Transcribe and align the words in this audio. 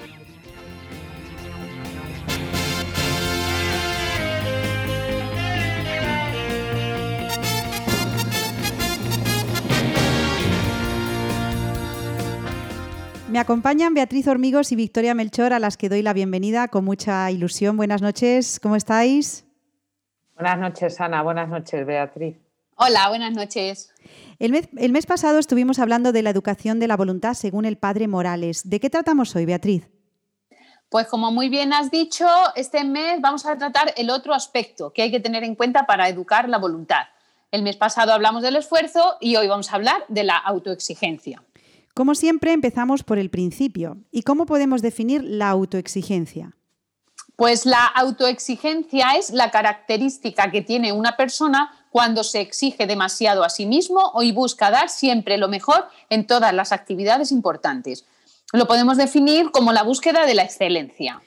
Me 13.33 13.39
acompañan 13.39 13.95
Beatriz 13.95 14.27
Hormigos 14.27 14.71
y 14.71 14.75
Victoria 14.75 15.15
Melchor, 15.15 15.53
a 15.53 15.59
las 15.59 15.75
que 15.75 15.89
doy 15.89 16.03
la 16.03 16.13
bienvenida 16.13 16.67
con 16.67 16.85
mucha 16.85 17.31
ilusión. 17.31 17.77
Buenas 17.77 17.99
noches, 17.99 18.59
¿cómo 18.59 18.75
estáis? 18.75 19.43
Buenas 20.35 20.59
noches, 20.59 21.01
Ana. 21.01 21.23
Buenas 21.23 21.49
noches, 21.49 21.83
Beatriz. 21.83 22.37
Hola, 22.75 23.09
buenas 23.09 23.33
noches. 23.33 23.91
El 24.37 24.51
mes, 24.51 24.69
el 24.77 24.91
mes, 24.91 25.07
pasado 25.07 25.39
estuvimos 25.39 25.79
hablando 25.79 26.11
de 26.11 26.21
la 26.21 26.29
educación 26.29 26.79
de 26.79 26.87
la 26.87 26.95
voluntad 26.95 27.33
según 27.33 27.65
el 27.65 27.75
padre 27.75 28.07
Morales. 28.07 28.69
¿De 28.69 28.79
qué 28.79 28.91
tratamos 28.91 29.35
hoy, 29.35 29.47
Beatriz? 29.47 29.89
Pues 30.89 31.07
como 31.07 31.31
muy 31.31 31.49
bien 31.49 31.73
has 31.73 31.89
dicho, 31.89 32.27
este 32.55 32.83
mes 32.83 33.19
vamos 33.19 33.47
a 33.47 33.57
tratar 33.57 33.95
el 33.97 34.11
otro 34.11 34.35
aspecto 34.35 34.93
que 34.93 35.01
hay 35.01 35.09
que 35.09 35.19
tener 35.19 35.43
en 35.43 35.55
cuenta 35.55 35.87
para 35.87 36.07
educar 36.07 36.47
la 36.49 36.59
voluntad. 36.59 37.05
El 37.49 37.63
mes 37.63 37.77
pasado 37.77 38.13
hablamos 38.13 38.43
del 38.43 38.57
esfuerzo 38.57 39.17
y 39.19 39.37
hoy 39.37 39.47
vamos 39.47 39.71
a 39.71 39.75
hablar 39.77 40.05
de 40.07 40.23
la 40.23 40.37
autoexigencia. 40.37 41.41
Como 41.93 42.15
siempre, 42.15 42.53
empezamos 42.53 43.03
por 43.03 43.19
el 43.19 43.29
principio. 43.29 43.97
¿Y 44.11 44.23
cómo 44.23 44.47
podemos 44.47 44.81
definir 44.81 45.23
la 45.23 45.49
autoexigencia? 45.49 46.55
Pues 47.35 47.67
la 47.67 47.85
autoexigencia 47.85 49.11
es 49.11 49.31
la 49.31 49.51
característica 49.51 50.49
que 50.49 50.61
tiene 50.61 50.91
una 50.91 51.15
persona 51.17 51.71
cuando 51.91 52.23
se 52.23 52.41
exige 52.41 52.87
demasiado 52.87 53.43
a 53.43 53.49
sí 53.49 53.67
mismo 53.67 54.11
y 54.21 54.31
busca 54.31 54.71
dar 54.71 54.89
siempre 54.89 55.37
lo 55.37 55.49
mejor 55.49 55.87
en 56.09 56.25
todas 56.25 56.51
las 56.53 56.71
actividades 56.71 57.31
importantes. 57.31 58.05
Lo 58.53 58.67
podemos 58.67 58.97
definir 58.97 59.51
como 59.51 59.71
la 59.71 59.83
búsqueda 59.83 60.25
de 60.25 60.33
la 60.33 60.43
excelencia. 60.43 61.21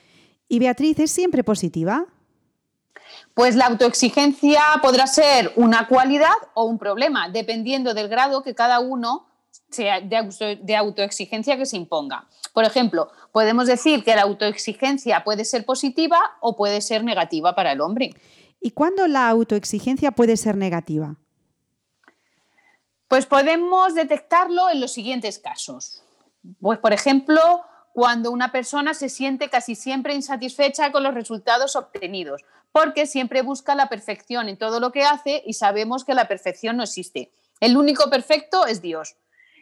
¿Y 0.48 0.59
Beatriz 0.59 0.98
es 0.98 1.12
siempre 1.12 1.44
positiva? 1.44 2.06
Pues 3.34 3.54
la 3.54 3.66
autoexigencia 3.66 4.62
podrá 4.83 5.06
ser 5.06 5.53
una 5.54 5.87
cualidad 5.87 6.34
o 6.54 6.65
un 6.65 6.78
problema, 6.78 7.28
dependiendo 7.28 7.94
del 7.94 8.09
grado 8.09 8.43
que 8.43 8.54
cada 8.54 8.81
uno 8.81 9.26
de, 9.71 10.77
autoexigencia 10.77 11.56
que 11.56 11.66
se 11.66 11.77
imponga. 11.77 12.27
Por 12.53 12.65
ejemplo, 12.65 13.10
podemos 13.32 13.66
decir 13.66 14.04
que 14.04 14.15
la 14.15 14.22
autoexigencia 14.22 15.25
puede 15.25 15.44
ser 15.44 15.65
positiva 15.65 16.19
o 16.41 16.56
puede 16.56 16.81
ser 16.81 17.04
negativa 17.04 17.54
para 17.54 17.72
el 17.72 17.81
hombre. 17.81 18.15
¿Y 18.60 18.71
cuándo 18.71 19.06
la 19.06 19.28
autoexigencia 19.28 20.12
puede 20.12 20.37
ser 20.37 20.56
negativa? 20.56 21.16
Pues 23.09 23.27
podemos 23.27 23.94
detectarlo 23.94 24.71
en 24.71 24.81
los 24.81 24.93
siguientes 24.93 25.38
casos. 25.38 26.03
Pues, 26.60 26.78
por 26.78 26.93
ejemplo, 26.93 27.62
cuando 27.93 28.31
una 28.31 28.53
persona 28.53 28.94
se 28.94 29.09
siente 29.09 29.48
casi 29.48 29.75
siempre 29.75 30.15
insatisfecha 30.15 30.93
con 30.93 31.03
los 31.03 31.15
resultados 31.15 31.77
obtenidos, 31.77 32.44
porque 32.72 33.06
siempre 33.06 33.43
busca 33.43 33.75
la 33.75 33.88
perfección 33.88 34.48
en 34.48 34.59
todo 34.59 34.81
lo 34.81 34.93
que 34.93 35.04
hace 35.04 35.43
y 35.47 35.54
sabemos 35.54 36.04
que 36.04 36.15
la 36.15 36.28
perfección 36.28 36.77
no 36.77 36.83
existe. 36.83 37.31
El 37.60 37.77
único 37.77 38.10
perfecto 38.10 38.66
es 38.66 38.83
Dios. 38.83 39.16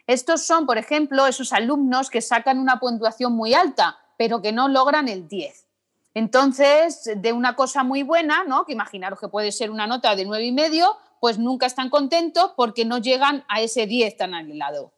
Estos 0.07 0.45
son, 0.45 0.65
por 0.65 0.77
ejemplo, 0.77 1.25
esos 1.25 1.51
alumnos 1.53 2.09
que 2.09 2.21
sacan 2.21 2.59
una 2.59 2.79
puntuación 2.79 3.33
muy 3.33 3.53
alta, 3.53 3.97
pero 4.17 4.41
que 4.41 4.51
no 4.51 4.67
logran 4.67 5.07
el 5.07 5.27
10. 5.27 5.65
Entonces, 6.13 7.11
de 7.17 7.33
una 7.33 7.55
cosa 7.55 7.83
muy 7.83 8.03
buena, 8.03 8.43
¿no? 8.45 8.65
que 8.65 8.73
imaginaros 8.73 9.19
que 9.19 9.27
puede 9.27 9.51
ser 9.51 9.69
una 9.69 9.87
nota 9.87 10.15
de 10.15 10.25
nueve 10.25 10.45
y 10.45 10.51
medio, 10.51 10.95
pues 11.19 11.37
nunca 11.39 11.65
están 11.65 11.89
contentos 11.89 12.53
porque 12.55 12.85
no 12.85 12.99
llegan 12.99 13.43
a 13.47 13.61
ese 13.61 13.85
10 13.85 14.15
tan 14.15 14.33
anhelado. 14.33 14.91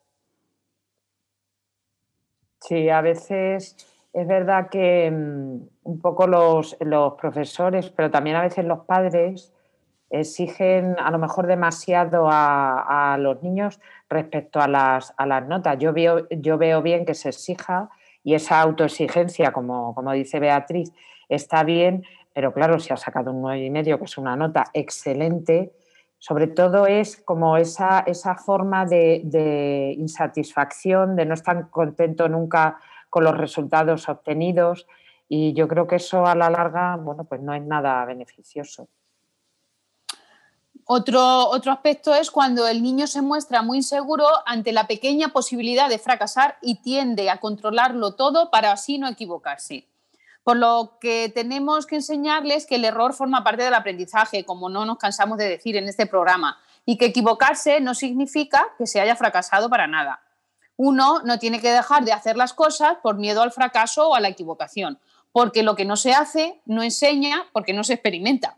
Sí, 2.61 2.89
a 2.89 3.01
veces 3.01 3.77
es 4.13 4.27
verdad 4.27 4.69
que 4.69 5.09
mm, 5.09 5.67
un 5.83 5.99
poco 6.01 6.27
los, 6.27 6.75
los, 6.81 7.13
profesores, 7.13 7.89
pero 7.89 8.11
también 8.11 8.35
a 8.35 8.41
veces 8.41 8.65
los 8.65 8.79
padres 8.85 9.53
exigen 10.09 10.95
a 10.99 11.11
lo 11.11 11.17
mejor 11.17 11.47
demasiado 11.47 12.27
a, 12.29 13.17
los 13.19 13.41
niños 13.43 13.79
respecto 14.09 14.59
a 14.59 14.67
las, 14.67 15.13
a 15.17 15.25
las 15.25 15.47
notas. 15.47 15.77
Yo 15.79 15.93
veo, 15.93 16.27
yo 16.29 16.57
veo 16.57 16.81
bien 16.81 17.05
que 17.05 17.13
se 17.13 17.29
exija 17.29 17.89
y 18.23 18.33
esa 18.33 18.61
autoexigencia, 18.61 19.51
como, 19.51 19.93
como 19.95 20.11
dice 20.11 20.39
Beatriz, 20.39 20.91
está 21.29 21.63
bien, 21.63 22.03
pero 22.33 22.53
claro, 22.53 22.79
si 22.79 22.93
ha 22.93 22.97
sacado 22.97 23.31
un 23.31 23.41
nueve 23.41 23.65
y 23.65 23.69
medio, 23.69 23.97
que 23.97 24.05
es 24.05 24.17
una 24.17 24.35
nota 24.35 24.65
excelente, 24.73 25.73
sobre 26.19 26.47
todo 26.47 26.87
es 26.87 27.17
como 27.17 27.57
esa, 27.57 27.99
esa 27.99 28.35
forma 28.35 28.85
de, 28.85 29.21
de, 29.23 29.93
insatisfacción, 29.97 31.15
de 31.15 31.25
no 31.25 31.33
estar 31.33 31.69
contento 31.69 32.27
nunca 32.27 32.79
con 33.09 33.23
los 33.23 33.37
resultados 33.37 34.09
obtenidos 34.09 34.87
y 35.29 35.53
yo 35.53 35.67
creo 35.67 35.87
que 35.87 35.97
eso 35.97 36.25
a 36.25 36.35
la 36.35 36.49
larga, 36.49 36.95
bueno, 36.95 37.25
pues 37.25 37.41
no 37.41 37.53
es 37.53 37.63
nada 37.63 38.03
beneficioso. 38.05 38.87
Otro, 40.89 41.49
otro 41.49 41.73
aspecto 41.73 42.15
es 42.15 42.31
cuando 42.31 42.65
el 42.65 42.81
niño 42.81 43.07
se 43.07 43.21
muestra 43.21 43.61
muy 43.61 43.79
inseguro 43.79 44.25
ante 44.45 44.71
la 44.71 44.87
pequeña 44.87 45.27
posibilidad 45.33 45.89
de 45.89 45.99
fracasar 45.99 46.57
y 46.61 46.75
tiende 46.75 47.29
a 47.29 47.41
controlarlo 47.41 48.15
todo 48.15 48.49
para 48.51 48.71
así 48.71 48.97
no 48.97 49.09
equivocarse. 49.09 49.85
Por 50.45 50.55
lo 50.55 50.97
que 51.01 51.29
tenemos 51.35 51.85
que 51.85 51.95
enseñarles 51.95 52.65
que 52.65 52.75
el 52.75 52.85
error 52.85 53.13
forma 53.13 53.43
parte 53.43 53.63
del 53.63 53.73
aprendizaje, 53.73 54.45
como 54.45 54.69
no 54.69 54.85
nos 54.85 54.97
cansamos 54.97 55.37
de 55.37 55.49
decir 55.49 55.75
en 55.75 55.89
este 55.89 56.05
programa, 56.05 56.57
y 56.85 56.97
que 56.97 57.07
equivocarse 57.07 57.81
no 57.81 57.93
significa 57.93 58.65
que 58.77 58.87
se 58.87 59.01
haya 59.01 59.17
fracasado 59.17 59.69
para 59.69 59.87
nada. 59.87 60.21
Uno 60.77 61.19
no 61.25 61.37
tiene 61.37 61.59
que 61.59 61.69
dejar 61.69 62.05
de 62.05 62.13
hacer 62.13 62.37
las 62.37 62.53
cosas 62.53 62.95
por 63.03 63.17
miedo 63.17 63.41
al 63.41 63.51
fracaso 63.51 64.07
o 64.07 64.15
a 64.15 64.21
la 64.21 64.29
equivocación, 64.29 64.99
porque 65.33 65.63
lo 65.63 65.75
que 65.75 65.83
no 65.83 65.97
se 65.97 66.13
hace 66.13 66.61
no 66.65 66.81
enseña 66.81 67.43
porque 67.51 67.73
no 67.73 67.83
se 67.83 67.95
experimenta. 67.95 68.55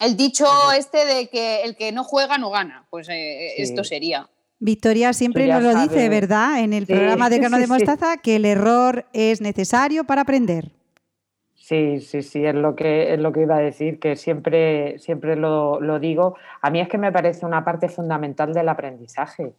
El 0.00 0.16
dicho 0.16 0.46
este 0.76 1.04
de 1.04 1.28
que 1.28 1.62
el 1.62 1.76
que 1.76 1.92
no 1.92 2.04
juega 2.04 2.38
no 2.38 2.50
gana, 2.50 2.86
pues 2.90 3.08
eh, 3.08 3.60
esto 3.60 3.84
sería. 3.84 4.28
Victoria 4.60 5.12
siempre 5.12 5.46
nos 5.46 5.62
lo 5.62 5.74
dice, 5.74 6.08
¿verdad? 6.08 6.60
En 6.60 6.72
el 6.72 6.86
programa 6.86 7.30
de 7.30 7.38
Grano 7.38 7.58
de 7.58 7.66
Mostaza, 7.66 8.16
que 8.16 8.36
el 8.36 8.44
error 8.44 9.06
es 9.12 9.40
necesario 9.40 10.04
para 10.04 10.22
aprender. 10.22 10.72
Sí, 11.54 12.00
sí, 12.00 12.22
sí, 12.22 12.44
es 12.46 12.54
lo 12.54 12.74
que, 12.74 13.12
es 13.12 13.20
lo 13.20 13.30
que 13.30 13.42
iba 13.42 13.56
a 13.56 13.60
decir, 13.60 14.00
que 14.00 14.16
siempre, 14.16 14.98
siempre 14.98 15.36
lo, 15.36 15.80
lo 15.80 15.98
digo. 15.98 16.34
A 16.62 16.70
mí 16.70 16.80
es 16.80 16.88
que 16.88 16.96
me 16.96 17.12
parece 17.12 17.44
una 17.44 17.62
parte 17.62 17.88
fundamental 17.88 18.54
del 18.54 18.70
aprendizaje, 18.70 19.52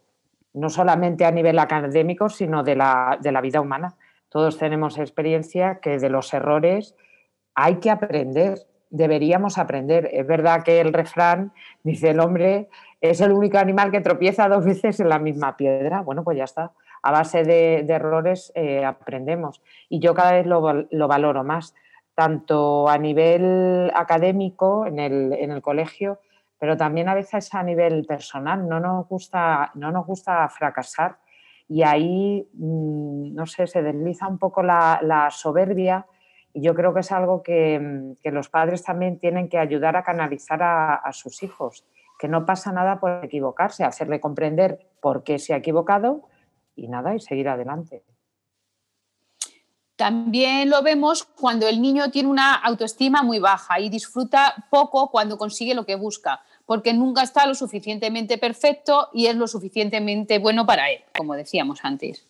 no 0.52 0.68
solamente 0.70 1.24
a 1.24 1.30
nivel 1.30 1.58
académico, 1.58 2.28
sino 2.28 2.64
de 2.64 2.74
la, 2.74 3.16
de 3.22 3.30
la 3.30 3.40
vida 3.40 3.60
humana. 3.60 3.94
Todos 4.28 4.58
tenemos 4.58 4.98
experiencia 4.98 5.78
que 5.80 5.98
de 5.98 6.10
los 6.10 6.34
errores 6.34 6.96
hay 7.54 7.76
que 7.76 7.90
aprender, 7.90 8.58
deberíamos 8.90 9.58
aprender. 9.58 10.08
Es 10.12 10.26
verdad 10.26 10.62
que 10.62 10.80
el 10.80 10.92
refrán 10.92 11.52
dice 11.82 12.10
el 12.10 12.20
hombre 12.20 12.68
es 13.00 13.20
el 13.20 13.32
único 13.32 13.58
animal 13.58 13.90
que 13.90 14.00
tropieza 14.00 14.48
dos 14.48 14.64
veces 14.64 15.00
en 15.00 15.08
la 15.08 15.18
misma 15.18 15.56
piedra. 15.56 16.02
Bueno, 16.02 16.22
pues 16.22 16.36
ya 16.36 16.44
está. 16.44 16.72
A 17.02 17.12
base 17.12 17.44
de, 17.44 17.78
errores 17.88 18.52
eh, 18.54 18.84
aprendemos. 18.84 19.62
Y 19.88 20.00
yo 20.00 20.12
cada 20.12 20.32
vez 20.32 20.46
lo, 20.46 20.86
lo 20.90 21.08
valoro 21.08 21.42
más 21.44 21.74
tanto 22.14 22.86
a 22.86 22.98
nivel 22.98 23.90
académico 23.94 24.84
en 24.84 24.98
el, 24.98 25.62
colegio, 25.62 26.18
pero 26.58 26.76
también 26.76 27.08
a 27.08 27.14
veces 27.14 27.54
a 27.54 27.62
nivel 27.62 28.04
personal. 28.04 28.68
No 28.68 28.78
nos 28.78 29.08
gusta, 29.08 29.70
no 29.74 29.90
nos 29.90 30.04
gusta 30.04 30.46
fracasar 30.50 31.16
y 31.66 31.82
ahí, 31.82 32.46
mm, 32.52 33.34
no 33.34 33.46
sé, 33.46 33.66
se 33.66 33.80
desliza 33.80 34.28
un 34.28 34.36
poco 34.36 34.62
la, 34.62 35.28
soberbia 35.30 36.04
y 36.52 36.62
yo 36.62 36.74
creo 36.74 36.92
que 36.94 37.00
es 37.00 37.12
algo 37.12 37.42
que, 37.42 38.16
los 38.24 38.48
padres 38.48 38.82
también 38.82 39.18
tienen 39.18 39.48
que 39.48 39.58
ayudar 39.58 39.96
a 39.96 40.04
canalizar 40.04 40.62
a, 40.62 40.94
a 40.94 41.12
sus 41.12 41.42
hijos, 41.42 41.84
que 42.18 42.28
no 42.28 42.44
pasa 42.44 42.72
nada 42.72 43.00
por 43.00 43.24
equivocarse, 43.24 43.84
hacerle 43.84 44.20
comprender 44.20 44.88
por 45.00 45.24
qué 45.24 45.38
se 45.38 45.54
ha 45.54 45.58
equivocado 45.58 46.22
y 46.76 46.88
nada, 46.88 47.14
y 47.14 47.20
seguir 47.20 47.48
adelante. 47.48 48.02
También 50.00 50.70
lo 50.70 50.82
vemos 50.82 51.24
cuando 51.24 51.68
el 51.68 51.82
niño 51.82 52.10
tiene 52.10 52.30
una 52.30 52.54
autoestima 52.54 53.22
muy 53.22 53.38
baja 53.38 53.78
y 53.80 53.90
disfruta 53.90 54.66
poco 54.70 55.10
cuando 55.10 55.36
consigue 55.36 55.74
lo 55.74 55.84
que 55.84 55.94
busca, 55.94 56.40
porque 56.64 56.94
nunca 56.94 57.22
está 57.22 57.46
lo 57.46 57.54
suficientemente 57.54 58.38
perfecto 58.38 59.10
y 59.12 59.26
es 59.26 59.36
lo 59.36 59.46
suficientemente 59.46 60.38
bueno 60.38 60.64
para 60.64 60.90
él, 60.90 61.04
como 61.18 61.34
decíamos 61.34 61.80
antes. 61.82 62.29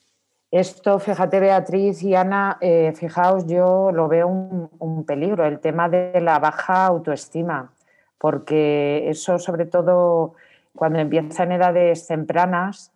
Esto, 0.51 0.99
fíjate 0.99 1.39
Beatriz 1.39 2.03
y 2.03 2.15
Ana, 2.15 2.59
eh, 2.61 2.93
fijaos, 2.97 3.47
yo 3.47 3.93
lo 3.93 4.09
veo 4.09 4.27
un, 4.27 5.05
peligro, 5.05 5.47
el 5.47 5.61
tema 5.61 5.89
de 5.89 6.21
la 6.21 6.41
baja 6.41 6.87
autoestima, 6.87 7.73
porque 8.19 9.09
eso 9.09 9.39
sobre 9.39 9.67
todo 9.67 10.35
cuando 10.75 10.99
empieza 10.99 11.45
en 11.45 11.53
edades 11.53 12.07
tempranas 12.07 12.93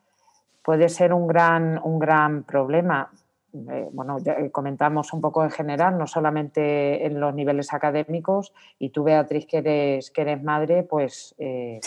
puede 0.62 0.88
ser 0.88 1.12
un 1.12 1.28
gran, 1.28 1.80
un 1.84 1.98
gran 2.00 2.42
problema 2.42 3.10
eh, 3.54 3.88
bueno, 3.92 4.18
ya 4.18 4.36
comentamos 4.50 5.12
un 5.12 5.20
poco 5.20 5.44
en 5.44 5.50
general, 5.50 5.96
no 5.96 6.08
solamente 6.08 7.06
en 7.06 7.20
los 7.20 7.32
niveles 7.34 7.72
académicos, 7.72 8.52
y 8.80 8.88
tú, 8.88 9.04
Beatriz, 9.04 9.46
que 9.46 9.58
eres, 9.58 10.10
que 10.10 10.22
eres 10.22 10.42
madre, 10.42 10.82
pues 10.82 11.36
eh, 11.38 11.80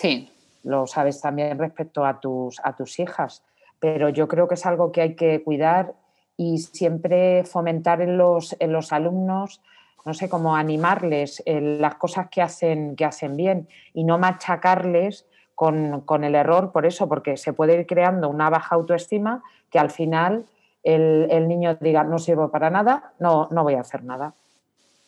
lo 0.63 0.87
sabes 0.87 1.19
también 1.19 1.59
respecto 1.59 2.05
a 2.05 2.21
tus, 2.21 2.61
a 2.63 2.73
tus 2.73 2.99
hijas. 2.99 3.43
Pero 3.79 4.09
yo 4.09 4.27
creo 4.27 4.47
que 4.47 4.56
es 4.56 4.65
algo 4.65 4.91
que 4.91 5.01
hay 5.01 5.15
que 5.15 5.44
cuidar 5.44 5.94
y 6.35 6.59
siempre 6.59 7.44
fomentar 7.44 8.01
en 8.01 8.18
los, 8.18 8.56
en 8.59 8.71
los 8.71 8.91
alumnos, 8.94 9.62
no 10.06 10.13
sé, 10.13 10.29
cómo 10.29 10.56
animarles 10.56 11.41
en 11.45 11.81
las 11.81 11.95
cosas 11.95 12.29
que 12.29 12.41
hacen, 12.41 12.95
que 12.95 13.06
hacen 13.06 13.35
bien 13.35 13.68
y 13.94 14.03
no 14.03 14.18
machacarles 14.18 15.25
con, 15.56 16.01
con 16.01 16.24
el 16.24 16.35
error 16.35 16.71
por 16.71 16.85
eso, 16.85 17.09
porque 17.09 17.35
se 17.38 17.53
puede 17.53 17.79
ir 17.79 17.88
creando 17.88 18.29
una 18.29 18.50
baja 18.50 18.75
autoestima 18.75 19.44
que 19.71 19.79
al 19.79 19.89
final 19.89 20.45
el, 20.83 21.47
niño 21.47 21.75
diga 21.81 22.03
no 22.03 22.19
sirvo 22.19 22.50
para 22.50 22.69
nada, 22.69 23.12
no, 23.19 23.47
no 23.51 23.63
voy 23.63 23.74
a 23.74 23.81
hacer 23.81 24.03
nada. 24.03 24.33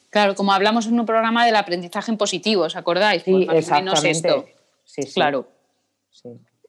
Claro, 0.10 0.36
como 0.36 0.52
hablamos 0.52 0.88
en 0.88 1.00
un 1.00 1.06
programa 1.06 1.46
del 1.46 1.56
aprendizaje 1.56 2.12
en 2.12 2.18
positivo, 2.18 2.64
¿os 2.64 2.76
acordáis? 2.76 3.24
Sí, 3.24 3.46
pues 3.48 3.72
esto. 4.04 4.46
Sí, 4.84 5.04
Claro. 5.14 5.48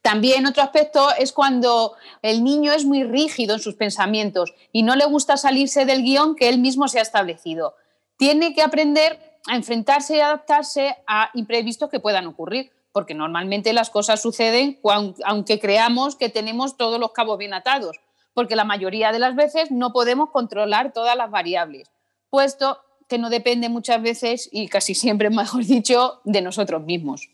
También 0.02 0.46
otro 0.46 0.62
aspecto 0.62 1.08
es 1.18 1.32
cuando 1.32 1.94
el 2.22 2.42
niño 2.42 2.72
es 2.72 2.84
muy 2.84 3.04
rígido 3.04 3.54
en 3.54 3.60
sus 3.60 3.74
pensamientos 3.74 4.54
y 4.72 4.82
no 4.82 4.96
le 4.96 5.04
gusta 5.04 5.36
salirse 5.36 5.84
del 5.84 6.02
guion 6.02 6.36
que 6.36 6.48
él 6.48 6.58
mismo 6.58 6.88
se 6.88 6.98
ha 6.98 7.02
establecido. 7.02 7.74
Tiene 8.16 8.54
que 8.54 8.62
aprender 8.62 9.38
a 9.46 9.56
enfrentarse 9.56 10.16
y 10.16 10.20
adaptarse 10.20 10.96
a 11.06 11.30
imprevistos 11.34 11.90
que 11.90 12.00
puedan 12.00 12.26
ocurrir, 12.26 12.72
porque 12.92 13.14
normalmente 13.14 13.72
las 13.72 13.90
cosas 13.90 14.22
suceden 14.22 14.80
aunque 15.24 15.60
creamos 15.60 16.16
que 16.16 16.28
tenemos 16.28 16.76
todos 16.76 16.98
los 16.98 17.12
cabos 17.12 17.38
bien 17.38 17.54
atados 17.54 17.96
porque 18.34 18.56
la 18.56 18.64
mayoría 18.64 19.12
de 19.12 19.18
las 19.18 19.34
veces 19.34 19.70
no 19.70 19.92
podemos 19.92 20.30
controlar 20.30 20.92
todas 20.92 21.16
las 21.16 21.30
variables, 21.30 21.90
puesto 22.30 22.78
que 23.08 23.18
no 23.18 23.28
depende 23.28 23.68
muchas 23.68 24.00
veces 24.00 24.48
y 24.52 24.68
casi 24.68 24.94
siempre, 24.94 25.30
mejor 25.30 25.64
dicho, 25.64 26.20
de 26.24 26.42
nosotros 26.42 26.82
mismos. 26.82 27.30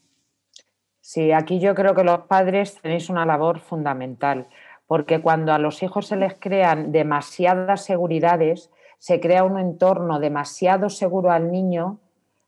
Sí, 1.08 1.30
aquí 1.30 1.60
yo 1.60 1.76
creo 1.76 1.94
que 1.94 2.02
los 2.02 2.22
padres 2.22 2.80
tenéis 2.82 3.08
una 3.10 3.24
labor 3.24 3.60
fundamental, 3.60 4.48
porque 4.88 5.20
cuando 5.20 5.52
a 5.52 5.58
los 5.58 5.84
hijos 5.84 6.08
se 6.08 6.16
les 6.16 6.34
crean 6.34 6.90
demasiadas 6.90 7.84
seguridades, 7.84 8.72
se 8.98 9.20
crea 9.20 9.44
un 9.44 9.56
entorno 9.56 10.18
demasiado 10.18 10.90
seguro 10.90 11.30
al 11.30 11.52
niño, 11.52 12.00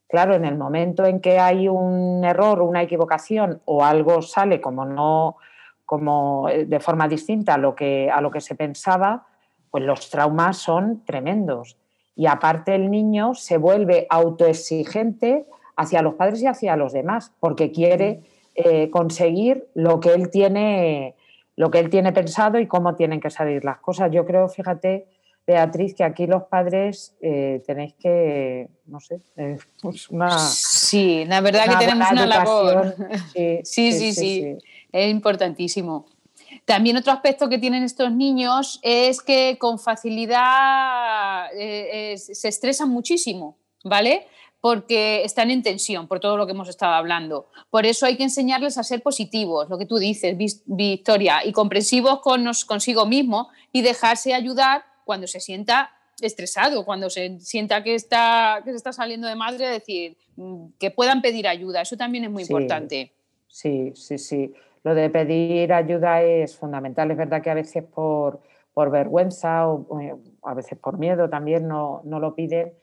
claro, 0.09 0.35
en 0.35 0.43
el 0.43 0.57
momento 0.57 1.05
en 1.05 1.21
que 1.21 1.39
hay 1.39 1.69
un 1.69 2.21
error, 2.25 2.61
una 2.61 2.81
equivocación 2.81 3.61
o 3.63 3.85
algo 3.85 4.21
sale 4.21 4.59
como 4.59 4.83
no 4.83 5.37
como 5.85 6.49
eh, 6.49 6.65
de 6.65 6.81
forma 6.81 7.07
distinta 7.07 7.53
a 7.53 7.57
lo 7.57 7.75
que, 7.75 8.11
a 8.11 8.19
lo 8.19 8.29
que 8.29 8.41
se 8.41 8.55
pensaba, 8.55 9.25
pues 9.71 9.85
los 9.85 10.09
traumas 10.09 10.57
son 10.57 11.05
tremendos. 11.05 11.77
Y 12.13 12.27
aparte 12.27 12.75
el 12.75 12.91
niño 12.91 13.35
se 13.35 13.57
vuelve 13.57 14.05
autoexigente 14.09 15.45
hacia 15.77 16.01
los 16.01 16.15
padres 16.15 16.41
y 16.41 16.47
hacia 16.47 16.75
los 16.75 16.91
demás, 16.91 17.31
porque 17.39 17.71
quiere 17.71 18.21
eh, 18.61 18.89
conseguir 18.89 19.69
lo 19.73 20.01
que 20.01 20.09
él 20.09 20.29
tiene, 20.29 21.15
lo 21.55 21.71
que 21.71 21.79
él 21.79 21.89
tiene 21.89 22.11
pensado 22.11 22.59
y 22.59 22.67
cómo 22.67 22.95
tienen 22.95 23.21
que 23.21 23.29
salir 23.29 23.63
las 23.63 23.77
cosas. 23.77 24.11
Yo 24.11 24.25
creo, 24.25 24.49
fíjate, 24.49 25.07
Beatriz, 25.47 25.95
que 25.95 26.03
aquí 26.03 26.27
los 26.27 26.43
padres 26.43 27.15
eh, 27.21 27.63
tenéis 27.65 27.93
que, 27.93 28.67
no 28.85 28.99
sé, 28.99 29.21
pues 29.81 30.09
una... 30.09 30.37
Sí, 30.37 31.23
la 31.25 31.39
verdad 31.39 31.69
que 31.69 31.85
tenemos 31.85 32.11
una 32.11 32.25
labor. 32.25 32.95
sí, 33.33 33.61
sí, 33.63 33.93
sí. 33.93 34.13
sí 34.13 34.57
es 34.91 35.09
importantísimo. 35.09 36.05
También 36.65 36.97
otro 36.97 37.13
aspecto 37.13 37.47
que 37.47 37.59
tienen 37.59 37.83
estos 37.83 38.11
niños 38.11 38.81
es 38.83 39.21
que 39.21 39.57
con 39.57 39.79
facilidad 39.79 41.45
eh, 41.57 42.17
se 42.17 42.47
estresan 42.49 42.89
muchísimo, 42.89 43.57
¿vale? 43.85 44.27
Porque 44.61 45.23
están 45.23 45.51
en 45.51 45.63
tensión 45.63 46.07
por 46.07 46.19
todo 46.19 46.35
lo 46.35 46.45
que 46.45 46.51
hemos 46.51 46.67
estado 46.67 46.93
hablando. 46.93 47.47
Por 47.69 47.85
eso 47.85 48.05
hay 48.05 48.17
que 48.17 48.23
enseñarles 48.23 48.77
a 48.77 48.83
ser 48.83 49.01
positivos, 49.01 49.69
lo 49.69 49.77
que 49.77 49.85
tú 49.85 49.97
dices, 49.97 50.35
Victoria, 50.65 51.45
y 51.45 51.53
comprensivos 51.53 52.19
con 52.19 52.45
consigo 52.67 53.05
mismo 53.05 53.49
y 53.71 53.81
dejarse 53.81 54.33
ayudar 54.33 54.83
cuando 55.05 55.27
se 55.27 55.39
sienta 55.39 55.91
estresado, 56.21 56.83
cuando 56.83 57.09
se 57.09 57.39
sienta 57.39 57.83
que 57.83 57.95
está, 57.95 58.61
que 58.65 58.71
se 58.71 58.77
está 58.77 58.91
saliendo 58.91 59.27
de 59.27 59.35
madre, 59.35 59.67
decir, 59.67 60.17
mm, 60.35 60.71
que 60.77 60.91
puedan 60.91 61.21
pedir 61.21 61.47
ayuda. 61.47 61.81
Eso 61.81 61.95
también 61.95 62.25
es 62.25 62.29
muy 62.29 62.43
importante. 62.43 63.13
Sí, 63.47 63.93
sí, 63.95 64.17
sí 64.17 64.53
lo 64.83 64.95
de 64.95 65.09
pedir 65.09 65.73
ayuda 65.73 66.21
es 66.21 66.55
fundamental. 66.55 67.11
Es 67.11 67.17
verdad 67.17 67.41
que 67.41 67.49
a 67.49 67.55
veces 67.55 67.83
por, 67.83 68.41
vergüenza 68.75 69.67
o 69.67 69.99
eh, 69.99 70.15
a 70.43 70.53
veces 70.53 70.77
por 70.79 70.97
miedo 70.97 71.29
también 71.29 71.67
no, 71.67 72.01
lo 72.05 72.33
piden, 72.33 72.73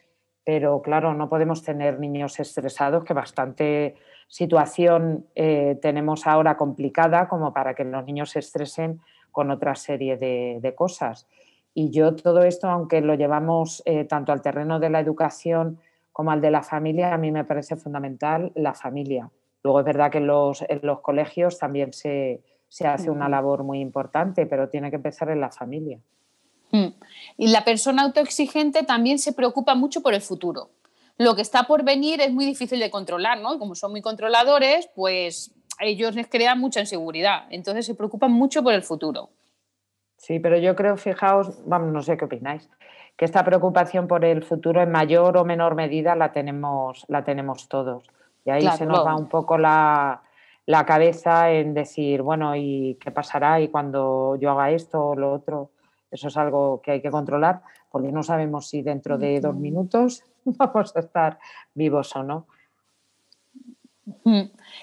pero 0.47 0.81
claro, 0.81 1.13
no 1.13 1.29
podemos 1.29 1.65
tener 1.65 1.99
niños 1.99 2.39
estresados, 2.39 3.03
que 3.03 3.13
bastante 3.13 3.97
situación 4.29 5.27
eh, 5.35 5.77
tenemos 5.83 6.25
ahora 6.25 6.57
complicada 6.57 7.27
como 7.27 7.53
para 7.53 7.75
que 7.75 7.83
los 7.83 8.05
niños 8.05 8.31
se 8.31 8.39
estresen 8.39 9.01
con 9.33 9.51
otra 9.51 9.75
serie 9.75 10.17
de, 10.17 10.75
cosas. 10.77 11.27
Y 11.75 11.91
yo 11.91 12.15
todo 12.15 12.45
esto, 12.45 12.69
aunque 12.69 13.01
lo 13.01 13.15
llevamos 13.15 13.83
eh, 13.87 14.05
tanto 14.05 14.31
al 14.31 14.41
terreno 14.41 14.79
de 14.79 14.89
la 14.89 15.01
educación 15.01 15.81
como 16.13 16.31
al 16.31 16.41
de 16.41 16.53
la 16.53 16.63
familia, 16.63 17.13
a 17.13 17.19
mí 17.19 17.33
me 17.33 17.45
parece 17.45 17.75
fundamental 17.75 18.53
la 18.55 18.73
familia. 18.73 19.29
Luego 19.65 19.81
es 19.81 19.85
verdad 19.85 20.13
que 20.13 20.19
en 20.19 20.29
los, 20.29 20.65
colegios 21.03 21.59
también 21.59 21.93
se, 21.93 22.41
hace 22.85 23.11
una 23.11 23.29
labor 23.29 23.65
muy 23.65 23.81
importante, 23.81 24.47
pero 24.47 24.69
tiene 24.69 24.91
que 24.91 24.97
empezar 24.97 25.29
en 25.29 25.41
la 25.41 25.51
familia. 25.51 25.99
Mm. 26.71 26.89
Y 27.39 27.49
la 27.49 27.65
persona 27.65 28.03
autoexigente 28.03 28.83
también 28.83 29.19
se 29.19 29.33
preocupa 29.33 29.75
mucho 29.75 30.03
por 30.03 30.15
el 30.15 30.21
futuro. 30.21 30.71
Lo 31.19 31.35
que 31.35 31.43
está 31.43 31.65
por 31.65 31.85
venir 31.85 32.21
es 32.21 32.33
muy 32.33 32.45
difícil 32.45 32.79
de 32.79 32.91
controlar, 32.91 33.41
¿no? 33.41 33.59
como 33.59 33.75
son 33.75 33.91
muy 33.91 34.03
controladores, 34.03 34.89
pues 34.95 35.55
ellos 35.81 36.15
les 36.15 36.29
crean 36.29 36.61
mucha 36.61 36.81
inseguridad. 36.81 37.45
Entonces 37.51 37.87
se 37.87 37.95
preocupan 37.95 38.33
mucho 38.33 38.63
por 38.63 38.75
el 38.75 38.83
futuro. 38.83 39.31
Sí, 40.17 40.39
pero 40.39 40.59
yo 40.59 40.75
creo, 40.75 40.97
fijaos, 40.97 41.59
vamos, 41.67 41.93
no 41.93 42.03
sé 42.03 42.17
qué 42.17 42.25
opináis, 42.25 42.69
que 43.17 43.25
esta 43.25 43.45
preocupación 43.45 44.09
por 44.09 44.25
el 44.25 44.43
futuro 44.43 44.83
en 44.83 44.91
mayor 44.91 45.37
o 45.37 45.45
menor 45.45 45.75
medida 45.75 46.15
la 46.17 46.33
tenemos, 46.33 47.05
la 47.09 47.25
tenemos 47.25 47.69
todos. 47.69 48.05
Y 48.45 48.51
ahí 48.51 48.67
se 48.69 48.87
nos 48.87 49.05
va 49.05 49.17
un 49.17 49.29
poco 49.29 49.59
la, 49.59 50.23
cabeza 50.87 51.51
en 51.51 51.75
decir, 51.75 52.23
bueno, 52.23 52.55
¿y 52.57 52.97
qué 53.01 53.11
pasará? 53.11 53.61
Y 53.61 53.69
cuando 53.69 54.37
yo 54.37 54.51
haga 54.53 54.71
esto 54.71 55.09
o 55.09 55.17
lo 55.17 55.33
otro, 55.33 55.71
eso 56.11 56.29
es 56.29 56.37
algo 56.37 56.81
que 56.83 56.93
hay 56.93 57.03
que 57.03 57.11
controlar. 57.11 57.63
porque 57.91 58.13
no 58.13 58.23
sabemos 58.23 58.69
si 58.69 58.83
dentro 58.83 59.17
de 59.19 59.41
dos 59.41 59.55
minutos 59.55 60.23
vamos 60.45 60.95
a 60.97 61.01
estar 61.01 61.39
vivos 61.75 62.15
o 62.17 62.23
no. 62.23 62.47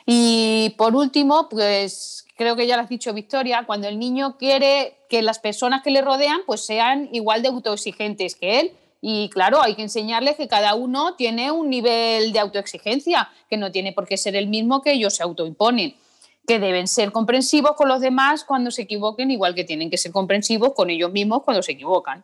Y 0.05 0.73
por 0.77 0.95
último, 0.95 1.47
pues 1.49 2.25
creo 2.35 2.55
que 2.55 2.67
ya 2.67 2.75
lo 2.75 2.83
has 2.83 2.89
dicho 2.89 3.13
Victoria, 3.13 3.63
cuando 3.65 3.87
el 3.87 3.99
niño 3.99 4.37
quiere 4.37 4.97
que 5.09 5.21
las 5.21 5.39
personas 5.39 5.81
que 5.81 5.91
le 5.91 6.01
rodean 6.01 6.41
pues 6.45 6.65
sean 6.65 7.09
igual 7.13 7.41
de 7.41 7.49
autoexigentes 7.49 8.35
que 8.35 8.59
él. 8.59 8.71
Y 9.01 9.29
claro, 9.29 9.61
hay 9.61 9.75
que 9.75 9.81
enseñarles 9.81 10.35
que 10.35 10.47
cada 10.47 10.75
uno 10.75 11.15
tiene 11.15 11.51
un 11.51 11.69
nivel 11.69 12.31
de 12.31 12.39
autoexigencia, 12.39 13.29
que 13.49 13.57
no 13.57 13.71
tiene 13.71 13.91
por 13.91 14.07
qué 14.07 14.15
ser 14.17 14.35
el 14.35 14.47
mismo 14.47 14.81
que 14.81 14.93
ellos 14.93 15.15
se 15.15 15.23
autoimponen, 15.23 15.95
que 16.45 16.59
deben 16.59 16.87
ser 16.87 17.11
comprensivos 17.11 17.73
con 17.73 17.87
los 17.87 18.01
demás 18.01 18.43
cuando 18.43 18.71
se 18.71 18.83
equivoquen, 18.83 19.31
igual 19.31 19.55
que 19.55 19.63
tienen 19.63 19.89
que 19.89 19.97
ser 19.97 20.11
comprensivos 20.11 20.73
con 20.73 20.89
ellos 20.89 21.11
mismos 21.11 21.43
cuando 21.43 21.61
se 21.61 21.73
equivocan. 21.73 22.23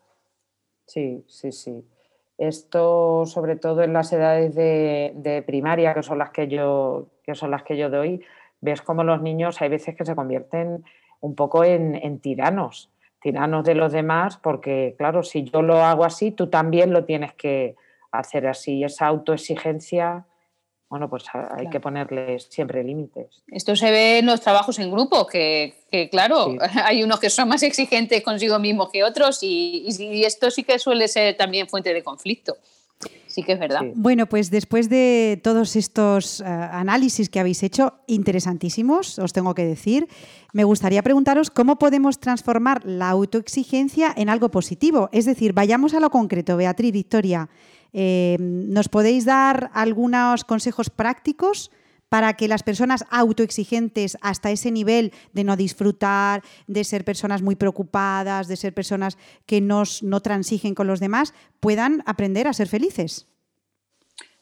Sí, 0.85 1.23
sí, 1.27 1.51
sí. 1.51 1.85
Esto, 2.37 3.25
sobre 3.25 3.55
todo 3.55 3.83
en 3.83 3.93
las 3.93 4.11
edades 4.13 4.55
de, 4.55 5.43
primaria, 5.45 5.93
que 5.93 6.03
son 6.03 6.17
las 6.17 6.31
que 6.31 6.47
yo, 6.47 7.07
que 7.23 7.35
son 7.35 7.51
las 7.51 7.63
que 7.63 7.77
yo 7.77 7.89
doy, 7.89 8.23
ves 8.61 8.81
como 8.81 9.03
los 9.03 9.21
niños 9.21 9.61
hay 9.61 9.69
veces 9.69 9.95
que 9.95 10.05
se 10.05 10.15
convierten 10.15 10.83
un 11.21 11.35
poco 11.35 11.63
en 11.63 12.19
tiranos 12.19 12.89
tiranos 13.21 13.63
de 13.65 13.75
los 13.75 13.91
demás, 13.91 14.37
porque 14.37 14.95
claro, 14.97 15.23
si 15.23 15.43
yo 15.43 15.61
lo 15.61 15.83
hago 15.83 16.05
así, 16.05 16.31
tú 16.31 16.47
también 16.47 16.91
lo 16.93 17.05
tienes 17.05 17.33
que 17.33 17.75
hacer 18.11 18.47
así. 18.47 18.83
Esa 18.83 19.07
autoexigencia, 19.07 20.25
bueno, 20.89 21.09
pues 21.09 21.23
hay 21.33 21.69
que 21.69 21.79
ponerle 21.79 22.39
siempre 22.39 22.83
límites. 22.83 23.43
Esto 23.47 23.75
se 23.75 23.91
ve 23.91 24.19
en 24.19 24.25
los 24.25 24.41
trabajos 24.41 24.79
en 24.79 24.91
grupo, 24.91 25.27
que, 25.27 25.75
claro, 26.11 26.55
hay 26.83 27.03
unos 27.03 27.19
que 27.19 27.29
son 27.29 27.47
más 27.47 27.61
exigentes 27.61 28.23
consigo 28.23 28.57
mismos 28.57 28.89
que 28.91 29.03
otros 29.03 29.39
y, 29.43 29.85
y 29.99 30.23
esto 30.23 30.49
sí 30.49 30.63
que 30.63 30.79
suele 30.79 31.07
ser 31.07 31.37
también 31.37 31.67
fuente 31.67 31.93
de 31.93 32.03
conflicto. 32.03 32.57
Sí 33.27 33.43
que 33.43 33.53
es 33.53 33.59
verdad. 33.59 33.81
Bueno, 33.93 34.25
pues 34.25 34.49
después 34.49 34.89
de 34.89 35.39
todos 35.43 35.75
estos 35.75 36.41
eh, 36.41 36.45
análisis 36.45 37.29
que 37.29 37.39
habéis 37.39 37.61
hecho, 37.61 37.93
interesantísimos, 38.07 39.19
os 39.19 39.31
tengo 39.31 39.53
que 39.53 39.63
decir, 39.63 40.07
me 40.51 40.63
gustaría 40.63 41.03
preguntaros 41.03 41.51
cómo 41.51 41.77
podemos 41.77 42.19
transformar 42.19 42.83
la 42.85 43.09
autoexigencia 43.09 44.11
en 44.17 44.29
algo 44.29 44.49
positivo. 44.49 45.09
Es 45.11 45.25
decir, 45.25 45.53
vayamos 45.53 45.93
a 45.93 45.99
lo 45.99 46.09
concreto, 46.09 46.57
Beatriz, 46.57 46.91
Victoria. 46.91 47.49
Eh, 47.93 48.37
¿Nos 48.39 48.89
podéis 48.89 49.25
dar 49.25 49.71
algunos 49.73 50.43
consejos 50.43 50.89
prácticos 50.89 51.71
para 52.09 52.33
que 52.33 52.47
las 52.47 52.63
personas 52.63 53.05
autoexigentes 53.11 54.17
hasta 54.21 54.51
ese 54.51 54.71
nivel 54.71 55.13
de 55.33 55.43
no 55.43 55.55
disfrutar, 55.55 56.43
de 56.67 56.83
ser 56.83 57.05
personas 57.05 57.41
muy 57.41 57.55
preocupadas, 57.55 58.47
de 58.47 58.57
ser 58.57 58.73
personas 58.73 59.17
que 59.45 59.61
no 59.61 59.85
transigen 60.21 60.73
con 60.73 60.87
los 60.87 60.99
demás, 60.99 61.33
puedan 61.59 62.03
aprender 62.05 62.47
a 62.47 62.53
ser 62.53 62.67
felices? 62.67 63.27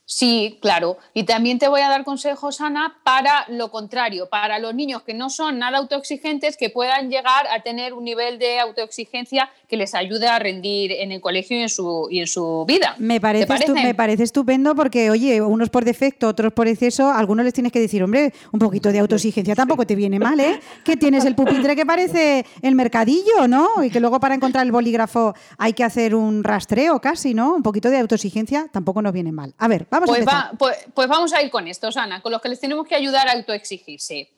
Sí, 0.10 0.58
claro. 0.62 0.98
Y 1.14 1.24
también 1.24 1.60
te 1.60 1.68
voy 1.68 1.82
a 1.82 1.90
dar 1.90 2.06
consejos, 2.06 2.62
Ana, 2.62 2.96
para 3.04 3.46
lo 3.50 3.70
contrario, 3.70 4.30
para 4.30 4.58
los 4.58 4.74
niños 4.74 5.04
que 5.04 5.14
no 5.14 5.30
son 5.30 5.60
nada 5.60 5.80
autoexigentes, 5.80 6.56
que 6.56 6.70
puedan 6.70 7.10
llegar 7.10 7.46
a 7.52 7.62
tener 7.62 7.94
un 7.94 8.06
nivel 8.06 8.40
de 8.40 8.62
autoexigencia 8.62 9.50
que 9.68 9.76
les 9.76 9.94
ayude 9.94 10.28
a 10.30 10.40
rendir 10.40 10.94
en 10.94 11.12
el 11.12 11.20
colegio 11.20 11.58
y 11.58 11.64
en 11.64 11.70
su, 11.70 12.08
y 12.10 12.22
en 12.22 12.28
su 12.28 12.64
vida. 12.66 12.96
Me 13.00 13.20
parece, 13.20 13.74
me 13.74 13.94
parece 13.94 14.24
estupendo 14.24 14.76
porque, 14.76 15.12
oye, 15.12 15.42
unos 15.42 15.70
por 15.70 15.84
defecto, 15.84 16.30
otros 16.30 16.54
por 16.54 16.70
exceso, 16.70 17.12
algunos 17.12 17.44
les 17.44 17.54
tienes 17.54 17.74
que 17.74 17.82
decir, 17.82 18.02
hombre, 18.02 18.34
un 18.54 18.60
poquito 18.60 18.94
de 18.94 19.00
autoexigencia 19.00 19.56
tampoco 19.56 19.86
te 19.86 19.96
viene 19.96 20.20
mal, 20.20 20.40
¿eh? 20.40 20.62
Que 20.86 20.96
tienes 20.96 21.26
el 21.26 21.36
pupitre 21.36 21.76
que 21.76 21.86
parece 21.86 22.46
el 22.62 22.76
mercadillo, 22.76 23.50
¿no? 23.50 23.84
Y 23.84 23.90
que 23.90 24.00
luego 24.00 24.22
para 24.22 24.36
encontrar 24.36 24.66
el 24.66 24.72
bolígrafo 24.72 25.34
hay 25.58 25.74
que 25.74 25.84
hacer 25.84 26.16
un 26.16 26.46
rastreo 26.46 27.02
casi, 27.02 27.34
¿no? 27.34 27.56
Un 27.56 27.64
poquito 27.64 27.90
de 27.90 28.00
autoexigencia 28.00 28.70
tampoco 28.72 29.02
nos 29.02 29.12
viene 29.12 29.34
mal. 29.34 29.54
A 29.58 29.68
ver, 29.68 29.86
pues, 30.06 30.26
pues, 30.58 30.78
pues, 30.94 31.08
vamos 31.08 31.34
a 31.34 31.42
ir 31.42 31.50
con 31.50 31.68
esto, 31.68 31.90
Ana, 31.96 32.22
con 32.22 32.32
los 32.32 32.42
que 32.42 32.50
les 32.50 32.60
tenemos 32.60 32.88
que 32.88 32.96
ayudar 32.96 33.28
a 33.28 33.34
autoexigirse. 33.34 34.30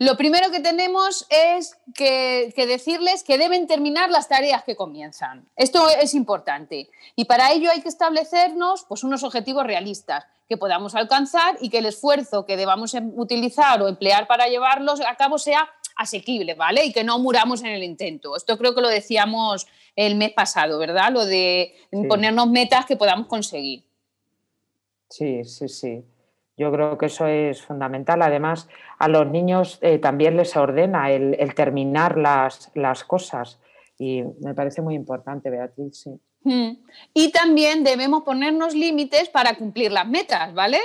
Lo 0.00 0.16
primero 0.16 0.52
que 0.52 0.60
tenemos 0.60 1.26
es 1.28 1.76
que, 1.92 2.54
decirles 2.56 3.24
que 3.24 3.36
deben 3.36 3.66
terminar 3.66 4.10
las 4.10 4.28
tareas 4.28 4.62
que 4.62 4.76
comienzan. 4.76 5.48
Esto 5.56 5.88
es 5.90 6.14
importante. 6.14 6.88
Y 7.16 7.24
para 7.24 7.50
ello 7.50 7.68
hay 7.70 7.80
que 7.80 7.88
establecernos 7.88 8.84
pues, 8.88 9.02
unos 9.02 9.24
objetivos 9.24 9.64
realistas 9.64 10.24
que 10.48 10.56
podamos 10.56 10.94
alcanzar 10.94 11.58
y 11.60 11.68
que 11.68 11.78
el 11.78 11.86
esfuerzo 11.86 12.46
que 12.46 12.56
debamos 12.56 12.94
em, 12.94 13.12
utilizar 13.16 13.82
o 13.82 13.88
emplear 13.88 14.28
para 14.28 14.46
llevarlos 14.46 15.00
a 15.00 15.16
cabo 15.16 15.36
sea 15.36 15.68
asequible, 15.96 16.54
¿vale? 16.54 16.84
Y 16.84 16.92
que 16.92 17.02
no 17.02 17.18
muramos 17.18 17.62
en 17.62 17.70
el 17.70 17.82
intento. 17.82 18.36
Esto 18.36 18.56
creo 18.56 18.76
que 18.76 18.80
lo 18.80 18.88
decíamos 18.88 19.66
el 19.96 20.14
mes 20.14 20.32
pasado, 20.32 20.78
¿verdad? 20.78 21.10
Lo 21.10 21.26
de 21.26 21.74
ponernos 22.08 22.46
metas 22.48 22.86
que 22.86 22.96
podamos 22.96 23.26
conseguir. 23.26 23.87
Sí, 25.08 25.44
sí, 25.44 25.68
sí. 25.68 26.04
Yo 26.56 26.72
creo 26.72 26.98
que 26.98 27.06
eso 27.06 27.26
es 27.26 27.62
fundamental. 27.62 28.20
Además, 28.22 28.68
a 28.98 29.08
los 29.08 29.28
niños 29.28 29.78
eh, 29.80 29.98
también 29.98 30.36
les 30.36 30.56
ordena 30.56 31.10
el, 31.10 31.36
terminar 31.54 32.18
las, 32.18 33.04
cosas 33.04 33.60
y 33.98 34.22
me 34.40 34.54
parece 34.54 34.82
muy 34.82 34.94
importante, 34.94 35.50
Beatriz. 35.50 36.00
Sí. 36.02 36.10
Hmm. 36.42 36.78
Y 37.14 37.30
también 37.30 37.84
debemos 37.84 38.22
ponernos 38.22 38.74
límites 38.74 39.28
para 39.28 39.56
cumplir 39.56 39.92
las 39.92 40.06
metas, 40.06 40.52
¿vale? 40.52 40.80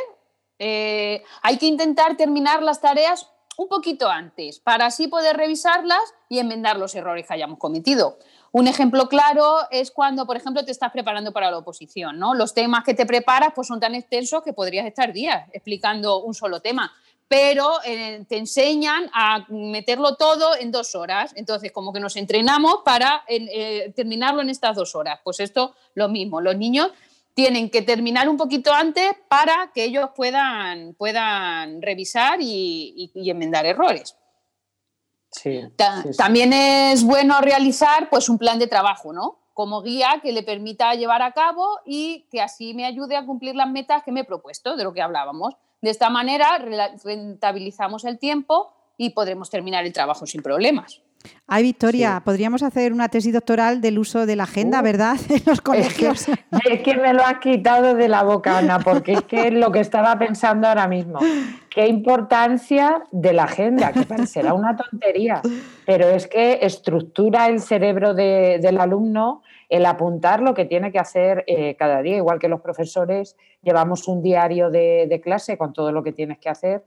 Eh, 0.60 1.24
hay 1.42 1.58
que 1.58 1.66
intentar 1.66 2.18
terminar 2.18 2.62
las 2.62 2.80
tareas 2.80 3.32
un 3.58 3.68
poquito 3.68 4.10
antes 4.10 4.60
para 4.60 4.88
así 4.88 5.08
poder 5.08 5.38
revisarlas 5.38 6.02
y 6.30 6.40
enmendar 6.40 6.78
los 6.78 6.96
errores 6.96 7.28
que 7.28 7.34
hayamos 7.34 7.60
cometido. 7.60 8.18
Un 8.56 8.68
ejemplo 8.68 9.10
claro 9.10 9.62
es 9.72 9.90
cuando, 9.90 10.28
por 10.28 10.38
ejemplo, 10.38 10.64
te 10.64 10.72
estás 10.72 10.92
preparando 10.92 11.34
para 11.34 11.50
la 11.50 11.58
oposición, 11.58 12.20
¿no? 12.20 12.36
Los 12.36 12.54
temas 12.54 12.84
que 12.84 12.94
te 12.94 13.08
preparas 13.08 13.50
pues, 13.56 13.68
son 13.68 13.80
tan 13.80 13.96
extensos 13.96 14.44
que 14.44 14.54
podrías 14.54 14.86
estar 14.86 15.12
días 15.12 15.50
explicando 15.54 16.22
un 16.22 16.36
solo 16.36 16.62
tema, 16.62 16.94
pero 17.28 17.68
eh, 17.84 18.24
te 18.30 18.38
enseñan 18.38 19.10
a 19.12 19.48
meterlo 19.50 20.18
todo 20.18 20.56
en 20.56 20.72
dos 20.72 20.94
horas. 20.94 21.34
Entonces, 21.36 21.72
como 21.72 21.92
que 21.92 22.00
nos 22.00 22.16
entrenamos 22.16 22.82
para 22.86 23.24
eh, 23.28 23.92
terminarlo 23.96 24.44
en 24.44 24.52
estas 24.52 24.76
dos 24.76 24.94
horas. 24.94 25.20
Pues 25.24 25.40
esto, 25.40 25.74
lo 25.96 26.08
mismo, 26.08 26.40
los 26.40 26.56
niños 26.56 26.92
tienen 27.34 27.72
que 27.72 27.82
terminar 27.82 28.30
un 28.30 28.38
poquito 28.38 28.72
antes 28.72 29.14
para 29.30 29.72
que 29.74 29.84
ellos 29.84 30.12
puedan, 30.16 30.94
puedan 30.94 31.82
revisar 31.82 32.38
y 32.40 33.10
enmendar 33.16 33.66
errores. 33.66 34.16
También 36.18 36.54
es 36.54 37.04
bueno 37.04 37.42
realizar 37.42 38.10
pues, 38.10 38.30
un 38.30 38.38
plan 38.38 38.60
de 38.60 38.68
trabajo, 38.68 39.14
¿no? 39.14 39.40
Como 39.54 39.82
guía 39.82 40.20
que 40.22 40.32
le 40.32 40.44
permita 40.44 40.94
llevar 40.96 41.22
a 41.22 41.32
cabo 41.32 41.80
y 41.86 42.26
que 42.32 42.42
así 42.42 42.74
me 42.74 42.86
ayude 42.86 43.16
a 43.16 43.26
cumplir 43.26 43.56
las 43.56 43.70
metas 43.70 44.04
que 44.04 44.12
me 44.12 44.22
he 44.22 44.24
propuesto, 44.24 44.76
de 44.76 44.84
lo 44.84 44.94
que 44.94 45.02
hablábamos. 45.02 45.56
De 45.82 45.90
esta 45.90 46.10
manera 46.10 46.58
rentabilizamos 47.04 48.06
el 48.06 48.18
tiempo 48.18 48.74
y 48.98 49.12
podremos 49.12 49.50
terminar 49.50 49.86
el 49.86 49.94
trabajo 49.94 50.26
sin 50.26 50.42
problemas. 50.42 51.02
Ay, 51.48 51.64
Victoria, 51.64 52.22
podríamos 52.24 52.64
hacer 52.64 52.94
una 52.94 53.10
tesis 53.10 53.34
doctoral 53.34 53.82
del 53.82 54.00
uso 54.00 54.26
de 54.26 54.36
la 54.36 54.44
agenda, 54.44 54.80
uh. 54.80 54.84
¿verdad? 54.84 55.18
En 55.30 55.42
los 55.46 55.62
colegios. 55.62 56.28
Es 56.28 56.82
que, 56.82 56.96
me 56.96 57.14
lo 57.14 57.24
has 57.24 57.40
quitado 57.40 57.96
de 57.96 58.08
la 58.08 58.24
boca, 58.24 58.58
Ana, 58.58 58.80
porque 58.80 59.14
es 59.14 59.22
que 59.24 59.48
es 59.48 59.54
lo 59.54 59.72
que 59.72 59.80
estaba 59.80 60.18
pensando 60.18 60.68
ahora 60.68 60.88
mismo. 60.88 61.20
Qué 61.74 61.88
importancia 61.88 63.04
de 63.12 63.34
la 63.34 63.46
agenda, 63.46 63.92
que 63.92 64.04
parecerá 64.04 64.54
una 64.54 64.76
tontería, 64.76 65.42
pero 65.86 66.08
es 66.08 66.28
que 66.28 66.60
estructura 66.62 67.48
el 67.48 67.62
cerebro 67.62 68.14
del 68.14 68.80
alumno 68.80 69.42
el 69.70 69.88
apuntar 69.88 70.42
lo 70.42 70.54
que 70.54 70.66
tiene 70.66 70.92
que 70.92 71.00
hacer 71.00 71.44
eh, 71.48 71.76
cada 71.76 72.04
día, 72.04 72.18
igual 72.18 72.38
que 72.38 72.48
los 72.48 72.62
profesores 72.62 73.36
llevamos 73.64 74.08
un 74.08 74.22
diario 74.22 74.70
de 74.70 75.22
clase 75.24 75.58
con 75.58 75.74
todo 75.74 75.92
lo 75.92 76.04
que 76.04 76.12
tienes 76.12 76.38
que 76.38 76.50
hacer 76.50 76.84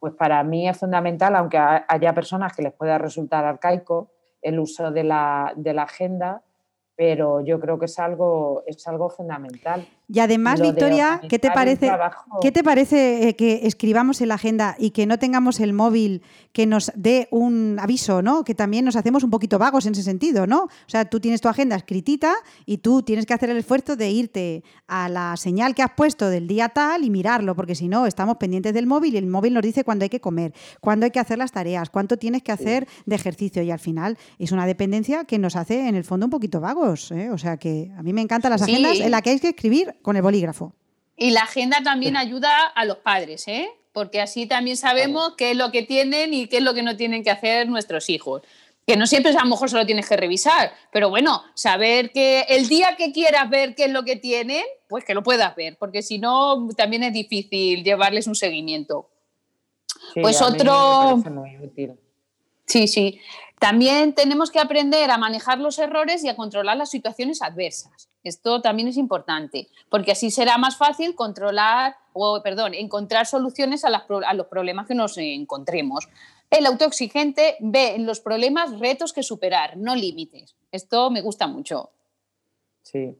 pues 0.00 0.14
para 0.14 0.42
mí 0.42 0.66
es 0.66 0.78
fundamental, 0.78 1.36
aunque 1.36 1.58
haya 1.58 2.14
personas 2.14 2.56
que 2.56 2.62
les 2.62 2.72
pueda 2.72 2.98
resultar 2.98 3.44
arcaico 3.44 4.10
el 4.40 4.58
uso 4.58 4.90
de 4.90 5.04
la, 5.04 5.52
de 5.54 5.74
la 5.74 5.82
agenda, 5.82 6.42
pero 6.96 7.44
yo 7.44 7.60
creo 7.60 7.78
que 7.78 7.84
es 7.84 7.98
algo, 7.98 8.64
es 8.66 8.88
algo 8.88 9.10
fundamental. 9.10 9.86
Y 10.12 10.18
además, 10.18 10.60
Victoria, 10.60 11.20
¿qué 11.28 11.38
te 11.38 11.52
parece, 11.52 11.88
¿qué 12.42 12.50
te 12.50 12.64
parece 12.64 13.28
eh, 13.28 13.36
que 13.36 13.60
escribamos 13.64 14.20
en 14.20 14.28
la 14.28 14.34
agenda 14.34 14.74
y 14.76 14.90
que 14.90 15.06
no 15.06 15.20
tengamos 15.20 15.60
el 15.60 15.72
móvil 15.72 16.22
que 16.52 16.66
nos 16.66 16.90
dé 16.96 17.28
un 17.30 17.76
aviso, 17.80 18.20
¿no? 18.20 18.42
Que 18.42 18.56
también 18.56 18.84
nos 18.84 18.96
hacemos 18.96 19.22
un 19.22 19.30
poquito 19.30 19.56
vagos 19.58 19.86
en 19.86 19.92
ese 19.92 20.02
sentido, 20.02 20.48
¿no? 20.48 20.64
O 20.64 20.88
sea, 20.88 21.04
tú 21.04 21.20
tienes 21.20 21.40
tu 21.40 21.48
agenda 21.48 21.76
escritita 21.76 22.34
y 22.66 22.78
tú 22.78 23.02
tienes 23.02 23.24
que 23.24 23.34
hacer 23.34 23.50
el 23.50 23.58
esfuerzo 23.58 23.94
de 23.94 24.10
irte 24.10 24.64
a 24.88 25.08
la 25.08 25.36
señal 25.36 25.76
que 25.76 25.82
has 25.82 25.92
puesto 25.92 26.28
del 26.28 26.48
día 26.48 26.70
tal 26.70 27.04
y 27.04 27.10
mirarlo, 27.10 27.54
porque 27.54 27.76
si 27.76 27.86
no, 27.86 28.06
estamos 28.06 28.36
pendientes 28.38 28.74
del 28.74 28.88
móvil 28.88 29.14
y 29.14 29.18
el 29.18 29.28
móvil 29.28 29.54
nos 29.54 29.62
dice 29.62 29.84
cuándo 29.84 30.02
hay 30.02 30.08
que 30.08 30.20
comer, 30.20 30.52
cuándo 30.80 31.04
hay 31.04 31.12
que 31.12 31.20
hacer 31.20 31.38
las 31.38 31.52
tareas, 31.52 31.88
cuánto 31.88 32.16
tienes 32.16 32.42
que 32.42 32.50
hacer 32.50 32.88
de 33.06 33.14
ejercicio 33.14 33.62
y 33.62 33.70
al 33.70 33.78
final 33.78 34.18
es 34.40 34.50
una 34.50 34.66
dependencia 34.66 35.22
que 35.24 35.38
nos 35.38 35.54
hace 35.54 35.86
en 35.86 35.94
el 35.94 36.02
fondo 36.02 36.26
un 36.26 36.30
poquito 36.30 36.60
vagos, 36.60 37.12
¿eh? 37.12 37.30
O 37.30 37.38
sea 37.38 37.58
que 37.58 37.92
a 37.96 38.02
mí 38.02 38.12
me 38.12 38.22
encantan 38.22 38.50
las 38.50 38.62
agendas 38.62 38.98
en 38.98 39.12
las 39.12 39.22
que 39.22 39.30
hay 39.30 39.38
que 39.38 39.50
escribir 39.50 39.94
con 40.02 40.16
el 40.16 40.22
bolígrafo. 40.22 40.72
Y 41.16 41.30
la 41.30 41.42
agenda 41.42 41.82
también 41.82 42.16
ayuda 42.16 42.66
a 42.66 42.84
los 42.84 42.98
padres, 42.98 43.46
¿eh? 43.48 43.70
porque 43.92 44.20
así 44.20 44.46
también 44.46 44.76
sabemos 44.76 45.34
qué 45.36 45.52
es 45.52 45.56
lo 45.56 45.70
que 45.70 45.82
tienen 45.82 46.32
y 46.34 46.46
qué 46.46 46.58
es 46.58 46.62
lo 46.62 46.74
que 46.74 46.82
no 46.82 46.96
tienen 46.96 47.24
que 47.24 47.30
hacer 47.30 47.68
nuestros 47.68 48.08
hijos. 48.08 48.42
que 48.86 48.96
no 48.96 49.06
siempre 49.06 49.30
a 49.30 49.44
lo 49.44 49.50
mejor 49.50 49.70
solo 49.70 49.86
tienes 49.86 50.08
que 50.08 50.16
revisar, 50.16 50.72
pero 50.90 51.10
bueno, 51.10 51.44
saber 51.54 52.10
que 52.10 52.40
el 52.48 52.66
día 52.66 52.96
que 52.96 53.12
quieras 53.12 53.48
ver 53.48 53.76
qué 53.76 53.84
es 53.84 53.92
lo 53.92 54.04
que 54.04 54.16
tienen, 54.16 54.64
pues 54.88 55.04
que 55.04 55.14
lo 55.14 55.22
puedas 55.22 55.54
ver, 55.54 55.76
porque 55.78 56.02
si 56.02 56.18
no, 56.18 56.66
también 56.76 57.04
es 57.04 57.12
difícil 57.12 57.84
llevarles 57.84 58.26
un 58.26 58.34
seguimiento. 58.34 59.08
pues 60.14 60.42
otro... 60.42 61.22
Sí, 62.66 62.88
sí. 62.88 63.20
También 63.60 64.14
tenemos 64.14 64.50
que 64.50 64.58
aprender 64.58 65.10
a 65.10 65.18
manejar 65.18 65.58
los 65.58 65.78
errores 65.78 66.24
y 66.24 66.28
a 66.28 66.34
controlar 66.34 66.76
las 66.76 66.90
situaciones 66.90 67.42
adversas. 67.42 68.09
Esto 68.22 68.60
también 68.60 68.88
es 68.88 68.96
importante, 68.96 69.68
porque 69.88 70.12
así 70.12 70.30
será 70.30 70.58
más 70.58 70.76
fácil 70.76 71.14
controlar 71.14 71.96
o, 72.12 72.42
perdón, 72.42 72.74
encontrar 72.74 73.26
soluciones 73.26 73.84
a, 73.84 73.88
a 73.88 74.34
los 74.34 74.46
problemas 74.46 74.86
que 74.86 74.94
nos 74.94 75.16
encontremos. 75.16 76.08
El 76.50 76.66
autoexigente 76.66 77.56
ve 77.60 77.94
en 77.94 78.06
los 78.06 78.20
problemas 78.20 78.78
retos 78.78 79.12
que 79.12 79.22
superar, 79.22 79.76
no 79.76 79.94
límites. 79.94 80.56
Esto 80.72 81.10
me 81.10 81.22
gusta 81.22 81.46
mucho. 81.46 81.90
Sí, 82.82 83.16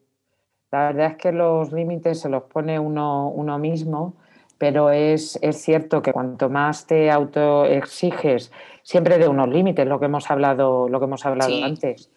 la 0.71 0.87
verdad 0.87 1.13
es 1.13 1.17
que 1.17 1.33
los 1.33 1.73
límites 1.73 2.21
se 2.21 2.29
los 2.29 2.45
pone 2.45 2.79
uno, 2.79 3.29
uno 3.29 3.59
mismo, 3.59 4.17
pero 4.59 4.91
es, 4.91 5.39
cierto 5.53 6.03
que 6.03 6.13
cuanto 6.13 6.49
más 6.51 6.87
te 6.87 7.11
autoexiges, 7.11 8.53
siempre 8.83 9.19
de 9.19 9.27
unos 9.27 9.49
límites, 9.49 9.87
lo 9.87 9.99
que 9.99 10.07
hemos 10.07 10.31
hablado, 10.31 10.89
lo 10.89 10.99
que 10.99 11.07
hemos 11.07 11.25
hablado 11.25 11.65
antes, 11.65 12.11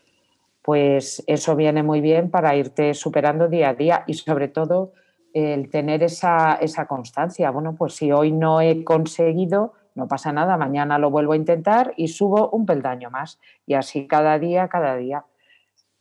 pues 0.63 1.23
eso 1.27 1.55
viene 1.55 1.83
muy 1.83 1.99
bien 2.01 2.31
para 2.31 2.55
irte 2.55 2.93
superando 2.93 3.49
día 3.49 3.69
a 3.69 3.73
día 3.73 4.03
y 4.07 4.13
sobre 4.13 4.47
todo 4.47 4.93
el 5.33 5.69
tener 5.69 6.03
esa, 6.03 6.55
esa 6.55 6.87
constancia. 6.87 7.51
Bueno, 7.51 7.75
pues 7.75 7.95
si 7.95 8.11
hoy 8.11 8.31
no 8.31 8.61
he 8.61 8.83
conseguido, 8.83 9.73
no 9.95 10.07
pasa 10.07 10.31
nada, 10.31 10.57
mañana 10.57 10.97
lo 10.97 11.11
vuelvo 11.11 11.33
a 11.33 11.37
intentar 11.37 11.93
y 11.97 12.07
subo 12.07 12.49
un 12.51 12.65
peldaño 12.65 13.09
más. 13.09 13.39
Y 13.65 13.73
así 13.73 14.07
cada 14.07 14.39
día, 14.39 14.69
cada 14.69 14.95
día. 14.95 15.25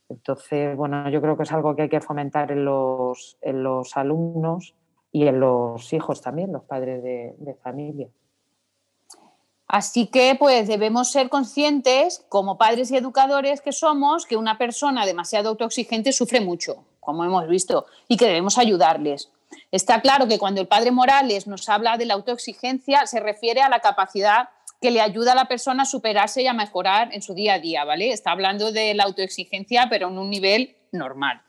Entonces, 0.07 0.77
bueno, 0.77 1.09
yo 1.09 1.21
creo 1.21 1.35
que 1.35 1.43
es 1.43 1.51
algo 1.51 1.75
que 1.75 1.83
hay 1.83 1.89
que 1.89 2.01
fomentar 2.01 2.51
en 2.51 2.63
los, 2.63 3.37
en 3.41 3.63
los 3.63 3.97
alumnos 3.97 4.75
y 5.11 5.27
en 5.27 5.39
los 5.39 5.91
hijos 5.91 6.21
también, 6.21 6.53
los 6.53 6.63
padres 6.63 7.03
de, 7.03 7.35
de 7.37 7.53
familia. 7.55 8.07
Así 9.73 10.05
que 10.05 10.35
pues 10.35 10.67
debemos 10.67 11.09
ser 11.09 11.29
conscientes, 11.29 12.23
como 12.29 12.59
padres 12.59 12.91
y 12.91 12.95
educadores 12.95 13.59
que 13.59 13.71
somos, 13.71 14.27
que 14.27 14.37
una 14.37 14.59
persona 14.59 15.03
demasiado 15.03 15.49
autoexigente 15.49 16.11
sufre 16.11 16.41
mucho, 16.41 16.85
como 16.99 17.25
hemos 17.25 17.47
visto, 17.47 17.87
y 18.07 18.17
que 18.17 18.27
debemos 18.27 18.59
ayudarles. 18.59 19.31
Está 19.71 19.99
claro 20.01 20.27
que 20.27 20.37
cuando 20.37 20.61
el 20.61 20.67
padre 20.67 20.91
Morales 20.91 21.47
nos 21.47 21.69
habla 21.69 21.97
de 21.97 22.05
la 22.05 22.13
autoexigencia, 22.13 23.07
se 23.07 23.19
refiere 23.19 23.63
a 23.63 23.69
la 23.69 23.79
capacidad 23.79 24.49
que 24.79 24.91
le 24.91 25.01
ayuda 25.01 25.31
a 25.31 25.35
la 25.35 25.47
persona 25.47 25.81
a 25.83 25.87
superarse 25.87 26.43
y 26.43 26.47
a 26.47 26.53
mejorar 26.53 27.09
en 27.11 27.23
su 27.23 27.33
día 27.33 27.55
a 27.55 27.59
día, 27.59 27.83
¿vale? 27.83 28.11
Está 28.11 28.29
hablando 28.29 28.71
de 28.71 28.93
la 28.93 29.05
autoexigencia, 29.05 29.87
pero 29.89 30.09
en 30.09 30.19
un 30.19 30.29
nivel 30.29 30.75
normal. 30.91 31.41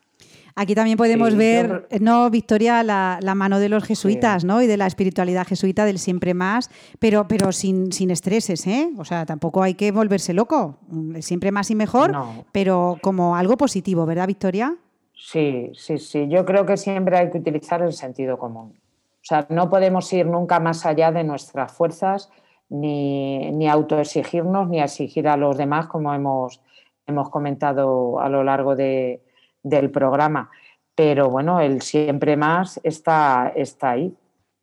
Aquí 0.57 0.77
también 0.77 0.97
podemos 0.97 1.35
ver, 1.35 1.89
¿no, 2.01 2.31
Victoria, 2.31 2.85
la, 2.85 3.35
mano 3.35 3.59
de 3.59 3.69
los 3.69 3.83
jesuitas, 3.83 4.45
¿no? 4.45 4.63
Y 4.63 4.69
de 4.69 4.77
la 4.77 4.87
espiritualidad 4.87 5.47
jesuita 5.47 5.85
del 5.85 5.99
siempre 5.99 6.33
más, 6.33 6.71
pero, 7.01 7.27
pero 7.27 7.51
sin, 7.51 7.91
sin 7.91 8.11
estreses, 8.11 8.65
¿eh? 8.69 8.91
O 8.97 9.05
sea, 9.05 9.27
tampoco 9.27 9.65
hay 9.65 9.75
que 9.75 9.91
volverse 9.91 10.33
loco. 10.33 10.79
Siempre 11.19 11.51
más 11.51 11.73
y 11.73 11.75
mejor, 11.75 12.13
pero 12.53 12.99
como 13.03 13.35
algo 13.35 13.57
positivo, 13.57 14.07
¿verdad, 14.07 14.29
Victoria? 14.29 14.77
Sí, 15.13 15.73
sí, 15.75 15.99
sí. 15.99 16.29
Yo 16.29 16.45
creo 16.45 16.65
que 16.65 16.77
siempre 16.77 17.17
hay 17.17 17.31
que 17.31 17.39
utilizar 17.39 17.83
el 17.83 17.93
sentido 17.93 18.39
común. 18.39 18.75
O 18.77 19.27
sea, 19.27 19.47
no 19.49 19.69
podemos 19.69 20.13
ir 20.13 20.27
nunca 20.27 20.61
más 20.61 20.87
allá 20.87 21.11
de 21.11 21.25
nuestras 21.25 21.73
fuerzas, 21.73 22.31
ni, 22.69 23.51
ni 23.51 23.69
autoexigirnos, 23.69 24.69
ni 24.69 24.81
exigir 24.81 25.27
a 25.27 25.37
los 25.37 25.57
demás, 25.57 25.89
como 25.89 26.15
hemos, 26.15 26.61
hemos 27.07 27.29
comentado 27.31 28.21
a 28.21 28.29
lo 28.29 28.45
largo 28.45 28.77
de, 28.77 29.24
del 29.64 29.90
programa. 29.90 30.50
Pero 30.94 31.28
bueno, 31.28 31.59
el 31.59 31.83
siempre 31.83 32.37
más 32.37 32.78
está, 32.85 33.52
está 33.56 33.90
ahí, 33.90 34.14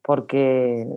porque 0.02 0.88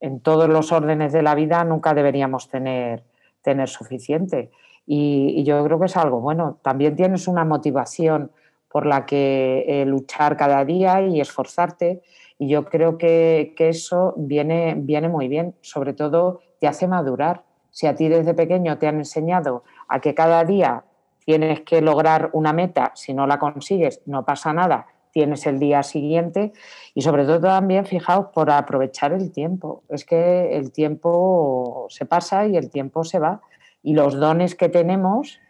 en 0.00 0.20
todos 0.20 0.48
los 0.48 0.72
órdenes 0.72 1.12
de 1.12 1.22
la 1.22 1.36
vida 1.36 1.62
nunca 1.62 1.94
deberíamos 1.94 2.48
tener, 2.48 3.04
tener 3.42 3.68
suficiente. 3.68 4.50
Y, 4.86 5.44
yo 5.44 5.62
creo 5.64 5.78
que 5.78 5.86
es 5.86 5.96
algo 5.96 6.20
bueno. 6.20 6.58
También 6.62 6.96
tienes 6.96 7.28
una 7.28 7.44
motivación 7.44 8.32
por 8.68 8.86
la 8.86 9.06
que 9.06 9.64
eh, 9.68 9.86
luchar 9.86 10.36
cada 10.36 10.64
día 10.64 11.02
y 11.02 11.20
esforzarte. 11.20 12.02
Y 12.38 12.48
yo 12.48 12.64
creo 12.64 12.98
que, 12.98 13.54
eso 13.58 14.14
viene, 14.16 14.74
viene 14.76 15.08
muy 15.08 15.28
bien, 15.28 15.54
sobre 15.60 15.92
todo 15.92 16.40
te 16.58 16.66
hace 16.66 16.88
madurar. 16.88 17.44
Si 17.70 17.86
a 17.86 17.94
ti 17.94 18.08
desde 18.08 18.34
pequeño 18.34 18.78
te 18.78 18.88
han 18.88 18.96
enseñado 18.96 19.62
a 19.86 20.00
que 20.00 20.14
cada 20.14 20.44
día 20.44 20.84
tienes 21.24 21.60
que 21.60 21.80
lograr 21.80 22.30
una 22.32 22.52
meta, 22.52 22.92
si 22.94 23.14
no 23.14 23.26
la 23.26 23.38
consigues, 23.38 24.02
no 24.06 24.24
pasa 24.24 24.52
nada, 24.52 24.86
tienes 25.12 25.46
el 25.46 25.58
día 25.58 25.82
siguiente 25.82 26.52
y 26.94 27.02
sobre 27.02 27.24
todo 27.24 27.40
también, 27.40 27.84
fijaos, 27.84 28.26
por 28.32 28.50
aprovechar 28.50 29.12
el 29.12 29.32
tiempo. 29.32 29.82
Es 29.88 30.04
que 30.04 30.56
el 30.56 30.72
tiempo 30.72 31.86
se 31.88 32.06
pasa 32.06 32.46
y 32.46 32.56
el 32.56 32.70
tiempo 32.70 33.04
se 33.04 33.18
va 33.18 33.40
y 33.82 33.94
los 33.94 34.18
dones 34.18 34.54
que 34.54 34.68
tenemos 34.68 35.40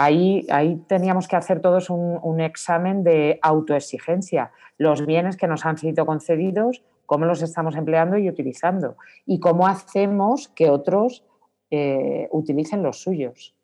Ahí, 0.00 0.46
teníamos 0.86 1.26
que 1.26 1.34
hacer 1.34 1.60
todos 1.60 1.90
un, 1.90 2.40
examen 2.40 3.02
de 3.02 3.40
autoexigencia. 3.42 4.52
Los 4.76 5.04
bienes 5.04 5.36
que 5.36 5.48
nos 5.48 5.66
han 5.66 5.76
sido 5.76 6.06
concedidos, 6.06 6.84
cómo 7.04 7.24
los 7.24 7.42
estamos 7.42 7.74
empleando 7.74 8.16
y 8.16 8.28
utilizando. 8.28 8.96
Y 9.26 9.40
cómo 9.40 9.66
hacemos 9.66 10.50
que 10.50 10.70
otros 10.70 11.24
eh, 11.72 12.28
utilicen 12.30 12.84
los 12.84 13.02
suyos. 13.02 13.56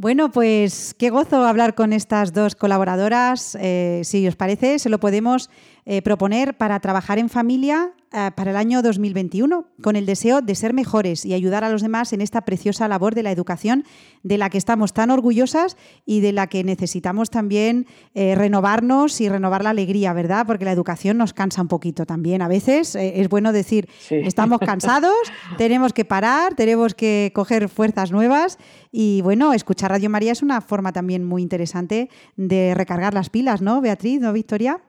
Bueno, 0.00 0.30
pues 0.30 0.94
qué 0.96 1.10
gozo 1.10 1.44
hablar 1.44 1.74
con 1.74 1.92
estas 1.92 2.32
dos 2.32 2.54
colaboradoras. 2.54 3.58
Eh, 3.60 4.02
si 4.04 4.28
os 4.28 4.36
parece, 4.36 4.78
se 4.78 4.90
lo 4.90 5.00
podemos 5.00 5.50
eh, 5.86 6.02
proponer 6.02 6.56
para 6.56 6.78
trabajar 6.78 7.18
en 7.18 7.28
familia 7.28 7.90
para 8.10 8.50
el 8.50 8.56
año 8.56 8.82
2021, 8.82 9.66
con 9.82 9.96
el 9.96 10.06
deseo 10.06 10.40
de 10.40 10.54
ser 10.54 10.72
mejores 10.72 11.24
y 11.26 11.34
ayudar 11.34 11.64
a 11.64 11.70
los 11.70 11.82
demás 11.82 12.12
en 12.12 12.20
esta 12.20 12.42
preciosa 12.42 12.88
labor 12.88 13.14
de 13.14 13.22
la 13.22 13.30
educación 13.30 13.84
de 14.22 14.38
la 14.38 14.50
que 14.50 14.58
estamos 14.58 14.92
tan 14.92 15.10
orgullosas 15.10 15.76
y 16.06 16.20
de 16.20 16.32
la 16.32 16.46
que 16.46 16.64
necesitamos 16.64 17.30
también 17.30 17.86
eh, 18.14 18.34
renovarnos 18.34 19.20
y 19.20 19.28
renovar 19.28 19.62
la 19.62 19.70
alegría, 19.70 20.12
¿verdad? 20.12 20.46
Porque 20.46 20.64
la 20.64 20.72
educación 20.72 21.18
nos 21.18 21.32
cansa 21.32 21.62
un 21.62 21.68
poquito 21.68 22.06
también. 22.06 22.42
A 22.42 22.48
veces 22.48 22.94
eh, 22.94 23.20
es 23.20 23.28
bueno 23.28 23.52
decir, 23.52 23.88
estamos 24.10 24.60
cansados, 24.60 25.14
tenemos 25.58 25.92
que 25.92 26.04
parar, 26.04 26.54
tenemos 26.54 26.94
que 26.94 27.32
coger 27.34 27.68
fuerzas 27.68 28.10
nuevas 28.12 28.58
y 28.90 29.20
bueno, 29.22 29.52
escuchar 29.52 29.90
Radio 29.90 30.10
María 30.10 30.32
es 30.32 30.42
una 30.42 30.60
forma 30.60 30.92
también 30.92 31.24
muy 31.24 31.42
interesante 31.42 32.08
de 32.36 32.74
recargar 32.74 33.14
las 33.14 33.30
pilas, 33.30 33.60
¿no, 33.62 33.80
Beatriz, 33.80 34.20
¿no, 34.20 34.32
Victoria? 34.32 34.80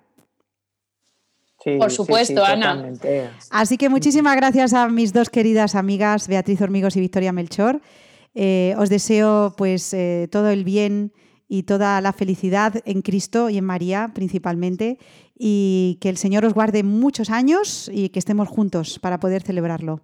Por 1.63 1.91
supuesto, 1.91 2.43
Ana. 2.43 2.91
Así 3.49 3.77
que 3.77 3.89
muchísimas 3.89 4.35
gracias 4.35 4.73
a 4.73 4.87
mis 4.87 5.11
dos 5.11 5.29
queridas 5.29 5.75
amigas, 5.75 6.27
Beatriz 6.27 6.61
Hormigos 6.61 6.95
y 6.95 7.01
Victoria 7.01 7.33
Melchor. 7.33 7.81
Eh, 8.33 8.75
os 8.77 8.89
deseo 8.89 9.53
pues 9.57 9.93
eh, 9.93 10.27
todo 10.31 10.49
el 10.49 10.63
bien 10.63 11.11
y 11.47 11.63
toda 11.63 11.99
la 11.99 12.13
felicidad 12.13 12.75
en 12.85 13.01
Cristo 13.01 13.49
y 13.49 13.57
en 13.57 13.65
María 13.65 14.11
principalmente 14.13 14.99
y 15.37 15.97
que 15.99 16.09
el 16.09 16.17
Señor 16.17 16.45
os 16.45 16.53
guarde 16.53 16.83
muchos 16.83 17.31
años 17.31 17.89
y 17.91 18.09
que 18.09 18.19
estemos 18.19 18.47
juntos 18.47 18.99
para 18.99 19.19
poder 19.19 19.41
celebrarlo. 19.41 20.01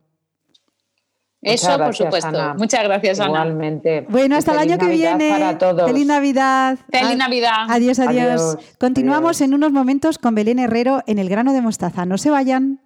Eso, 1.46 1.78
por 1.78 1.96
supuesto. 1.96 2.56
Muchas 2.58 2.84
gracias, 2.84 3.20
Ana. 3.20 3.30
Igualmente. 3.30 4.06
Bueno, 4.10 4.36
hasta 4.36 4.54
el 4.54 4.60
año 4.60 4.78
que 4.78 4.88
viene. 4.88 5.30
Para 5.30 5.58
todos. 5.58 5.90
Feliz 5.90 6.06
Navidad. 6.06 6.78
Feliz 6.92 7.18
Navidad. 7.18 7.68
Adiós, 7.70 8.00
adiós. 8.00 8.58
Continuamos 8.80 9.42
en 9.42 9.54
unos 9.54 9.72
momentos 9.72 10.18
con 10.18 10.36
Belén 10.36 10.60
Herrero 10.60 11.04
en 11.06 11.20
el 11.20 11.30
grano 11.30 11.54
de 11.54 11.62
mostaza. 11.62 12.06
No 12.06 12.18
se 12.18 12.30
vayan. 12.30 12.80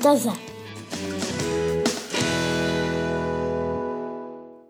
Mostaza. 0.00 0.32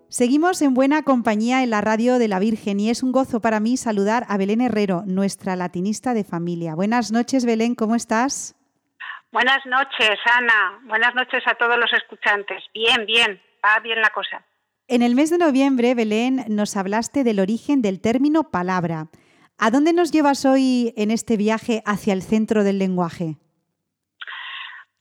Seguimos 0.09 0.61
en 0.61 0.75
buena 0.75 1.03
compañía 1.03 1.63
en 1.63 1.71
la 1.71 1.81
radio 1.81 2.19
de 2.19 2.29
la 2.29 2.41
Virgen 2.41 2.81
y 2.81 2.91
es 2.91 3.03
un 3.03 3.13
gozo 3.13 3.41
para 3.41 3.61
mí 3.61 3.77
saludar 3.77 4.27
a 4.29 4.37
Belén 4.37 4.61
Herrero, 4.61 5.03
nuestra 5.07 5.57
latinista 5.57 6.15
de 6.15 6.25
familia. 6.25 6.75
Buenas 6.75 7.13
noches, 7.13 7.47
Belén, 7.47 7.75
¿cómo 7.75 7.95
estás? 7.95 8.57
Buenas 9.33 9.65
noches, 9.67 10.19
Ana. 10.37 10.81
Buenas 10.89 11.15
noches 11.15 11.43
a 11.47 11.55
todos 11.55 11.79
los 11.79 11.93
escuchantes. 11.93 12.65
Bien, 12.75 13.07
bien, 13.07 13.41
va 13.65 13.81
bien 13.81 14.01
la 14.01 14.11
cosa. 14.11 14.45
En 14.89 15.03
el 15.03 15.15
mes 15.15 15.31
de 15.31 15.39
noviembre, 15.39 15.95
Belén, 15.95 16.45
nos 16.49 16.77
hablaste 16.77 17.23
del 17.23 17.39
origen 17.39 17.81
del 17.81 18.01
término 18.01 18.51
palabra. 18.51 19.07
¿A 19.57 19.71
dónde 19.71 19.93
nos 19.93 20.11
llevas 20.11 20.45
hoy 20.45 20.93
en 20.97 21.13
este 21.13 21.37
viaje 21.37 21.83
hacia 21.87 22.13
el 22.13 22.23
centro 22.23 22.65
del 22.65 22.79
lenguaje? 22.81 23.37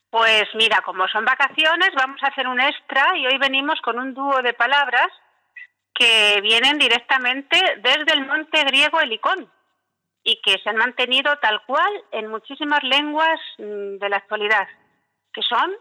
Pues 0.09 0.45
mira, 0.55 0.81
como 0.81 1.07
son 1.07 1.23
vacaciones, 1.23 1.91
vamos 1.95 2.21
a 2.23 2.27
hacer 2.27 2.47
un 2.47 2.59
extra 2.59 3.15
y 3.17 3.27
hoy 3.27 3.37
venimos 3.37 3.79
con 3.81 3.99
un 3.99 4.13
dúo 4.13 4.41
de 4.41 4.53
palabras 4.53 5.07
que 5.93 6.39
vienen 6.41 6.79
directamente 6.79 7.57
desde 7.77 8.13
el 8.13 8.25
monte 8.25 8.63
griego 8.63 8.99
Helicón 8.99 9.51
y 10.23 10.41
que 10.41 10.57
se 10.63 10.69
han 10.69 10.77
mantenido 10.77 11.37
tal 11.37 11.63
cual 11.65 11.91
en 12.11 12.27
muchísimas 12.27 12.81
lenguas 12.83 13.39
mm, 13.57 13.97
de 13.97 14.09
la 14.09 14.17
actualidad, 14.17 14.67
que 15.31 15.41
son 15.43 15.75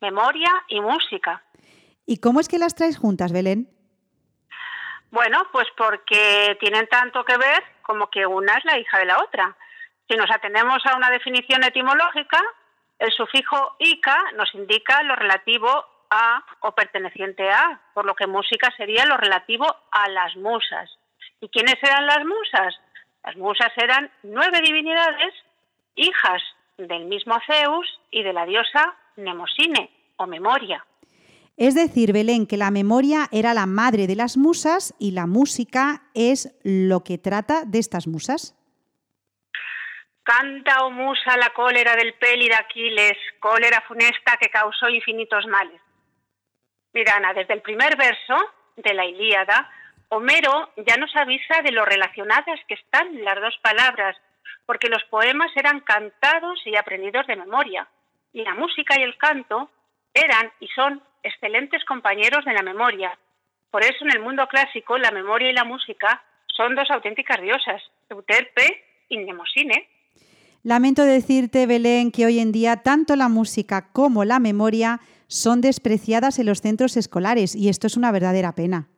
memoria 0.00 0.50
y 0.68 0.80
música. 0.80 1.42
¿Y 2.06 2.18
cómo 2.18 2.40
es 2.40 2.48
que 2.48 2.58
las 2.58 2.74
traes 2.74 2.98
juntas, 2.98 3.32
Belén? 3.32 3.68
Bueno, 5.10 5.46
pues 5.52 5.66
porque 5.76 6.56
tienen 6.60 6.86
tanto 6.88 7.24
que 7.24 7.36
ver 7.36 7.62
como 7.82 8.10
que 8.10 8.26
una 8.26 8.54
es 8.54 8.64
la 8.64 8.78
hija 8.78 8.98
de 8.98 9.06
la 9.06 9.18
otra. 9.18 9.56
Si 10.08 10.16
nos 10.16 10.30
atendemos 10.30 10.84
a 10.86 10.96
una 10.96 11.10
definición 11.10 11.62
etimológica, 11.64 12.42
el 12.98 13.10
sufijo 13.12 13.76
ica 13.78 14.16
nos 14.36 14.54
indica 14.54 15.02
lo 15.02 15.16
relativo 15.16 15.68
a 16.10 16.44
o 16.60 16.72
perteneciente 16.72 17.48
a, 17.50 17.80
por 17.92 18.04
lo 18.04 18.14
que 18.14 18.26
música 18.26 18.70
sería 18.76 19.04
lo 19.04 19.16
relativo 19.16 19.66
a 19.90 20.08
las 20.08 20.36
musas. 20.36 20.90
¿Y 21.40 21.48
quiénes 21.48 21.76
eran 21.82 22.06
las 22.06 22.24
musas? 22.24 22.74
Las 23.24 23.36
musas 23.36 23.72
eran 23.76 24.10
nueve 24.22 24.60
divinidades, 24.64 25.34
hijas 25.96 26.42
del 26.78 27.06
mismo 27.06 27.34
Zeus 27.46 28.00
y 28.10 28.22
de 28.22 28.32
la 28.32 28.46
diosa 28.46 28.94
Nemosine 29.16 29.90
o 30.16 30.26
Memoria. 30.26 30.84
Es 31.56 31.74
decir, 31.74 32.12
Belén, 32.12 32.46
que 32.46 32.56
la 32.56 32.72
memoria 32.72 33.28
era 33.30 33.54
la 33.54 33.66
madre 33.66 34.06
de 34.06 34.16
las 34.16 34.36
musas 34.36 34.94
y 34.98 35.12
la 35.12 35.26
música 35.26 36.02
es 36.12 36.52
lo 36.64 37.04
que 37.04 37.16
trata 37.16 37.64
de 37.64 37.78
estas 37.78 38.08
musas. 38.08 38.56
Canta, 40.24 40.84
oh 40.84 40.90
musa, 40.90 41.36
la 41.36 41.50
cólera 41.50 41.94
del 41.96 42.14
peli 42.14 42.48
de 42.48 42.54
Aquiles, 42.54 43.18
cólera 43.38 43.82
funesta 43.82 44.38
que 44.40 44.48
causó 44.48 44.88
infinitos 44.88 45.46
males. 45.46 45.80
Mira, 46.94 47.16
Ana, 47.16 47.34
desde 47.34 47.52
el 47.52 47.60
primer 47.60 47.94
verso 47.96 48.34
de 48.76 48.94
la 48.94 49.04
Ilíada, 49.04 49.70
Homero 50.08 50.70
ya 50.76 50.96
nos 50.96 51.14
avisa 51.14 51.60
de 51.62 51.72
lo 51.72 51.84
relacionadas 51.84 52.58
que 52.66 52.74
están 52.74 53.22
las 53.22 53.38
dos 53.40 53.54
palabras, 53.60 54.16
porque 54.64 54.88
los 54.88 55.04
poemas 55.04 55.50
eran 55.56 55.80
cantados 55.80 56.58
y 56.64 56.74
aprendidos 56.74 57.26
de 57.26 57.36
memoria, 57.36 57.86
y 58.32 58.42
la 58.44 58.54
música 58.54 58.98
y 58.98 59.02
el 59.02 59.18
canto 59.18 59.70
eran 60.14 60.50
y 60.58 60.68
son 60.68 61.02
excelentes 61.22 61.84
compañeros 61.84 62.44
de 62.44 62.54
la 62.54 62.62
memoria. 62.62 63.18
Por 63.70 63.82
eso 63.82 64.04
en 64.04 64.12
el 64.12 64.20
mundo 64.20 64.46
clásico 64.46 64.96
la 64.96 65.10
memoria 65.10 65.50
y 65.50 65.52
la 65.52 65.64
música 65.64 66.22
son 66.46 66.74
dos 66.74 66.90
auténticas 66.90 67.42
diosas, 67.42 67.82
Euterpe 68.08 68.84
y 69.08 69.18
Nemosine. 69.18 69.88
Lamento 70.64 71.04
decirte, 71.04 71.66
Belén, 71.66 72.10
que 72.10 72.24
hoy 72.24 72.38
en 72.38 72.50
día 72.50 72.78
tanto 72.78 73.16
la 73.16 73.28
música 73.28 73.92
como 73.92 74.24
la 74.24 74.38
memoria 74.38 74.98
son 75.26 75.60
despreciadas 75.60 76.38
en 76.38 76.46
los 76.46 76.62
centros 76.62 76.96
escolares 76.96 77.54
y 77.54 77.68
esto 77.68 77.86
es 77.86 77.98
una 77.98 78.10
verdadera 78.10 78.52
pena. 78.52 78.88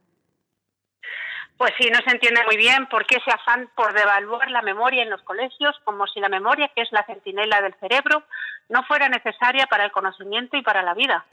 Pues 1.56 1.72
sí, 1.76 1.88
no 1.90 1.98
se 2.06 2.14
entiende 2.14 2.40
muy 2.46 2.56
bien 2.56 2.86
por 2.88 3.04
qué 3.04 3.16
se 3.24 3.32
afán 3.32 3.68
por 3.74 3.92
devaluar 3.94 4.48
la 4.52 4.62
memoria 4.62 5.02
en 5.02 5.10
los 5.10 5.20
colegios, 5.22 5.74
como 5.82 6.06
si 6.06 6.20
la 6.20 6.28
memoria, 6.28 6.70
que 6.72 6.82
es 6.82 6.92
la 6.92 7.04
centinela 7.04 7.60
del 7.60 7.74
cerebro, 7.80 8.22
no 8.68 8.84
fuera 8.84 9.08
necesaria 9.08 9.66
para 9.66 9.86
el 9.86 9.90
conocimiento 9.90 10.56
y 10.56 10.62
para 10.62 10.84
la 10.84 10.94
vida. 10.94 11.26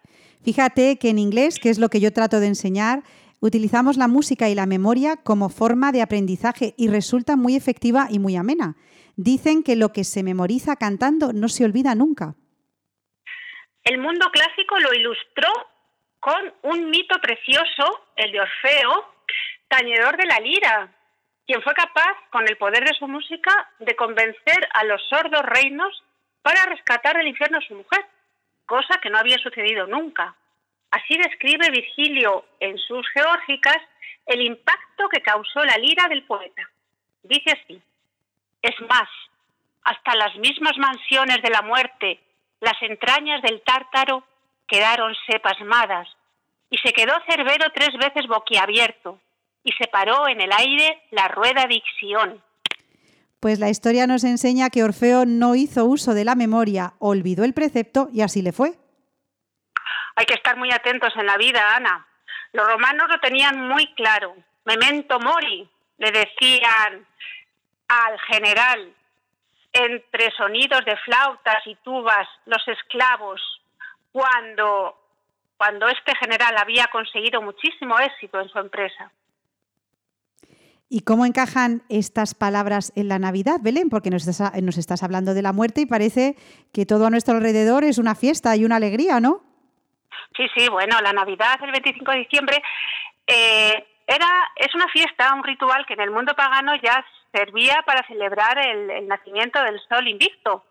Fíjate 0.43 0.97
que 0.97 1.09
en 1.09 1.19
inglés, 1.19 1.59
que 1.59 1.69
es 1.69 1.77
lo 1.77 1.89
que 1.89 1.99
yo 1.99 2.11
trato 2.11 2.39
de 2.39 2.47
enseñar, 2.47 3.03
utilizamos 3.39 3.97
la 3.97 4.07
música 4.07 4.49
y 4.49 4.55
la 4.55 4.65
memoria 4.65 5.15
como 5.17 5.49
forma 5.49 5.91
de 5.91 6.01
aprendizaje 6.01 6.73
y 6.75 6.87
resulta 6.87 7.35
muy 7.35 7.55
efectiva 7.55 8.07
y 8.09 8.17
muy 8.17 8.35
amena. 8.35 8.75
Dicen 9.15 9.63
que 9.63 9.75
lo 9.75 9.89
que 9.93 10.03
se 10.03 10.23
memoriza 10.23 10.75
cantando 10.75 11.33
no 11.33 11.47
se 11.47 11.65
olvida 11.65 11.93
nunca. 11.95 12.35
El 13.83 13.99
mundo 13.99 14.29
clásico 14.31 14.79
lo 14.79 14.93
ilustró 14.93 15.49
con 16.19 16.53
un 16.63 16.89
mito 16.89 17.19
precioso, 17.19 18.07
el 18.15 18.31
de 18.31 18.39
Orfeo, 18.39 19.13
tañedor 19.67 20.15
de 20.17 20.25
la 20.25 20.39
lira, 20.39 20.89
quien 21.45 21.61
fue 21.61 21.73
capaz, 21.73 22.15
con 22.31 22.47
el 22.47 22.57
poder 22.57 22.85
de 22.85 22.95
su 22.97 23.07
música, 23.07 23.51
de 23.79 23.95
convencer 23.95 24.67
a 24.73 24.85
los 24.85 25.01
sordos 25.09 25.41
reinos 25.43 26.03
para 26.41 26.65
rescatar 26.65 27.17
del 27.17 27.27
infierno 27.27 27.57
a 27.57 27.67
su 27.67 27.75
mujer, 27.75 28.05
cosa 28.65 28.99
que 29.01 29.09
no 29.09 29.17
había 29.17 29.37
sucedido 29.37 29.85
nunca. 29.85 30.35
Así 30.91 31.17
describe 31.17 31.69
Virgilio 31.71 32.45
en 32.59 32.77
sus 32.77 33.07
Geórgicas 33.09 33.77
el 34.25 34.41
impacto 34.41 35.09
que 35.09 35.21
causó 35.21 35.63
la 35.65 35.77
lira 35.77 36.07
del 36.07 36.23
poeta. 36.23 36.69
Dice 37.23 37.51
así, 37.51 37.81
es 38.63 38.75
más, 38.89 39.09
hasta 39.83 40.15
las 40.15 40.35
mismas 40.37 40.77
mansiones 40.77 41.41
de 41.43 41.49
la 41.49 41.61
muerte, 41.61 42.19
las 42.61 42.81
entrañas 42.81 43.41
del 43.41 43.61
tártaro, 43.61 44.25
quedaronse 44.67 45.39
pasmadas, 45.41 46.07
y 46.69 46.77
se 46.77 46.93
quedó 46.93 47.13
Cerbero 47.29 47.65
tres 47.75 47.91
veces 47.99 48.25
boquiabierto, 48.27 49.19
y 49.63 49.73
se 49.73 49.87
paró 49.87 50.27
en 50.27 50.41
el 50.41 50.51
aire 50.51 51.03
la 51.11 51.27
rueda 51.27 51.67
de 51.67 51.75
Ixión. 51.75 52.41
Pues 53.39 53.59
la 53.59 53.69
historia 53.69 54.07
nos 54.07 54.23
enseña 54.23 54.69
que 54.69 54.83
Orfeo 54.83 55.25
no 55.25 55.55
hizo 55.55 55.83
uso 55.83 56.13
de 56.13 56.23
la 56.23 56.35
memoria, 56.35 56.93
olvidó 56.99 57.43
el 57.43 57.53
precepto 57.53 58.07
y 58.13 58.21
así 58.21 58.41
le 58.41 58.53
fue. 58.53 58.71
Hay 60.15 60.25
que 60.25 60.35
estar 60.35 60.55
muy 60.55 60.71
atentos 60.71 61.13
en 61.17 61.25
la 61.25 61.35
vida, 61.35 61.75
Ana. 61.75 62.07
Los 62.53 62.65
romanos 62.65 63.09
lo 63.09 63.19
tenían 63.19 63.67
muy 63.67 63.93
claro. 63.95 64.33
Memento 64.63 65.19
mori, 65.19 65.67
le 65.97 66.11
decían 66.11 67.05
al 67.87 68.19
general 68.21 68.93
entre 69.73 70.31
sonidos 70.31 70.85
de 70.85 70.95
flautas 70.97 71.65
y 71.65 71.75
tubas 71.77 72.27
los 72.45 72.65
esclavos 72.67 73.41
cuando, 74.11 74.95
cuando 75.57 75.87
este 75.87 76.15
general 76.15 76.55
había 76.57 76.87
conseguido 76.87 77.41
muchísimo 77.41 77.99
éxito 77.99 78.39
en 78.39 78.49
su 78.49 78.59
empresa. 78.59 79.11
¿Y 80.89 81.01
cómo 81.01 81.25
encajan 81.25 81.81
estas 81.89 82.35
palabras 82.35 82.93
en 82.95 83.07
la 83.07 83.17
Navidad, 83.17 83.57
Belén? 83.63 83.89
Porque 83.89 84.11
nos 84.11 84.27
estás, 84.27 84.53
nos 84.61 84.77
estás, 84.77 85.01
hablando 85.01 85.33
de 85.33 85.41
la 85.41 85.51
muerte 85.51 85.81
y 85.81 85.85
parece 85.87 86.35
que 86.71 86.85
todo 86.85 87.07
a 87.07 87.09
nuestro 87.09 87.35
alrededor 87.35 87.83
es 87.83 87.97
una 87.97 88.13
fiesta 88.13 88.55
y 88.55 88.63
una 88.63 88.75
alegría, 88.75 89.19
¿no? 89.19 89.41
Sí, 90.37 90.45
sí, 90.55 90.69
bueno, 90.69 91.01
la 91.01 91.11
Navidad, 91.11 91.59
el 91.63 91.71
25 91.71 92.11
de 92.11 92.17
diciembre, 92.17 92.61
eh, 93.25 93.87
era, 94.05 94.51
es 94.55 94.75
una 94.75 94.87
fiesta, 94.89 95.33
un 95.33 95.43
ritual 95.43 95.83
que 95.87 95.95
en 95.95 96.01
el 96.01 96.11
mundo 96.11 96.35
pagano 96.35 96.73
ya 96.75 97.03
servía 97.33 97.81
para 97.85 98.05
celebrar 98.07 98.57
el, 98.59 99.07
nacimiento 99.07 99.61
del 99.63 99.81
sol 99.89 100.07
invicto, 100.07 100.63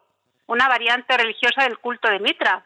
una 0.47 0.69
variante 0.69 1.17
religiosa 1.17 1.65
del 1.65 1.79
culto 1.79 2.09
de 2.09 2.21
Mitra. 2.21 2.65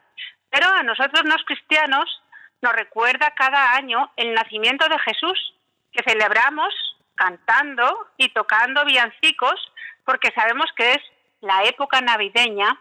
Pero 0.51 0.69
a 0.69 0.83
nosotros 0.83 1.25
los 1.25 1.43
cristianos 1.45 2.23
nos 2.61 2.73
recuerda 2.75 3.35
cada 3.35 3.73
año 3.75 4.13
el 4.17 4.35
nacimiento 4.35 4.89
de 4.89 4.99
Jesús, 4.99 5.55
que 5.93 6.05
celebramos 6.07 6.73
cantando 7.15 8.09
y 8.19 8.29
tocando 8.29 8.85
villancicos, 8.85 9.73
porque 10.05 10.31
sabemos 10.35 10.67
que 10.77 10.93
es 10.93 11.03
la 11.41 11.65
época 11.65 12.01
navideña 12.01 12.79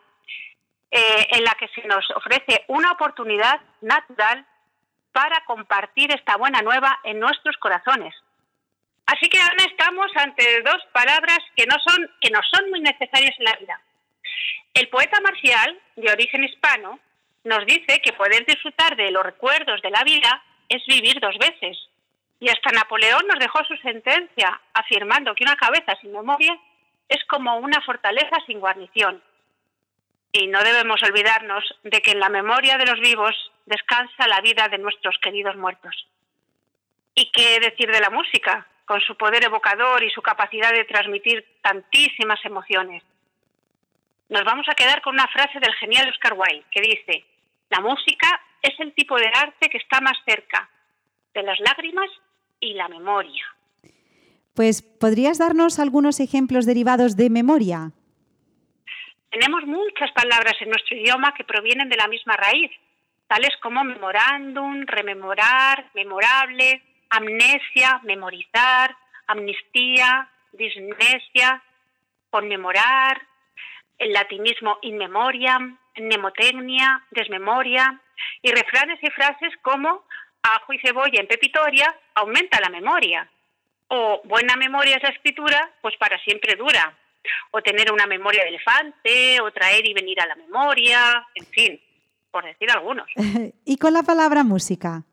eh, 0.92 1.28
en 1.32 1.44
la 1.44 1.52
que 1.56 1.70
se 1.70 1.88
nos 1.88 2.10
ofrece 2.12 2.66
una 2.68 2.92
oportunidad 2.92 3.62
natural 3.82 4.46
para 5.14 5.44
compartir 5.46 6.14
esta 6.14 6.36
buena 6.36 6.62
nueva 6.62 7.00
en 7.04 7.20
nuestros 7.20 7.56
corazones. 7.58 8.14
Así 9.06 9.30
que 9.30 9.40
ahora 9.40 9.64
estamos 9.70 10.08
ante 10.16 10.62
dos 10.62 10.82
palabras 10.92 11.40
que 11.56 11.66
no 11.68 11.76
son, 11.86 12.10
son 12.52 12.70
muy 12.70 12.82
necesarias 12.82 13.36
en 13.38 13.46
la 13.46 13.56
vida. 13.58 13.82
El 14.74 14.90
poeta 14.90 15.22
marcial, 15.22 15.80
de 15.96 16.12
origen 16.12 16.44
hispano, 16.44 17.00
nos 17.44 17.66
dice 17.66 18.02
que 18.04 18.14
poder 18.14 18.46
disfrutar 18.46 18.96
de 18.96 19.12
los 19.12 19.24
recuerdos 19.24 19.82
de 19.82 19.92
la 19.92 20.04
vida 20.04 20.44
es 20.68 20.84
vivir 20.88 21.20
dos 21.20 21.38
veces. 21.38 21.78
Y 22.40 22.50
hasta 22.50 22.72
Napoleón 22.72 23.26
nos 23.28 23.40
dejó 23.40 23.64
su 23.66 23.78
sentencia, 23.78 24.60
afirmando 24.74 25.34
que 25.36 25.44
una 25.44 25.56
cabeza 25.56 25.96
sin 26.02 26.12
memoria 26.12 26.58
es 27.08 27.24
como 27.26 27.58
una 27.58 27.80
fortaleza 27.82 28.38
sin 28.48 28.60
guarnición. 28.60 29.22
Y 30.32 30.48
no 30.48 30.62
debemos 30.64 31.02
olvidarnos 31.04 31.64
de 31.84 32.02
que 32.02 32.12
en 32.12 32.20
la 32.20 32.30
memoria 32.30 32.78
de 32.78 32.88
los 32.88 33.00
vivos 33.00 33.36
descansa 33.66 34.28
la 34.28 34.42
vida 34.42 34.68
de 34.68 34.80
nuestros 34.80 35.18
queridos 35.20 35.56
muertos. 35.56 36.08
¿Y 37.14 37.32
qué 37.32 37.60
decir 37.60 37.90
de 37.90 38.02
la 38.02 38.10
música? 38.10 38.68
Con 38.86 39.02
su 39.02 39.16
poder 39.18 39.44
evocador 39.44 40.04
y 40.04 40.10
su 40.12 40.22
capacidad 40.22 40.72
de 40.72 40.86
transmitir 40.86 41.46
tantísimas 41.62 42.40
emociones. 42.46 43.04
nos 44.30 44.44
vamos 44.44 44.68
a 44.70 44.76
quedar 44.76 45.02
con 45.02 45.14
una 45.14 45.28
frase 45.28 45.60
del 45.60 45.74
genial 45.76 46.10
Oscar 46.10 46.34
Wilde 46.34 46.66
que 46.72 46.82
dice, 46.82 47.26
la 47.70 47.80
música 47.82 48.42
es 48.62 48.80
el 48.80 48.94
tipo 48.94 49.18
de 49.18 49.28
arte 49.28 49.70
que 49.70 49.78
está 49.78 50.02
más 50.02 50.18
cerca 50.26 50.70
de 51.34 51.44
las 51.44 51.60
lágrimas 51.60 52.10
y 52.60 52.74
la 52.74 52.88
memoria. 52.88 53.46
Pues, 54.56 54.82
¿podrías 54.82 55.38
darnos 55.38 55.80
algunos 55.80 56.20
ejemplos 56.20 56.66
derivados 56.66 57.18
de 57.18 57.30
memoria? 57.30 57.92
Tenemos 59.30 59.66
muchas 59.66 60.12
palabras 60.14 60.54
en 60.62 60.70
nuestro 60.70 60.96
idioma 60.96 61.34
que 61.34 61.44
provienen 61.44 61.90
de 61.90 61.98
la 61.98 62.08
misma 62.08 62.38
raíz, 62.38 62.72
tales 63.28 63.52
como 63.62 63.84
memorándum, 63.84 64.86
rememorar, 64.88 65.92
memorable, 65.94 66.82
amnesia, 67.10 68.02
memorizar, 68.04 68.96
amnistía, 69.28 70.30
disnesia, 70.52 71.64
conmemorar, 72.30 73.22
el 73.98 74.12
latinismo 74.12 74.78
in 74.82 74.98
memoriam, 74.98 75.78
mnemotecnia, 75.98 77.04
desmemoria, 77.12 78.02
y 78.42 78.52
refranes 78.52 79.00
y 79.02 79.10
frases 79.12 79.54
como 79.62 80.06
ajo 80.44 80.74
y 80.74 80.80
cebolla 80.80 81.20
en 81.20 81.28
pepitoria 81.28 81.94
aumenta 82.14 82.60
la 82.62 82.70
memoria, 82.70 83.30
o 83.88 84.22
buena 84.26 84.56
memoria 84.56 84.98
es 84.98 85.04
la 85.04 85.10
escritura, 85.10 85.72
pues 85.82 85.96
para 85.98 86.20
siempre 86.20 86.56
dura, 86.56 86.96
o 87.52 87.62
tener 87.62 87.92
una 87.92 88.06
memoria 88.06 88.44
de 88.44 88.50
elefante, 88.50 89.42
o 89.42 89.52
traer 89.52 89.88
y 89.88 89.94
venir 89.94 90.20
a 90.22 90.28
la 90.28 90.36
memoria, 90.36 91.26
en 91.36 91.46
fin, 91.48 91.82
por 92.32 92.46
decir 92.46 92.70
algunos. 92.72 93.08
¿Y 93.66 93.78
con 93.78 93.94
la 93.94 94.04
palabra 94.04 94.44
música? 94.44 95.04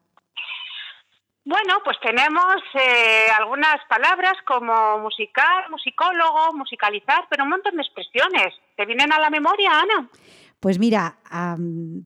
Bueno, 1.44 1.74
pues 1.84 1.96
tenemos 2.00 2.56
eh, 2.74 3.26
algunas 3.36 3.76
palabras 3.88 4.34
como 4.46 5.00
musicar, 5.00 5.68
musicólogo, 5.70 6.52
musicalizar, 6.54 7.26
pero 7.28 7.42
un 7.42 7.50
montón 7.50 7.74
de 7.74 7.82
expresiones. 7.82 8.54
¿Te 8.76 8.86
vienen 8.86 9.12
a 9.12 9.18
la 9.18 9.28
memoria, 9.28 9.70
Ana? 9.72 10.08
Pues 10.60 10.78
mira, 10.78 11.16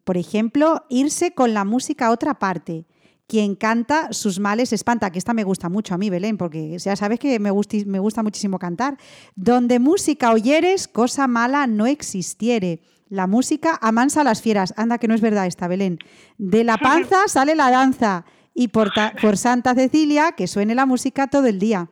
por 0.05 0.17
ejemplo, 0.17 0.87
irse 0.89 1.35
con 1.35 1.53
la 1.53 1.67
música 1.67 2.07
a 2.07 2.11
otra 2.13 2.39
parte. 2.39 2.87
Quien 3.29 3.57
canta 3.57 4.13
sus 4.13 4.39
males 4.41 4.73
espanta, 4.73 5.11
que 5.11 5.19
esta 5.19 5.35
me 5.35 5.45
gusta 5.45 5.69
mucho 5.69 5.95
a 5.95 5.99
mí, 5.99 6.09
Belén, 6.09 6.39
porque 6.39 6.79
ya 6.79 6.97
sabes 6.97 7.19
que 7.19 7.39
me 7.39 7.51
gusta, 7.51 7.77
me 7.85 7.99
gusta 7.99 8.23
muchísimo 8.23 8.59
cantar. 8.59 8.97
Donde 9.35 9.79
música 9.79 10.31
oyeres, 10.31 10.89
cosa 10.89 11.27
mala 11.27 11.67
no 11.67 11.87
existiere. 11.87 12.81
La 13.11 13.27
música 13.27 13.79
amansa 13.83 14.23
a 14.23 14.25
las 14.25 14.41
fieras. 14.41 14.73
Anda, 14.79 14.97
que 14.97 15.09
no 15.09 15.15
es 15.15 15.21
verdad 15.21 15.47
esta, 15.47 15.69
Belén. 15.69 15.99
De 16.39 16.65
la 16.65 16.79
panza 16.79 17.29
sale 17.29 17.55
la 17.55 17.71
danza 17.71 18.25
y 18.57 18.69
por, 18.69 18.91
por 19.21 19.37
Santa 19.37 19.75
Cecilia 19.75 20.33
que 20.37 20.47
suene 20.47 20.75
la 20.75 20.87
música 20.87 21.29
todo 21.29 21.47
el 21.47 21.59
día. 21.59 21.89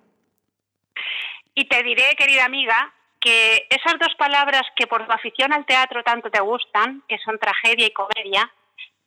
Y 1.55 1.68
te 1.68 1.83
diré, 1.83 2.05
querida 2.18 2.46
amiga, 2.46 2.92
que 3.20 3.66
esas 3.70 3.98
dos 4.00 4.14
palabras 4.16 4.62
que 4.74 4.87
por 4.87 5.07
tu 5.07 5.12
afición 5.12 5.53
al 5.53 5.66
teatro 5.66 6.03
tanto 6.03 6.31
te 6.31 6.40
gustan, 6.40 7.03
que 7.07 7.18
son 7.18 7.38
tragedia 7.38 7.87
y 7.87 7.92
comedia, 7.92 8.50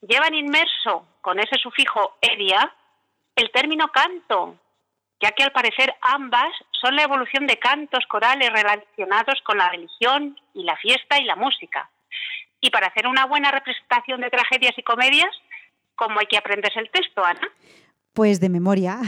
llevan 0.02 0.36
inmerso 0.36 1.08
con 1.22 1.40
ese 1.40 1.58
sufijo 1.58 2.18
edia 2.22 2.74
el 3.36 3.52
término 3.52 3.88
canto, 3.90 4.56
ya 5.20 5.32
que 5.32 5.44
al 5.44 5.52
parecer 5.52 5.94
ambas 6.02 6.52
son 6.72 6.96
la 6.96 7.04
evolución 7.04 7.48
de 7.48 7.58
cantos 7.58 8.06
corales 8.08 8.52
relacionados 8.52 9.42
con 9.44 9.58
la 9.58 9.70
religión 9.70 10.40
y 10.54 10.64
la 10.64 10.78
fiesta 10.78 11.20
y 11.20 11.26
la 11.26 11.36
música. 11.36 11.90
Y 12.62 12.70
para 12.70 12.88
hacer 12.88 13.08
una 13.08 13.26
buena 13.26 13.52
representación 13.52 14.22
de 14.22 14.30
tragedias 14.30 14.78
y 14.78 14.84
comedias, 14.84 15.36
cómo 15.98 16.20
hay 16.20 16.28
que 16.28 16.38
aprenderse 16.38 16.80
el 16.80 16.90
texto, 16.90 17.26
Ana. 17.26 17.42
Pues 18.14 18.40
de 18.40 18.50
memoria. 18.50 19.00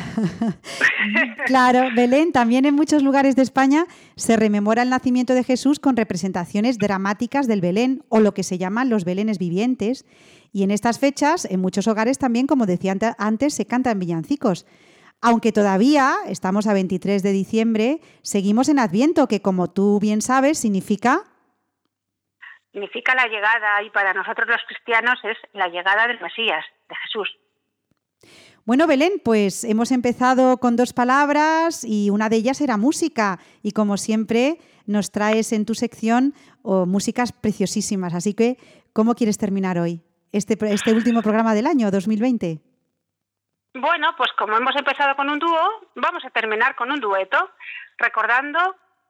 claro, 1.48 1.90
Belén, 1.96 2.32
también 2.32 2.66
en 2.66 2.76
muchos 2.76 3.02
lugares 3.02 3.36
de 3.36 3.42
España 3.42 3.86
se 4.16 4.38
rememora 4.38 4.84
el 4.84 4.90
nacimiento 4.90 5.34
de 5.34 5.44
Jesús 5.44 5.80
con 5.80 5.96
representaciones 5.98 6.78
dramáticas 6.78 7.48
del 7.48 7.62
Belén 7.62 8.04
o 8.10 8.20
lo 8.20 8.34
que 8.34 8.44
se 8.44 8.60
llaman 8.60 8.90
los 8.90 9.06
Belenes 9.06 9.40
vivientes. 9.40 10.06
Y 10.52 10.64
en 10.64 10.70
estas 10.70 11.00
fechas, 11.00 11.46
en 11.46 11.60
muchos 11.60 11.88
hogares 11.88 12.20
también, 12.20 12.46
como 12.46 12.68
decía 12.68 12.96
antes, 13.18 13.56
se 13.56 13.66
cantan 13.66 13.98
villancicos. 13.98 14.68
Aunque 15.22 15.52
todavía 15.52 16.14
estamos 16.28 16.68
a 16.68 16.74
23 16.74 17.24
de 17.24 17.32
diciembre, 17.32 18.00
seguimos 18.22 18.70
en 18.70 18.80
Adviento, 18.80 19.28
que 19.28 19.42
como 19.42 19.72
tú 19.72 20.00
bien 20.00 20.22
sabes, 20.22 20.60
significa 20.60 21.24
significa 22.72 23.16
la 23.16 23.26
llegada 23.26 23.82
y 23.82 23.90
para 23.90 24.14
nosotros 24.14 24.48
los 24.48 24.62
cristianos 24.68 25.20
es 25.24 25.38
la 25.54 25.68
llegada 25.68 26.08
del 26.08 26.20
Mesías, 26.22 26.64
de 26.90 26.96
Jesús. 27.04 27.30
Bueno, 28.66 28.86
Belén, 28.86 29.14
pues 29.24 29.64
hemos 29.64 29.92
empezado 29.92 30.58
con 30.58 30.76
dos 30.76 30.94
palabras 30.94 31.84
y 31.84 32.10
una 32.10 32.30
de 32.30 32.36
ellas 32.36 32.62
era 32.62 32.78
música 32.78 33.40
y 33.64 33.72
como 33.72 33.98
siempre 33.98 34.58
nos 34.86 35.12
traes 35.12 35.54
en 35.54 35.66
tu 35.66 35.74
sección 35.74 36.34
músicas 36.64 37.32
preciosísimas. 37.32 38.14
Así 38.14 38.34
que, 38.34 38.58
¿cómo 38.94 39.16
quieres 39.16 39.38
terminar 39.38 39.80
hoy 39.80 40.02
este, 40.32 40.58
este 40.72 40.94
último 40.94 41.22
programa 41.22 41.56
del 41.56 41.68
año 41.68 41.90
2020? 41.90 42.60
Bueno, 43.74 44.16
pues 44.18 44.32
como 44.38 44.58
hemos 44.58 44.76
empezado 44.76 45.16
con 45.16 45.30
un 45.30 45.40
dúo, 45.40 45.88
vamos 45.96 46.24
a 46.26 46.30
terminar 46.30 46.76
con 46.76 46.92
un 46.92 47.00
dueto, 47.00 47.38
recordando 47.98 48.60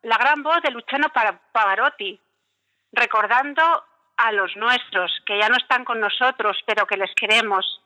la 0.04 0.18
gran 0.18 0.44
voz 0.44 0.62
de 0.62 0.72
Luciano 0.72 1.08
Pavarotti, 1.52 2.20
recordando 2.92 3.62
a 4.20 4.34
los 4.34 4.56
nuestros 4.58 5.12
que 5.26 5.40
ya 5.40 5.48
no 5.48 5.56
están 5.56 5.86
con 5.86 6.00
nosotros, 6.00 6.58
pero 6.66 6.86
que 6.86 6.98
les 6.98 7.14
queremos. 7.16 7.82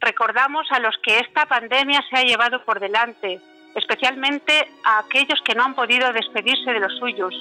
Recordamos 0.00 0.66
a 0.72 0.80
los 0.80 0.96
que 0.98 1.18
esta 1.18 1.46
pandemia 1.46 2.04
se 2.10 2.18
ha 2.18 2.24
llevado 2.24 2.64
por 2.64 2.80
delante, 2.80 3.40
especialmente 3.74 4.52
a 4.84 4.98
aquellos 5.00 5.40
que 5.42 5.54
no 5.54 5.64
han 5.64 5.74
podido 5.74 6.12
despedirse 6.12 6.72
de 6.72 6.80
los 6.80 6.96
suyos. 6.98 7.34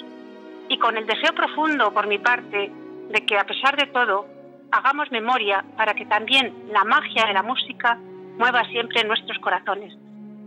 Y 0.69 0.78
con 0.78 0.97
el 0.97 1.08
deseo 1.08 1.34
profundo, 1.34 1.91
por 1.91 2.08
mi 2.08 2.19
parte, 2.19 2.71
de 3.10 3.26
que 3.26 3.38
a 3.38 3.45
pesar 3.45 3.76
de 3.76 3.88
todo, 3.88 4.28
hagamos 4.71 5.12
memoria 5.12 5.63
para 5.76 5.95
que 5.95 6.06
también 6.06 6.54
la 6.71 6.84
magia 6.84 7.26
de 7.26 7.34
la 7.34 7.41
música 7.41 7.97
mueva 8.38 8.63
siempre 8.65 9.04
nuestros 9.04 9.39
corazones. 9.39 9.93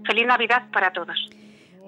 Feliz 0.07 0.26
Navidad 0.26 0.64
para 0.72 0.92
todos. 0.92 1.29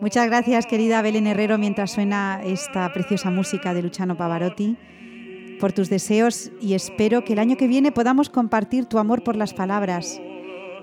Muchas 0.01 0.27
gracias, 0.27 0.67
querida 0.67 1.01
Belén 1.01 1.29
Herrero, 1.29 1.59
mientras 1.59 1.93
suena 1.93 2.41
esta 2.43 2.93
preciosa 2.93 3.31
música 3.31 3.73
de 3.73 3.83
Luciano 3.83 4.17
Pavarotti, 4.17 4.77
por 5.62 5.72
tus 5.72 5.88
deseos 5.88 6.51
y 6.61 6.75
espero 6.75 7.22
que 7.22 7.35
el 7.35 7.38
año 7.38 7.57
que 7.57 7.68
viene 7.68 7.92
podamos 7.92 8.29
compartir 8.29 8.87
tu 8.87 8.98
amor 8.98 9.22
por 9.22 9.37
las 9.37 9.55
palabras. 9.55 10.20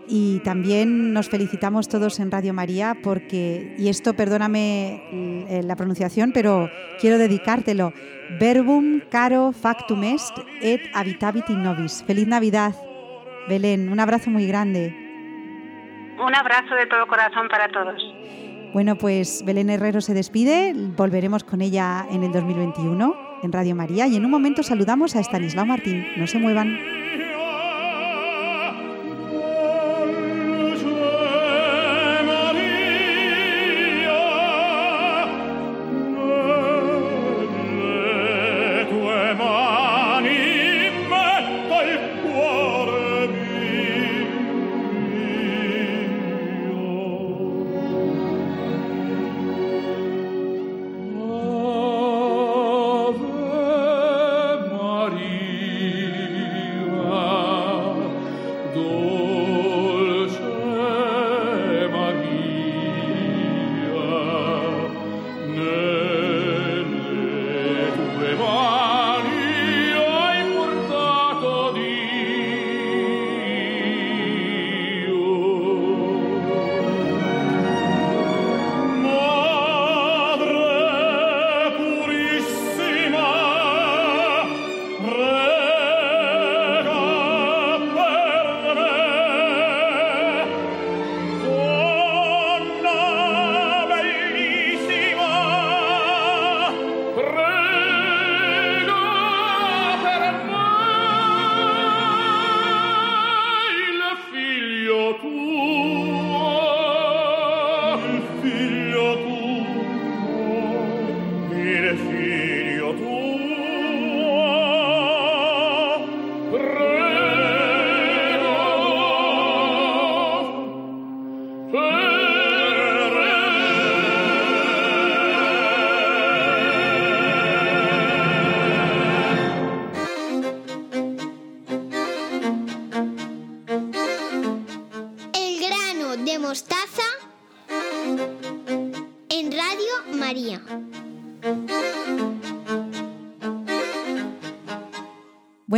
Y 0.08 0.40
también 0.46 1.12
nos 1.12 1.28
felicitamos 1.28 1.90
todos 1.90 2.18
en 2.22 2.32
Radio 2.32 2.54
María 2.54 2.96
porque, 3.04 3.76
y 3.78 3.90
esto 3.90 4.14
perdóname 4.14 5.04
la 5.66 5.76
pronunciación, 5.76 6.32
pero 6.32 6.70
quiero 7.02 7.18
dedicártelo, 7.18 7.92
verbum 8.40 9.02
caro 9.12 9.52
factum 9.52 10.06
est 10.06 10.34
et 10.62 10.80
habitavit 10.94 11.50
in 11.50 11.62
nobis. 11.62 12.02
Feliz 12.08 12.26
Navidad, 12.26 12.74
Belén, 13.50 13.90
un 13.92 14.00
abrazo 14.00 14.30
muy 14.30 14.48
grande. 14.48 14.96
Un 16.26 16.34
abrazo 16.34 16.74
de 16.76 16.86
todo 16.86 17.06
corazón 17.06 17.50
para 17.50 17.68
todos. 17.68 18.02
Bueno, 18.72 18.96
pues 18.96 19.44
Belén 19.46 19.70
Herrero 19.70 20.00
se 20.00 20.14
despide, 20.14 20.74
volveremos 20.96 21.44
con 21.44 21.60
ella 21.60 22.06
en 22.10 22.24
el 22.24 22.32
2021 22.32 23.29
en 23.44 23.52
Radio 23.52 23.76
María 23.76 24.08
y 24.08 24.16
en 24.16 24.26
un 24.26 24.32
momento 24.32 24.64
saludamos 24.64 25.16
a 25.16 25.20
Estanislao 25.20 25.66
Martín. 25.66 26.06
No 26.18 26.28
se 26.28 26.40
muevan. 26.40 26.99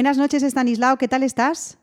Buenas 0.01 0.17
noches, 0.17 0.41
Estanislao, 0.41 0.97
¿qué 0.97 1.07
tal 1.07 1.21
estás? 1.21 1.77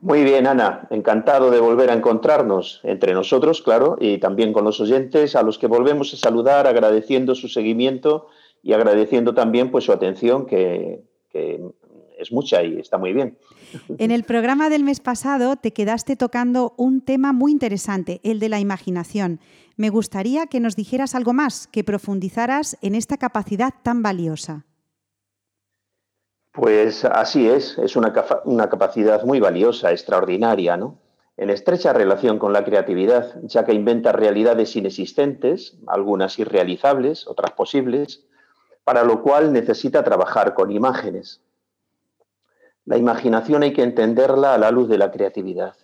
Muy 0.00 0.24
bien, 0.24 0.46
Ana. 0.46 0.88
Encantado 0.88 1.50
de 1.50 1.60
volver 1.60 1.90
a 1.90 1.92
encontrarnos 1.92 2.80
entre 2.82 3.12
nosotros, 3.12 3.60
claro, 3.60 3.98
y 4.00 4.16
también 4.16 4.54
con 4.54 4.64
los 4.64 4.80
oyentes, 4.80 5.36
a 5.36 5.42
los 5.42 5.58
que 5.58 5.66
volvemos 5.66 6.14
a 6.14 6.16
saludar, 6.16 6.66
agradeciendo 6.66 7.34
su 7.34 7.48
seguimiento 7.48 8.28
y 8.62 8.72
agradeciendo 8.72 9.34
también 9.34 9.70
pues, 9.70 9.84
su 9.84 9.92
atención, 9.92 10.46
que, 10.46 11.02
que 11.28 11.60
es 12.16 12.32
mucha 12.32 12.62
y 12.62 12.78
está 12.80 12.96
muy 12.96 13.12
bien. 13.12 13.36
En 13.98 14.12
el 14.12 14.24
programa 14.24 14.70
del 14.70 14.82
mes 14.82 15.00
pasado 15.00 15.56
te 15.56 15.74
quedaste 15.74 16.16
tocando 16.16 16.72
un 16.78 17.02
tema 17.02 17.34
muy 17.34 17.52
interesante, 17.52 18.22
el 18.22 18.40
de 18.40 18.48
la 18.48 18.60
imaginación. 18.60 19.40
Me 19.76 19.90
gustaría 19.90 20.46
que 20.46 20.60
nos 20.60 20.74
dijeras 20.74 21.14
algo 21.14 21.34
más, 21.34 21.66
que 21.66 21.84
profundizaras 21.84 22.78
en 22.80 22.94
esta 22.94 23.18
capacidad 23.18 23.74
tan 23.82 24.02
valiosa. 24.02 24.64
Pues 26.56 27.04
así 27.04 27.46
es, 27.50 27.76
es 27.76 27.96
una, 27.96 28.14
una, 28.46 28.70
capacidad 28.70 29.22
muy 29.24 29.40
valiosa, 29.40 29.92
extraordinaria, 29.92 30.78
¿no? 30.78 30.98
En 31.36 31.50
estrecha 31.50 31.92
relación 31.92 32.38
con 32.38 32.54
la 32.54 32.64
creatividad, 32.64 33.38
ya 33.42 33.66
que 33.66 33.74
inventa 33.74 34.12
realidades 34.12 34.74
inexistentes, 34.74 35.76
algunas 35.86 36.38
irrealizables, 36.38 37.26
otras 37.26 37.50
posibles, 37.50 38.24
para 38.84 39.04
lo 39.04 39.20
cual 39.20 39.52
necesita 39.52 40.02
trabajar 40.02 40.54
con 40.54 40.70
imágenes. 40.70 41.42
La 42.86 42.96
imaginación 42.96 43.62
hay 43.62 43.74
que 43.74 43.82
entenderla 43.82 44.54
a 44.54 44.58
la 44.58 44.70
luz 44.70 44.88
de 44.88 44.96
la 44.96 45.10
creatividad. 45.10 45.74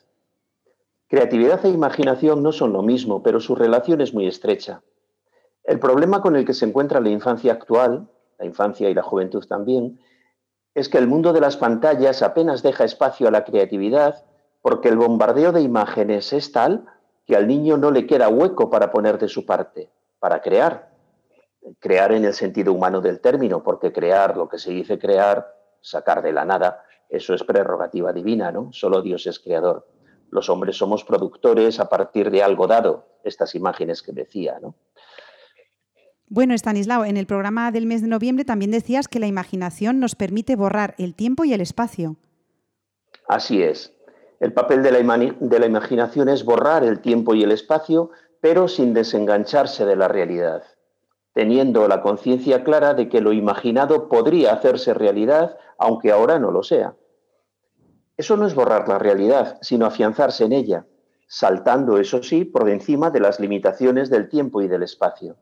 Creatividad 1.07 1.67
e 1.67 1.69
imaginación 1.69 2.43
no 2.43 2.51
son 2.51 2.73
lo 2.73 2.81
mismo, 2.81 3.23
pero 3.23 3.41
su 3.41 3.55
relación 3.55 4.01
es 4.01 4.15
muy 4.15 4.27
estrecha. 4.27 4.81
El 5.65 5.79
problema 5.79 6.23
con 6.23 6.35
el 6.35 6.47
que 6.47 6.55
se 6.55 6.65
encuentra 6.65 6.99
la 7.01 7.11
infancia 7.11 7.53
actual, 7.53 8.09
la 8.39 8.47
infancia 8.47 8.89
y 8.89 8.95
la 8.95 9.03
juventud 9.03 9.45
también, 9.47 10.01
es 10.75 10.89
que 10.89 10.99
el 10.99 11.07
mundo 11.07 11.33
de 11.33 11.41
las 11.41 11.57
pantallas 11.57 12.23
apenas 12.23 12.63
deja 12.63 12.85
espacio 12.85 13.29
a 13.29 13.31
la 13.31 13.45
creatividad 13.45 14.25
porque 14.63 14.89
el 14.89 14.97
bombardeo 14.97 15.53
de 15.53 15.61
imágenes 15.61 16.33
es 16.33 16.53
tal 16.53 16.87
que 17.27 17.37
al 17.37 17.47
niño 17.47 17.77
no 17.77 17.91
le 17.91 18.07
queda 18.07 18.29
hueco 18.29 18.71
para 18.71 18.91
poner 18.91 19.19
de 19.19 19.29
su 19.29 19.45
parte, 19.45 19.91
para 20.19 20.41
crear. 20.41 20.91
Crear 21.79 22.13
en 22.13 22.25
el 22.25 22.35
sentido 22.35 22.73
humano 22.73 23.01
del 23.01 23.21
término, 23.21 23.63
porque 23.63 23.93
crear, 23.93 24.37
lo 24.37 24.49
que 24.49 24.59
se 24.59 24.71
dice 24.71 24.99
crear, 24.99 25.55
sacar 25.81 26.23
de 26.23 26.33
la 26.33 26.45
nada, 26.45 26.85
eso 27.09 27.35
es 27.35 27.45
prerrogativa 27.45 28.13
divina, 28.13 28.51
¿no? 28.51 28.73
Solo 28.73 29.03
Dios 29.03 29.27
es 29.27 29.39
creador. 29.39 29.87
Los 30.31 30.49
hombres 30.49 30.77
somos 30.77 31.05
productores 31.05 31.79
a 31.79 31.89
partir 31.89 32.31
de 32.31 32.43
algo 32.43 32.67
dado, 32.67 33.05
estas 33.23 33.55
imágenes 33.55 34.03
que 34.03 34.13
decía, 34.13 34.59
¿no? 34.61 34.75
Bueno, 36.35 36.55
Stanislao, 36.55 37.05
en 37.05 37.19
el 37.19 37.27
programa 37.27 37.71
del 37.73 37.85
mes 37.85 38.01
de 38.01 38.09
noviembre 38.09 38.47
también 38.47 38.71
decías 38.71 39.07
que 39.07 39.21
la 39.21 39.27
imaginación 39.27 40.01
nos 40.01 40.15
permite 40.15 40.57
borrar 40.57 40.95
el 40.97 41.15
tiempo 41.15 41.45
y 41.45 41.53
el 41.53 41.61
espacio. 41.61 42.17
Así 43.29 43.63
es. 43.63 43.93
El 44.41 44.55
papel 44.55 44.83
de 44.83 44.93
la, 44.93 44.99
de 44.99 45.59
la 45.59 45.67
imaginación 45.67 46.31
es 46.31 46.43
borrar 46.47 46.85
el 46.85 47.01
tiempo 47.01 47.35
y 47.35 47.43
el 47.43 47.53
espacio, 47.53 48.13
pero 48.41 48.67
sin 48.67 48.95
desengancharse 48.95 49.85
de 49.85 49.95
la 49.95 50.09
realidad, 50.09 50.63
teniendo 51.35 51.87
la 51.87 52.01
conciencia 52.01 52.65
clara 52.65 52.95
de 52.95 53.11
que 53.11 53.21
lo 53.21 53.35
imaginado 53.35 54.09
podría 54.09 54.55
hacerse 54.55 54.95
realidad, 54.95 55.59
aunque 55.77 56.13
ahora 56.13 56.39
no 56.39 56.51
lo 56.51 56.63
sea. 56.63 56.95
Eso 58.17 58.39
no 58.39 58.47
es 58.47 58.55
borrar 58.55 58.89
la 58.89 58.99
realidad, 58.99 59.59
sino 59.61 59.85
afianzarse 59.85 60.45
en 60.45 60.53
ella, 60.53 60.87
saltando, 61.27 61.99
eso 61.99 62.23
sí, 62.23 62.47
por 62.47 62.71
encima 62.71 63.11
de 63.11 63.21
las 63.21 63.39
limitaciones 63.39 64.09
del 64.09 64.31
tiempo 64.31 64.63
y 64.63 64.69
del 64.69 64.83
espacio. 64.83 65.37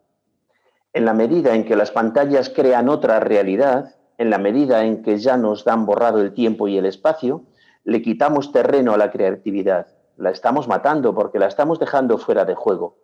En 0.93 1.05
la 1.05 1.14
medida 1.14 1.55
en 1.55 1.64
que 1.64 1.76
las 1.76 1.93
pantallas 1.93 2.51
crean 2.51 2.88
otra 2.88 3.20
realidad, 3.20 3.95
en 4.18 4.28
la 4.28 4.38
medida 4.38 4.84
en 4.84 5.03
que 5.03 5.18
ya 5.18 5.36
nos 5.36 5.64
dan 5.64 5.86
borrado 5.86 6.20
el 6.20 6.34
tiempo 6.34 6.66
y 6.66 6.76
el 6.78 6.86
espacio, 6.86 7.45
le 7.84 8.03
quitamos 8.03 8.53
terreno 8.53 8.93
a 8.93 8.99
la 8.99 9.11
creatividad. 9.11 9.86
La 10.16 10.30
estamos 10.30 10.68
matando 10.68 11.14
porque 11.14 11.38
la 11.38 11.47
estamos 11.47 11.78
dejando 11.78 12.18
fuera 12.18 12.45
de 12.45 12.55
juego. 12.55 12.99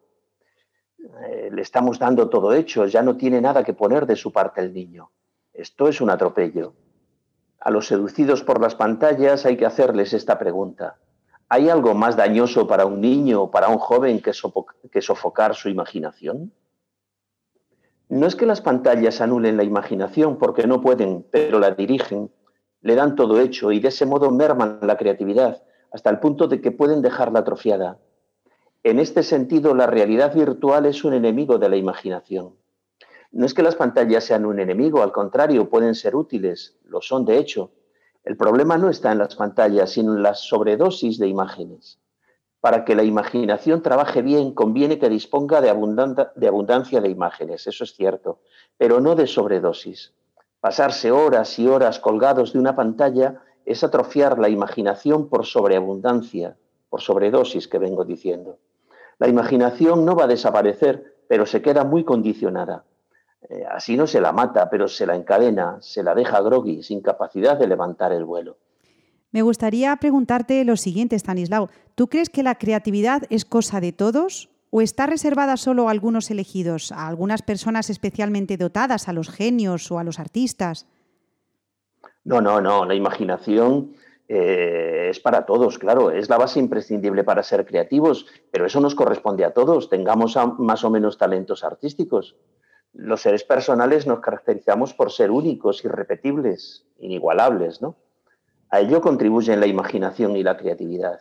Eh, 0.98 1.50
le 1.52 1.62
estamos 1.62 1.98
dando 1.98 2.28
todo 2.28 2.52
hecho, 2.52 2.86
ya 2.86 3.02
no 3.02 3.16
tiene 3.16 3.40
nada 3.40 3.62
que 3.62 3.72
poner 3.72 4.06
de 4.06 4.16
su 4.16 4.32
parte 4.32 4.60
el 4.60 4.74
niño. 4.74 5.10
Esto 5.52 5.88
es 5.88 6.00
un 6.00 6.10
atropello. 6.10 6.74
A 7.60 7.70
los 7.70 7.86
seducidos 7.86 8.42
por 8.42 8.60
las 8.60 8.74
pantallas 8.74 9.46
hay 9.46 9.56
que 9.56 9.64
hacerles 9.64 10.12
esta 10.12 10.38
pregunta. 10.38 10.98
¿Hay 11.48 11.70
algo 11.70 11.94
más 11.94 12.16
dañoso 12.16 12.66
para 12.66 12.84
un 12.84 13.00
niño 13.00 13.44
o 13.44 13.50
para 13.50 13.68
un 13.68 13.78
joven 13.78 14.20
que, 14.20 14.32
que 14.90 15.02
sofocar 15.02 15.54
su 15.54 15.68
imaginación? 15.68 16.52
No 18.08 18.26
es 18.26 18.36
que 18.36 18.46
las 18.46 18.60
pantallas 18.60 19.20
anulen 19.20 19.56
la 19.56 19.64
imaginación 19.64 20.38
porque 20.38 20.66
no 20.66 20.80
pueden, 20.80 21.26
pero 21.30 21.58
la 21.58 21.72
dirigen, 21.72 22.30
le 22.80 22.94
dan 22.94 23.16
todo 23.16 23.40
hecho 23.40 23.72
y 23.72 23.80
de 23.80 23.88
ese 23.88 24.06
modo 24.06 24.30
merman 24.30 24.78
la 24.82 24.96
creatividad 24.96 25.62
hasta 25.92 26.10
el 26.10 26.20
punto 26.20 26.46
de 26.46 26.60
que 26.60 26.70
pueden 26.70 27.02
dejarla 27.02 27.40
atrofiada. 27.40 27.98
En 28.84 29.00
este 29.00 29.24
sentido, 29.24 29.74
la 29.74 29.88
realidad 29.88 30.34
virtual 30.34 30.86
es 30.86 31.02
un 31.02 31.14
enemigo 31.14 31.58
de 31.58 31.68
la 31.68 31.76
imaginación. 31.76 32.54
No 33.32 33.44
es 33.44 33.54
que 33.54 33.64
las 33.64 33.74
pantallas 33.74 34.22
sean 34.22 34.46
un 34.46 34.60
enemigo, 34.60 35.02
al 35.02 35.10
contrario, 35.10 35.68
pueden 35.68 35.96
ser 35.96 36.14
útiles, 36.14 36.76
lo 36.84 37.02
son 37.02 37.24
de 37.24 37.38
hecho. 37.38 37.72
El 38.22 38.36
problema 38.36 38.78
no 38.78 38.88
está 38.88 39.10
en 39.10 39.18
las 39.18 39.34
pantallas, 39.34 39.90
sino 39.90 40.14
en 40.14 40.22
la 40.22 40.34
sobredosis 40.34 41.18
de 41.18 41.26
imágenes. 41.26 41.98
Para 42.66 42.84
que 42.84 42.96
la 42.96 43.04
imaginación 43.04 43.80
trabaje 43.80 44.22
bien, 44.22 44.52
conviene 44.52 44.98
que 44.98 45.08
disponga 45.08 45.60
de, 45.60 45.70
abundancia 45.70 47.00
de 47.00 47.08
imágenes, 47.08 47.64
eso 47.68 47.84
es 47.84 47.94
cierto, 47.94 48.40
pero 48.76 49.00
no 49.00 49.14
de 49.14 49.28
sobredosis. 49.28 50.14
Pasarse 50.58 51.12
horas 51.12 51.60
y 51.60 51.68
horas 51.68 52.00
colgados 52.00 52.52
de 52.52 52.58
una 52.58 52.74
pantalla 52.74 53.40
es 53.64 53.84
atrofiar 53.84 54.40
la 54.40 54.48
imaginación 54.48 55.28
por 55.28 55.46
sobreabundancia, 55.46 56.56
por 56.90 57.02
sobredosis 57.02 57.68
que 57.68 57.78
vengo 57.78 58.04
diciendo. 58.04 58.58
La 59.20 59.28
imaginación 59.28 60.04
no 60.04 60.16
va 60.16 60.24
a 60.24 60.26
desaparecer, 60.26 61.18
pero 61.28 61.46
se 61.46 61.62
queda 61.62 61.84
muy 61.84 62.02
condicionada. 62.02 62.82
Eh, 63.48 63.64
así 63.70 63.96
no 63.96 64.08
se 64.08 64.20
la 64.20 64.32
mata, 64.32 64.68
pero 64.68 64.88
se 64.88 65.06
la 65.06 65.14
encadena, 65.14 65.76
se 65.82 66.02
la 66.02 66.16
deja 66.16 66.40
groggy, 66.40 66.82
sin 66.82 67.00
capacidad 67.00 67.56
de 67.56 67.68
levantar 67.68 68.10
el 68.10 68.24
vuelo. 68.24 68.56
Me 69.36 69.42
gustaría 69.42 69.94
preguntarte 69.96 70.64
lo 70.64 70.78
siguiente, 70.78 71.14
Stanislao. 71.14 71.68
¿Tú 71.94 72.08
crees 72.08 72.30
que 72.30 72.42
la 72.42 72.54
creatividad 72.54 73.24
es 73.28 73.44
cosa 73.44 73.82
de 73.82 73.92
todos 73.92 74.48
o 74.70 74.80
está 74.80 75.04
reservada 75.04 75.58
solo 75.58 75.88
a 75.88 75.90
algunos 75.90 76.30
elegidos, 76.30 76.90
a 76.90 77.06
algunas 77.06 77.42
personas 77.42 77.90
especialmente 77.90 78.56
dotadas, 78.56 79.08
a 79.08 79.12
los 79.12 79.28
genios 79.28 79.92
o 79.92 79.98
a 79.98 80.04
los 80.04 80.18
artistas? 80.20 80.86
No, 82.24 82.40
no, 82.40 82.62
no. 82.62 82.86
La 82.86 82.94
imaginación 82.94 83.92
eh, 84.26 85.08
es 85.10 85.20
para 85.20 85.44
todos, 85.44 85.78
claro. 85.78 86.10
Es 86.10 86.30
la 86.30 86.38
base 86.38 86.58
imprescindible 86.58 87.22
para 87.22 87.42
ser 87.42 87.66
creativos, 87.66 88.24
pero 88.50 88.64
eso 88.64 88.80
nos 88.80 88.94
corresponde 88.94 89.44
a 89.44 89.52
todos, 89.52 89.90
tengamos 89.90 90.34
más 90.56 90.82
o 90.82 90.88
menos 90.88 91.18
talentos 91.18 91.62
artísticos. 91.62 92.36
Los 92.94 93.20
seres 93.20 93.44
personales 93.44 94.06
nos 94.06 94.20
caracterizamos 94.20 94.94
por 94.94 95.12
ser 95.12 95.30
únicos, 95.30 95.84
irrepetibles, 95.84 96.86
inigualables, 96.96 97.82
¿no? 97.82 97.96
A 98.70 98.80
ello 98.80 99.00
contribuyen 99.00 99.60
la 99.60 99.66
imaginación 99.66 100.36
y 100.36 100.42
la 100.42 100.56
creatividad. 100.56 101.20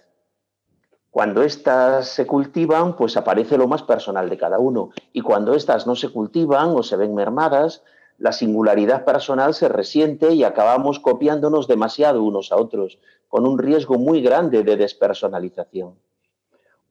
Cuando 1.11 1.43
éstas 1.43 2.09
se 2.09 2.27
cultivan, 2.27 2.95
pues 2.97 3.15
aparece 3.15 3.57
lo 3.57 3.67
más 3.67 3.83
personal 3.83 4.29
de 4.29 4.37
cada 4.37 4.59
uno. 4.59 4.89
Y 5.13 5.21
cuando 5.21 5.53
éstas 5.53 5.87
no 5.87 5.95
se 5.95 6.09
cultivan 6.09 6.71
o 6.71 6.83
se 6.83 6.97
ven 6.97 7.15
mermadas, 7.15 7.83
la 8.17 8.31
singularidad 8.31 9.05
personal 9.05 9.53
se 9.53 9.69
resiente 9.69 10.33
y 10.33 10.43
acabamos 10.43 10.99
copiándonos 10.99 11.67
demasiado 11.67 12.23
unos 12.23 12.51
a 12.51 12.57
otros, 12.57 12.99
con 13.27 13.45
un 13.45 13.57
riesgo 13.59 13.97
muy 13.97 14.21
grande 14.21 14.63
de 14.63 14.75
despersonalización. 14.75 15.95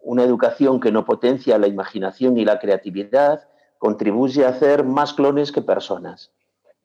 Una 0.01 0.23
educación 0.23 0.81
que 0.81 0.93
no 0.93 1.05
potencia 1.05 1.59
la 1.59 1.67
imaginación 1.67 2.39
y 2.39 2.45
la 2.45 2.59
creatividad 2.59 3.49
contribuye 3.79 4.47
a 4.47 4.51
hacer 4.51 4.85
más 4.85 5.15
clones 5.15 5.51
que 5.53 5.63
personas. 5.63 6.31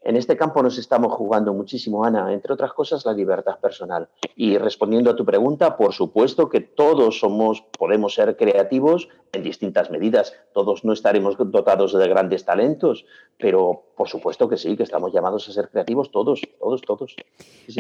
En 0.02 0.16
este 0.16 0.38
campo 0.38 0.64
nos 0.64 0.78
estamos 0.78 1.14
jugando 1.14 1.54
muchísimo, 1.54 2.06
Ana, 2.06 2.34
entre 2.34 2.54
otras 2.54 2.72
cosas, 2.74 3.06
la 3.06 3.14
libertad 3.14 3.60
personal. 3.60 4.08
Y 4.36 4.58
respondiendo 4.58 5.12
a 5.12 5.16
tu 5.16 5.26
pregunta, 5.26 5.76
por 5.76 5.94
supuesto 5.94 6.50
que 6.50 6.62
todos 6.62 7.20
somos, 7.20 7.64
podemos 7.78 8.14
ser 8.14 8.38
creativos 8.38 9.10
en 9.34 9.44
distintas 9.44 9.92
medidas. 9.92 10.34
Todos 10.54 10.86
no 10.86 10.94
estaremos 10.94 11.36
dotados 11.38 11.94
de 11.94 12.08
grandes 12.08 12.46
talentos, 12.46 13.06
pero 13.38 13.84
por 13.98 14.08
supuesto 14.08 14.48
que 14.48 14.58
sí, 14.58 14.78
que 14.78 14.84
estamos 14.84 15.12
llamados 15.12 15.50
a 15.50 15.52
ser 15.52 15.70
creativos 15.70 16.12
todos, 16.12 16.42
todos, 16.60 16.82
todos. 16.82 17.16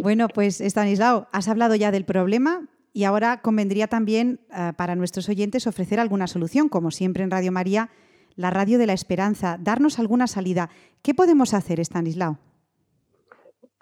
Bueno, 0.01 0.27
pues 0.27 0.59
Stanislao, 0.59 1.27
has 1.31 1.47
hablado 1.47 1.75
ya 1.75 1.91
del 1.91 2.03
problema, 2.03 2.67
y 2.91 3.03
ahora 3.03 3.41
convendría 3.41 3.87
también 3.87 4.41
eh, 4.51 4.73
para 4.75 4.95
nuestros 4.95 5.29
oyentes 5.29 5.67
ofrecer 5.67 5.99
alguna 5.99 6.27
solución, 6.27 6.69
como 6.69 6.91
siempre 6.91 7.23
en 7.23 7.31
Radio 7.31 7.51
María, 7.51 7.89
la 8.35 8.49
radio 8.49 8.77
de 8.77 8.87
la 8.87 8.93
esperanza, 8.93 9.57
darnos 9.59 9.99
alguna 9.99 10.27
salida. 10.27 10.69
¿Qué 11.01 11.13
podemos 11.13 11.53
hacer, 11.53 11.79
Stanislao? 11.79 12.37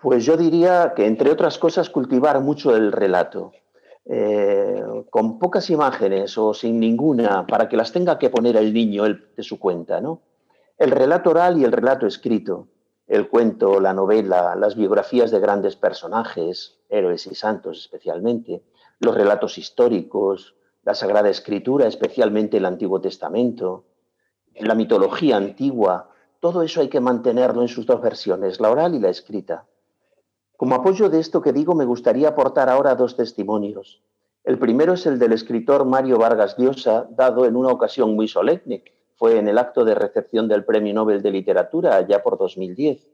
Pues 0.02 0.26
yo 0.26 0.38
diría 0.38 0.94
que, 0.96 1.06
entre 1.06 1.32
otras 1.32 1.58
cosas, 1.58 1.90
cultivar 1.90 2.40
mucho 2.42 2.76
el 2.76 2.92
relato, 2.92 3.52
eh, 4.06 4.84
con 5.10 5.40
pocas 5.40 5.70
imágenes 5.70 6.38
o 6.38 6.54
sin 6.54 6.80
ninguna, 6.80 7.46
para 7.48 7.68
que 7.68 7.78
las 7.78 7.92
tenga 7.92 8.20
que 8.20 8.30
poner 8.30 8.56
el 8.56 8.74
niño 8.74 9.04
de 9.06 9.44
su 9.44 9.60
cuenta. 9.60 10.00
¿no? 10.00 10.22
El 10.78 10.92
relato 10.92 11.32
oral 11.32 11.58
y 11.58 11.64
el 11.64 11.72
relato 11.72 12.06
escrito, 12.06 12.68
el 13.08 13.30
cuento, 13.30 13.80
la 13.80 13.94
novela, 13.94 14.56
las 14.56 14.76
biografías 14.76 15.32
de 15.32 15.40
grandes 15.40 15.76
personajes, 15.76 16.78
héroes 16.90 17.26
y 17.28 17.36
santos 17.36 17.80
especialmente, 17.80 18.64
los 19.00 19.16
relatos 19.16 19.58
históricos, 19.58 20.56
la 20.84 20.94
Sagrada 20.94 21.30
Escritura, 21.30 21.88
especialmente 21.88 22.58
el 22.58 22.66
Antiguo 22.66 23.02
Testamento, 23.02 23.86
la 24.60 24.76
mitología 24.76 25.38
antigua, 25.38 26.10
todo 26.40 26.62
eso 26.62 26.82
hay 26.82 26.90
que 26.90 27.00
mantenerlo 27.00 27.62
en 27.62 27.68
sus 27.68 27.86
dos 27.86 28.02
versiones, 28.02 28.60
la 28.60 28.70
oral 28.70 28.96
y 28.96 29.00
la 29.00 29.10
escrita. 29.10 29.66
Como 30.56 30.76
apoyo 30.76 31.10
de 31.10 31.20
esto 31.20 31.42
que 31.42 31.54
digo, 31.54 31.76
me 31.76 31.86
gustaría 31.86 32.30
aportar 32.30 32.70
ahora 32.70 32.96
dos 32.96 33.16
testimonios. 33.16 34.02
El 34.44 34.58
primero 34.58 34.94
es 34.94 35.06
el 35.06 35.20
del 35.20 35.34
escritor 35.34 35.86
Mario 35.86 36.18
Vargas 36.18 36.56
Llosa, 36.58 37.08
dado 37.12 37.46
en 37.46 37.56
una 37.56 37.70
ocasión 37.70 38.16
muy 38.16 38.28
solemne. 38.28 38.84
Fue 39.16 39.38
en 39.38 39.48
el 39.48 39.58
acto 39.58 39.84
de 39.84 39.94
recepción 39.94 40.48
del 40.48 40.64
Premio 40.64 40.94
Nobel 40.94 41.22
de 41.22 41.32
Literatura, 41.32 42.06
ya 42.08 42.24
por 42.24 42.38
2010. 42.38 43.08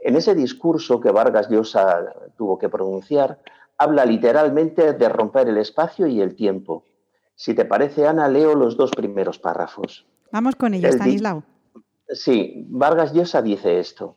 En 0.00 0.16
ese 0.16 0.34
discurso 0.34 1.00
que 1.00 1.10
Vargas 1.10 1.48
Llosa 1.48 2.12
tuvo 2.36 2.58
que 2.58 2.68
pronunciar, 2.68 3.38
habla 3.76 4.04
literalmente 4.04 4.92
de 4.94 5.08
romper 5.08 5.48
el 5.48 5.58
espacio 5.58 6.06
y 6.06 6.20
el 6.20 6.34
tiempo. 6.34 6.84
Si 7.34 7.54
te 7.54 7.64
parece, 7.64 8.06
Ana, 8.06 8.28
leo 8.28 8.54
los 8.54 8.76
dos 8.76 8.90
primeros 8.90 9.38
párrafos. 9.38 10.06
Vamos 10.32 10.56
con 10.56 10.74
ello, 10.74 10.88
Stanislao. 10.88 11.44
Sí, 12.08 12.66
Vargas 12.68 13.12
Llosa 13.12 13.42
dice 13.42 13.78
esto. 13.78 14.16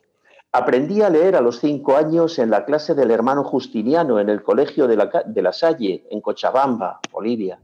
Aprendí 0.52 1.00
a 1.00 1.08
leer 1.08 1.36
a 1.36 1.40
los 1.40 1.60
cinco 1.60 1.96
años 1.96 2.38
en 2.38 2.50
la 2.50 2.64
clase 2.66 2.94
del 2.94 3.10
hermano 3.10 3.42
Justiniano 3.44 4.20
en 4.20 4.28
el 4.28 4.42
colegio 4.42 4.86
de 4.86 4.96
la, 4.96 5.22
de 5.24 5.42
la 5.42 5.52
Salle, 5.52 6.06
en 6.10 6.20
Cochabamba, 6.20 7.00
Bolivia. 7.10 7.58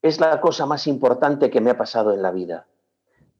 Es 0.00 0.18
la 0.18 0.40
cosa 0.40 0.64
más 0.64 0.86
importante 0.86 1.50
que 1.50 1.60
me 1.60 1.70
ha 1.70 1.76
pasado 1.76 2.14
en 2.14 2.22
la 2.22 2.30
vida. 2.30 2.66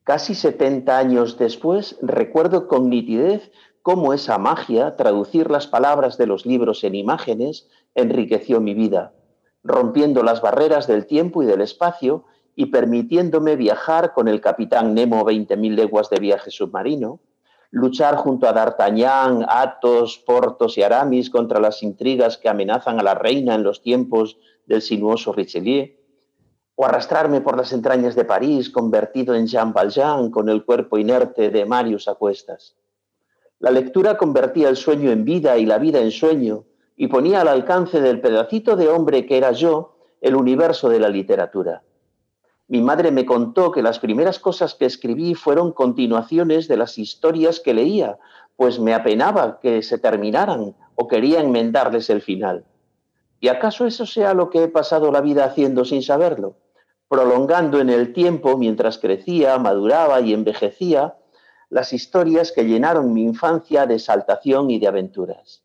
Casi 0.05 0.35
70 0.35 0.99
años 0.99 1.39
después, 1.39 1.97
recuerdo 2.03 2.69
con 2.69 2.91
nitidez 2.91 3.51
cómo 3.83 4.13
esa 4.13 4.37
magia, 4.37 4.97
traducir 4.97 5.51
las 5.51 5.67
palabras 5.67 6.19
de 6.19 6.27
los 6.27 6.45
libros 6.45 6.85
en 6.85 6.95
imágenes, 6.95 7.69
enriqueció 7.95 8.61
mi 8.61 8.75
vida, 8.75 9.15
rompiendo 9.63 10.23
las 10.23 10.43
barreras 10.43 10.87
del 10.87 11.07
tiempo 11.07 11.43
y 11.43 11.47
del 11.47 11.63
espacio 11.63 12.25
y 12.57 12.67
permitiéndome 12.67 13.57
viajar 13.57 14.13
con 14.13 14.29
el 14.29 14.41
capitán 14.41 14.95
Nemo 14.95 15.25
20.000 15.25 15.75
leguas 15.75 16.11
de 16.11 16.21
viaje 16.21 16.51
submarino, 16.51 17.21
luchar 17.71 18.17
junto 18.17 18.49
a 18.49 18.53
D'Artagnan, 18.53 19.47
Athos, 19.49 20.19
Portos 20.19 20.77
y 20.77 20.83
Aramis 20.83 21.31
contra 21.31 21.61
las 21.61 21.83
intrigas 21.83 22.37
que 22.37 22.49
amenazan 22.49 22.99
a 22.99 23.03
la 23.03 23.15
reina 23.15 23.55
en 23.55 23.63
los 23.63 23.83
tiempos 23.83 24.39
del 24.67 24.83
sinuoso 24.83 25.33
Richelieu, 25.33 25.89
o 26.75 26.85
arrastrarme 26.87 27.41
por 27.41 27.57
las 27.57 27.73
entrañas 27.73 28.15
de 28.15 28.25
París 28.25 28.71
convertido 28.71 29.35
en 29.35 29.47
Jean 29.47 29.73
Valjean 29.73 30.31
con 30.31 30.49
el 30.49 30.65
cuerpo 30.65 30.97
inerte 30.99 31.51
de 31.51 31.67
Marius 31.67 32.09
a 32.09 32.15
cuestas. 32.15 32.75
La 33.59 33.71
lectura 33.71 34.17
convertía 34.17 34.71
el 34.71 34.77
sueño 34.77 35.11
en 35.11 35.25
vida 35.25 35.59
y 35.59 35.67
la 35.67 35.77
vida 35.77 36.01
en 36.01 36.11
sueño 36.11 36.65
y 36.97 37.09
ponía 37.09 37.43
al 37.43 37.49
alcance 37.49 38.01
del 38.01 38.21
pedacito 38.21 38.77
de 38.77 38.89
hombre 38.89 39.27
que 39.27 39.37
era 39.37 39.53
yo 39.53 39.97
el 40.23 40.35
universo 40.35 40.89
de 40.89 41.01
la 41.01 41.11
literatura. 41.11 41.83
Mi 42.71 42.81
madre 42.81 43.11
me 43.11 43.27
contó 43.27 43.73
que 43.73 43.83
las 43.83 43.99
primeras 43.99 44.39
cosas 44.39 44.77
que 44.77 44.85
escribí 44.85 45.35
fueron 45.35 45.73
continuaciones 45.73 46.69
de 46.69 46.77
las 46.77 46.99
historias 46.99 47.59
que 47.59 47.75
leía, 47.75 48.21
pues 48.55 48.79
me 48.79 48.95
apenaba 48.95 49.59
que 49.59 49.83
se 49.83 49.99
terminaran 49.99 50.77
o 50.95 51.09
quería 51.09 51.41
enmendarles 51.41 52.11
el 52.11 52.23
final. 52.23 52.65
¿Y 53.41 53.49
acaso 53.49 53.89
eso 53.89 54.07
sea 54.07 54.35
lo 54.35 54.51
que 54.51 54.63
he 54.63 54.69
pasado 54.69 55.11
la 55.11 55.21
vida 55.21 55.47
haciendo 55.47 55.85
sin 55.85 56.01
saberlo? 56.01 56.59
Prolongando 57.09 57.81
en 57.81 57.91
el 57.91 58.13
tiempo, 58.13 58.57
mientras 58.57 58.99
crecía, 58.99 59.59
maduraba 59.59 60.21
y 60.21 60.33
envejecía, 60.33 61.17
las 61.71 61.93
historias 61.93 62.53
que 62.53 62.63
llenaron 62.63 63.13
mi 63.13 63.25
infancia 63.25 63.85
de 63.87 63.97
exaltación 63.97 64.71
y 64.71 64.79
de 64.79 64.87
aventuras. 64.87 65.65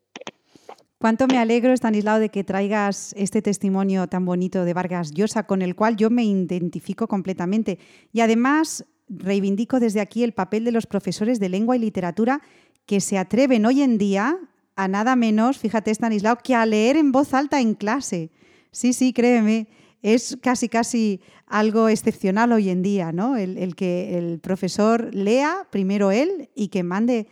Cuánto 1.06 1.28
me 1.28 1.38
alegro, 1.38 1.72
Estanislao, 1.72 2.18
de 2.18 2.30
que 2.30 2.44
traigas 2.44 3.14
este 3.16 3.44
testimonio 3.44 4.08
tan 4.08 4.26
bonito 4.26 4.66
de 4.66 4.74
Vargas 4.74 5.12
Llosa, 5.12 5.44
con 5.44 5.62
el 5.62 5.76
cual 5.76 5.98
yo 5.98 6.10
me 6.10 6.24
identifico 6.24 7.08
completamente. 7.08 7.78
Y 8.12 8.22
además 8.22 8.86
reivindico 9.08 9.80
desde 9.80 10.02
aquí 10.02 10.24
el 10.24 10.34
papel 10.34 10.66
de 10.66 10.72
los 10.72 10.88
profesores 10.88 11.40
de 11.40 11.50
lengua 11.50 11.76
y 11.76 11.80
literatura 11.80 12.42
que 12.88 13.02
se 13.02 13.20
atreven 13.20 13.68
hoy 13.68 13.84
en 13.84 14.00
día 14.00 14.40
a 14.76 14.88
nada 14.88 15.16
menos, 15.16 15.60
fíjate, 15.60 15.92
Estanislao, 15.92 16.38
que 16.38 16.56
a 16.56 16.66
leer 16.66 16.98
en 16.98 17.12
voz 17.12 17.36
alta 17.36 17.62
en 17.62 17.76
clase. 17.76 18.32
Sí, 18.72 18.92
sí, 18.92 19.14
créeme 19.14 19.68
es 20.06 20.38
casi 20.40 20.70
casi 20.70 21.20
algo 21.48 21.90
excepcional 21.90 22.52
hoy 22.52 22.70
en 22.70 22.84
día, 22.84 23.12
¿no? 23.12 23.38
El, 23.38 23.76
que 23.76 24.20
el 24.20 24.40
profesor 24.40 25.14
lea 25.14 25.68
primero 25.72 26.12
él 26.12 26.50
y 26.54 26.68
que 26.68 26.84
mande 26.84 27.26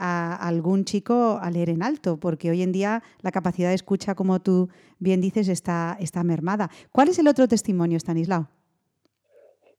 a 0.00 0.34
algún 0.34 0.84
chico 0.84 1.38
a 1.40 1.50
leer 1.50 1.68
en 1.68 1.82
alto, 1.82 2.16
porque 2.16 2.50
hoy 2.50 2.62
en 2.62 2.72
día 2.72 3.02
la 3.20 3.30
capacidad 3.30 3.68
de 3.68 3.74
escucha, 3.74 4.14
como 4.14 4.40
tú 4.40 4.70
bien 4.98 5.20
dices, 5.20 5.48
está, 5.48 5.96
está 6.00 6.24
mermada. 6.24 6.70
¿Cuál 6.90 7.08
es 7.08 7.18
el 7.18 7.28
otro 7.28 7.46
testimonio, 7.46 7.98
Stanislao? 7.98 8.48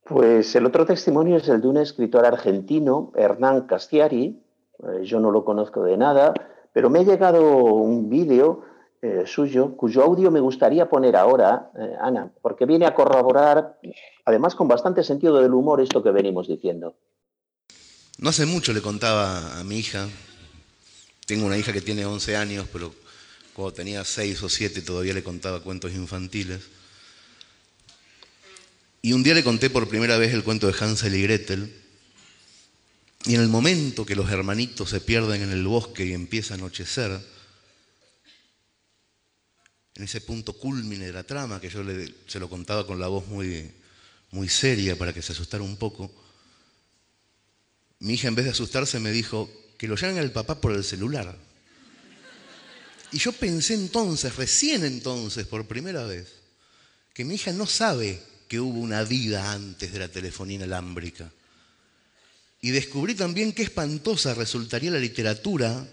Pues 0.05 0.55
el 0.55 0.65
otro 0.65 0.85
testimonio 0.85 1.37
es 1.37 1.49
el 1.49 1.61
de 1.61 1.67
un 1.67 1.77
escritor 1.77 2.25
argentino, 2.25 3.11
Hernán 3.15 3.61
Castiari. 3.61 4.39
Eh, 4.83 5.03
yo 5.03 5.19
no 5.19 5.31
lo 5.31 5.43
conozco 5.43 5.83
de 5.83 5.97
nada, 5.97 6.33
pero 6.73 6.89
me 6.89 6.99
ha 6.99 7.03
llegado 7.03 7.65
un 7.65 8.09
vídeo 8.09 8.61
eh, 9.01 9.23
suyo, 9.25 9.75
cuyo 9.75 10.03
audio 10.03 10.29
me 10.29 10.39
gustaría 10.39 10.87
poner 10.87 11.15
ahora, 11.15 11.71
eh, 11.75 11.95
Ana, 11.99 12.31
porque 12.41 12.67
viene 12.67 12.85
a 12.85 12.93
corroborar, 12.93 13.79
además 14.25 14.53
con 14.53 14.67
bastante 14.67 15.01
sentido 15.03 15.41
del 15.41 15.53
humor, 15.55 15.81
esto 15.81 16.03
que 16.03 16.11
venimos 16.11 16.47
diciendo. 16.47 16.93
No 18.17 18.29
hace 18.29 18.45
mucho 18.45 18.73
le 18.73 18.81
contaba 18.81 19.59
a 19.59 19.63
mi 19.63 19.79
hija, 19.79 20.07
tengo 21.25 21.45
una 21.45 21.57
hija 21.57 21.73
que 21.73 21.81
tiene 21.81 22.05
11 22.05 22.35
años, 22.35 22.67
pero 22.71 22.93
cuando 23.53 23.73
tenía 23.73 24.03
6 24.03 24.43
o 24.43 24.49
7 24.49 24.81
todavía 24.81 25.13
le 25.13 25.23
contaba 25.23 25.61
cuentos 25.61 25.91
infantiles. 25.93 26.61
Y 29.01 29.13
un 29.13 29.23
día 29.23 29.33
le 29.33 29.43
conté 29.43 29.69
por 29.69 29.89
primera 29.89 30.17
vez 30.17 30.33
el 30.33 30.43
cuento 30.43 30.67
de 30.67 30.77
Hansel 30.79 31.15
y 31.15 31.23
Gretel. 31.23 31.75
Y 33.25 33.35
en 33.35 33.41
el 33.41 33.47
momento 33.47 34.05
que 34.05 34.15
los 34.15 34.29
hermanitos 34.31 34.89
se 34.89 35.01
pierden 35.01 35.41
en 35.41 35.51
el 35.51 35.65
bosque 35.65 36.05
y 36.05 36.13
empieza 36.13 36.53
a 36.53 36.57
anochecer, 36.57 37.19
en 39.95 40.03
ese 40.03 40.21
punto 40.21 40.53
culmine 40.53 41.05
de 41.05 41.13
la 41.13 41.23
trama, 41.23 41.59
que 41.59 41.69
yo 41.69 41.83
se 42.27 42.39
lo 42.39 42.49
contaba 42.49 42.87
con 42.87 42.99
la 42.99 43.07
voz 43.07 43.27
muy, 43.27 43.71
muy 44.31 44.49
seria 44.49 44.97
para 44.97 45.13
que 45.13 45.21
se 45.21 45.33
asustara 45.33 45.63
un 45.63 45.77
poco, 45.77 46.11
mi 48.01 48.15
hija 48.15 48.27
en 48.27 48.35
vez 48.35 48.45
de 48.45 48.51
asustarse 48.51 48.99
me 48.99 49.11
dijo 49.11 49.49
que 49.77 49.87
lo 49.87 49.95
llamen 49.95 50.17
al 50.17 50.31
papá 50.31 50.59
por 50.59 50.73
el 50.73 50.83
celular. 50.83 51.37
Y 53.11 53.19
yo 53.19 53.31
pensé 53.31 53.75
entonces, 53.75 54.35
recién 54.35 54.83
entonces, 54.83 55.45
por 55.45 55.67
primera 55.67 56.03
vez, 56.05 56.27
que 57.13 57.25
mi 57.25 57.35
hija 57.35 57.53
no 57.53 57.67
sabe 57.67 58.21
que 58.47 58.59
hubo 58.59 58.79
una 58.79 59.03
vida 59.03 59.51
antes 59.51 59.93
de 59.93 59.99
la 59.99 60.07
telefonía 60.07 60.55
inalámbrica. 60.55 61.31
Y 62.59 62.71
descubrí 62.71 63.13
también 63.13 63.53
qué 63.53 63.63
espantosa 63.63 64.33
resultaría 64.33 64.91
la 64.91 64.99
literatura, 64.99 65.87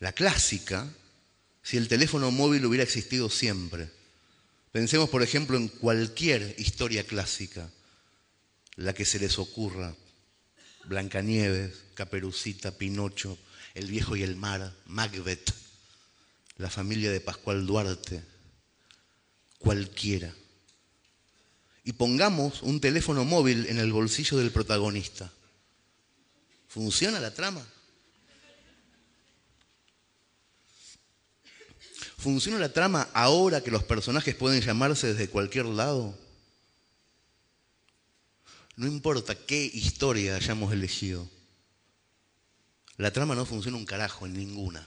la 0.00 0.12
clásica, 0.12 0.86
si 1.62 1.78
el 1.78 1.88
teléfono 1.88 2.30
móvil 2.30 2.66
hubiera 2.66 2.84
existido 2.84 3.30
siempre. 3.30 3.88
Pensemos, 4.70 5.08
por 5.08 5.22
ejemplo, 5.22 5.56
en 5.56 5.68
cualquier 5.68 6.56
historia 6.58 7.04
clásica, 7.06 7.70
la 8.76 8.92
que 8.92 9.06
se 9.06 9.18
les 9.18 9.38
ocurra. 9.38 9.94
Blancanieves, 10.86 11.84
Caperucita, 11.94 12.76
Pinocho, 12.76 13.38
El 13.74 13.86
viejo 13.86 14.16
y 14.16 14.22
el 14.22 14.36
mar, 14.36 14.72
Macbeth, 14.86 15.52
la 16.58 16.70
familia 16.70 17.10
de 17.10 17.20
Pascual 17.20 17.66
Duarte, 17.66 18.22
cualquiera. 19.58 20.32
Y 21.82 21.92
pongamos 21.92 22.62
un 22.62 22.80
teléfono 22.80 23.24
móvil 23.24 23.66
en 23.66 23.78
el 23.78 23.92
bolsillo 23.92 24.38
del 24.38 24.50
protagonista. 24.50 25.30
¿Funciona 26.68 27.20
la 27.20 27.34
trama? 27.34 27.64
¿Funciona 32.16 32.58
la 32.58 32.72
trama 32.72 33.08
ahora 33.12 33.60
que 33.60 33.70
los 33.70 33.82
personajes 33.82 34.34
pueden 34.34 34.62
llamarse 34.62 35.08
desde 35.08 35.28
cualquier 35.28 35.66
lado? 35.66 36.18
No 38.76 38.86
importa 38.86 39.34
qué 39.34 39.70
historia 39.72 40.36
hayamos 40.36 40.72
elegido. 40.72 41.28
La 42.96 43.12
trama 43.12 43.34
no 43.34 43.46
funciona 43.46 43.76
un 43.76 43.86
carajo 43.86 44.26
en 44.26 44.34
ninguna. 44.34 44.86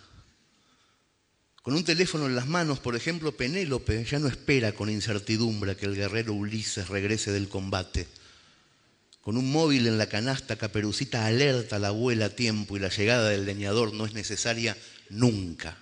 Con 1.62 1.76
un 1.76 1.84
teléfono 1.84 2.28
en 2.28 2.36
las 2.36 2.48
manos, 2.48 2.80
por 2.80 2.96
ejemplo, 2.96 3.36
Penélope 3.36 4.06
ya 4.06 4.20
no 4.20 4.28
espera 4.28 4.72
con 4.72 4.90
incertidumbre 4.90 5.76
que 5.76 5.86
el 5.86 5.96
guerrero 5.96 6.34
Ulises 6.34 6.88
regrese 6.88 7.32
del 7.32 7.50
combate. 7.50 8.08
Con 9.22 9.36
un 9.36 9.52
móvil 9.52 9.88
en 9.88 9.98
la 9.98 10.08
canasta, 10.08 10.56
Caperucita 10.56 11.26
alerta 11.26 11.76
a 11.76 11.80
la 11.80 11.90
abuela 11.90 12.28
a 12.28 12.36
tiempo 12.36 12.78
y 12.78 12.80
la 12.80 12.88
llegada 12.88 13.30
del 13.30 13.46
leñador 13.46 13.94
no 13.94 14.06
es 14.06 14.14
necesaria 14.14 14.78
nunca. 15.10 15.78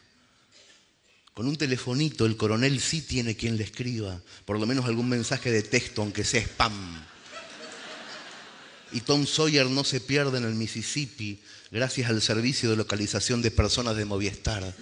Con 1.35 1.47
un 1.47 1.55
telefonito, 1.55 2.25
el 2.25 2.37
coronel 2.37 2.79
sí 2.79 3.01
tiene 3.01 3.35
quien 3.35 3.57
le 3.57 3.63
escriba, 3.63 4.19
por 4.45 4.59
lo 4.59 4.65
menos 4.65 4.85
algún 4.85 5.09
mensaje 5.09 5.51
de 5.51 5.61
texto, 5.61 6.01
aunque 6.01 6.23
sea 6.23 6.41
spam. 6.41 7.05
Y 8.95 9.01
Tom 9.01 9.27
Sawyer 9.27 9.69
no 9.69 9.83
se 9.83 9.99
pierde 9.99 10.37
en 10.37 10.45
el 10.45 10.55
Mississippi 10.55 11.41
gracias 11.69 12.09
al 12.09 12.21
servicio 12.21 12.69
de 12.69 12.77
localización 12.77 13.41
de 13.41 13.51
personas 13.51 13.97
de 13.97 14.05
Movistar. 14.05 14.73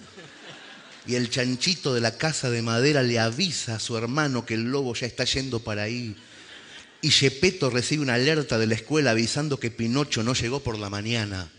Y 1.04 1.16
el 1.16 1.30
chanchito 1.30 1.92
de 1.92 2.00
la 2.00 2.16
casa 2.16 2.48
de 2.48 2.62
madera 2.62 3.02
le 3.02 3.18
avisa 3.18 3.74
a 3.74 3.80
su 3.80 3.96
hermano 3.96 4.46
que 4.46 4.54
el 4.54 4.70
lobo 4.70 4.94
ya 4.94 5.08
está 5.08 5.24
yendo 5.24 5.58
para 5.58 5.82
ahí. 5.82 6.14
Y 7.02 7.10
Gepetto 7.10 7.70
recibe 7.70 8.04
una 8.04 8.14
alerta 8.14 8.56
de 8.56 8.68
la 8.68 8.76
escuela 8.76 9.10
avisando 9.10 9.58
que 9.58 9.72
Pinocho 9.72 10.22
no 10.22 10.34
llegó 10.34 10.60
por 10.60 10.78
la 10.78 10.90
mañana. 10.90 11.50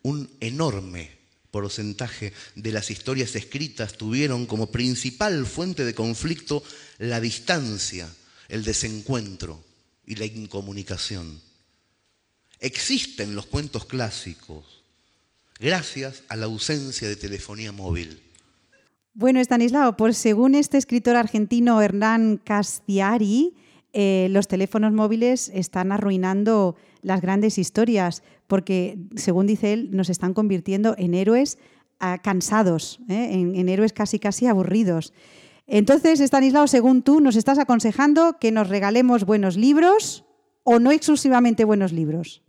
Un 0.00 0.30
enorme 0.40 1.10
porcentaje 1.50 2.32
de 2.54 2.72
las 2.72 2.90
historias 2.90 3.36
escritas 3.36 3.98
tuvieron 3.98 4.46
como 4.46 4.70
principal 4.70 5.44
fuente 5.44 5.84
de 5.84 5.94
conflicto 5.94 6.62
la 6.96 7.20
distancia, 7.20 8.08
el 8.48 8.64
desencuentro 8.64 9.65
y 10.06 10.14
la 10.14 10.24
incomunicación. 10.24 11.40
Existen 12.60 13.34
los 13.34 13.46
cuentos 13.46 13.84
clásicos 13.84 14.84
gracias 15.58 16.22
a 16.28 16.36
la 16.36 16.46
ausencia 16.46 17.08
de 17.08 17.16
telefonía 17.16 17.72
móvil. 17.72 18.22
Bueno, 19.14 19.40
Stanislao, 19.40 19.96
pues 19.96 20.16
según 20.18 20.54
este 20.54 20.78
escritor 20.78 21.16
argentino 21.16 21.80
Hernán 21.80 22.38
Castiari, 22.42 23.54
eh, 23.92 24.28
los 24.30 24.46
teléfonos 24.46 24.92
móviles 24.92 25.50
están 25.54 25.90
arruinando 25.90 26.76
las 27.00 27.22
grandes 27.22 27.56
historias, 27.56 28.22
porque, 28.46 28.98
según 29.16 29.46
dice 29.46 29.72
él, 29.72 29.88
nos 29.92 30.10
están 30.10 30.34
convirtiendo 30.34 30.94
en 30.98 31.14
héroes 31.14 31.56
ah, 31.98 32.18
cansados, 32.22 33.00
¿eh? 33.08 33.28
en, 33.32 33.54
en, 33.54 33.68
héroes 33.70 33.94
casi 33.94 34.18
casi 34.18 34.46
aburridos. 34.46 35.14
Entonces, 35.66 36.20
Stanislao, 36.20 36.68
según 36.68 37.02
tú, 37.02 37.20
nos 37.20 37.36
estás 37.36 37.58
aconsejando 37.58 38.38
que 38.38 38.52
nos 38.52 38.68
regalemos 38.68 39.24
buenos 39.24 39.56
libros 39.56 40.24
o 40.62 40.78
no 40.78 40.92
exclusivamente 40.92 41.64
buenos 41.64 41.92
libros. 41.92 42.42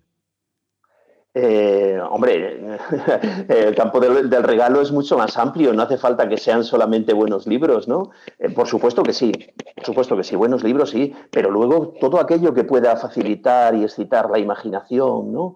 Eh, 1.39 1.99
hombre, 2.09 2.77
el 3.47 3.75
campo 3.75 3.99
del, 3.99 4.31
regalo 4.43 4.81
es 4.81 4.91
mucho 4.91 5.17
más 5.17 5.37
amplio, 5.37 5.71
no 5.71 5.83
hace 5.83 5.97
falta 5.97 6.27
que 6.27 6.37
sean 6.37 6.63
solamente 6.63 7.13
buenos 7.13 7.45
libros, 7.45 7.87
¿no? 7.87 8.09
Eh, 8.39 8.49
por 8.49 8.67
supuesto 8.67 9.03
que 9.03 9.13
sí, 9.13 9.31
por 9.75 9.85
supuesto 9.85 10.17
que 10.17 10.23
sí, 10.23 10.35
buenos 10.35 10.63
libros 10.63 10.89
sí, 10.89 11.13
pero 11.29 11.51
luego 11.51 11.93
todo 11.99 12.19
aquello 12.19 12.55
que 12.55 12.63
pueda 12.63 12.97
facilitar 12.97 13.75
y 13.75 13.83
excitar 13.83 14.31
la 14.31 14.39
imaginación, 14.39 15.31
¿no? 15.31 15.55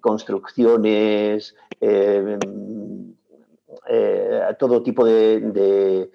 Construcciones, 0.00 1.54
eh, 1.80 2.38
todo 4.58 4.82
tipo 4.82 5.04
de 5.04 6.10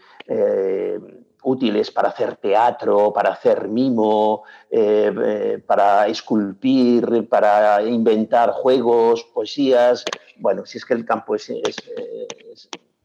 útiles 1.44 1.92
para 1.92 2.10
hacer 2.10 2.38
teatro, 2.38 3.12
para 3.14 3.34
hacer 3.34 3.68
mimo, 3.68 4.44
eh, 4.70 5.14
eh, 5.26 5.64
para 5.66 6.08
esculpir, 6.08 7.28
para 7.30 7.84
inventar 7.84 8.52
juegos, 8.52 9.24
poesías. 9.34 10.04
Bueno, 10.38 10.66
si 10.66 10.78
es 10.78 10.86
que 10.86 10.94
el 10.94 11.06
campo 11.06 11.36
es, 11.36 11.52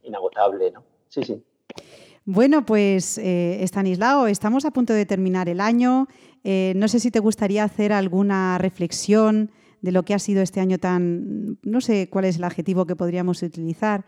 inagotable, 0.03 0.71
¿no? 0.71 0.85
Sí, 1.09 1.23
sí. 1.23 1.43
Bueno, 2.25 2.65
pues 2.65 3.19
eh, 3.19 3.63
Estanislao, 3.63 4.27
estamos 4.27 4.65
a 4.65 4.71
punto 4.71 4.93
de 4.93 5.07
terminar 5.07 5.49
el 5.49 5.61
año. 5.61 6.09
Eh, 6.45 6.73
no 6.77 6.87
sé 6.89 7.01
si 7.01 7.11
te 7.11 7.21
gustaría 7.21 7.65
hacer 7.65 7.93
alguna 7.93 8.59
reflexión 8.59 9.51
de 9.81 9.93
lo 9.93 10.03
que 10.05 10.15
ha 10.15 10.19
sido 10.19 10.43
este 10.43 10.61
año 10.61 10.79
tan, 10.79 11.59
no 11.63 11.81
sé 11.81 12.09
cuál 12.11 12.25
es 12.25 12.37
el 12.37 12.45
adjetivo 12.45 12.87
que 12.87 12.97
podríamos 12.97 13.43
utilizar, 13.43 14.05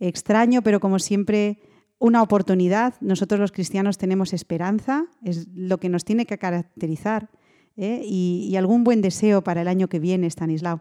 extraño, 0.00 0.62
pero 0.62 0.80
como 0.80 0.98
siempre 0.98 1.58
una 2.02 2.20
oportunidad. 2.20 2.94
Nosotros 3.00 3.38
los 3.38 3.52
cristianos 3.52 3.96
tenemos 3.96 4.32
esperanza, 4.32 5.06
es 5.24 5.46
lo 5.54 5.78
que 5.78 5.88
nos 5.88 6.04
tiene 6.04 6.26
que 6.26 6.36
caracterizar, 6.36 7.28
¿eh? 7.76 8.00
y, 8.04 8.56
algún 8.56 8.82
buen 8.82 9.02
deseo 9.02 9.42
para 9.42 9.62
el 9.62 9.68
año 9.68 9.86
que 9.86 10.00
viene, 10.00 10.26
Stanislao. 10.26 10.80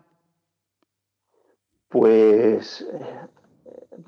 Pues, 1.89 2.87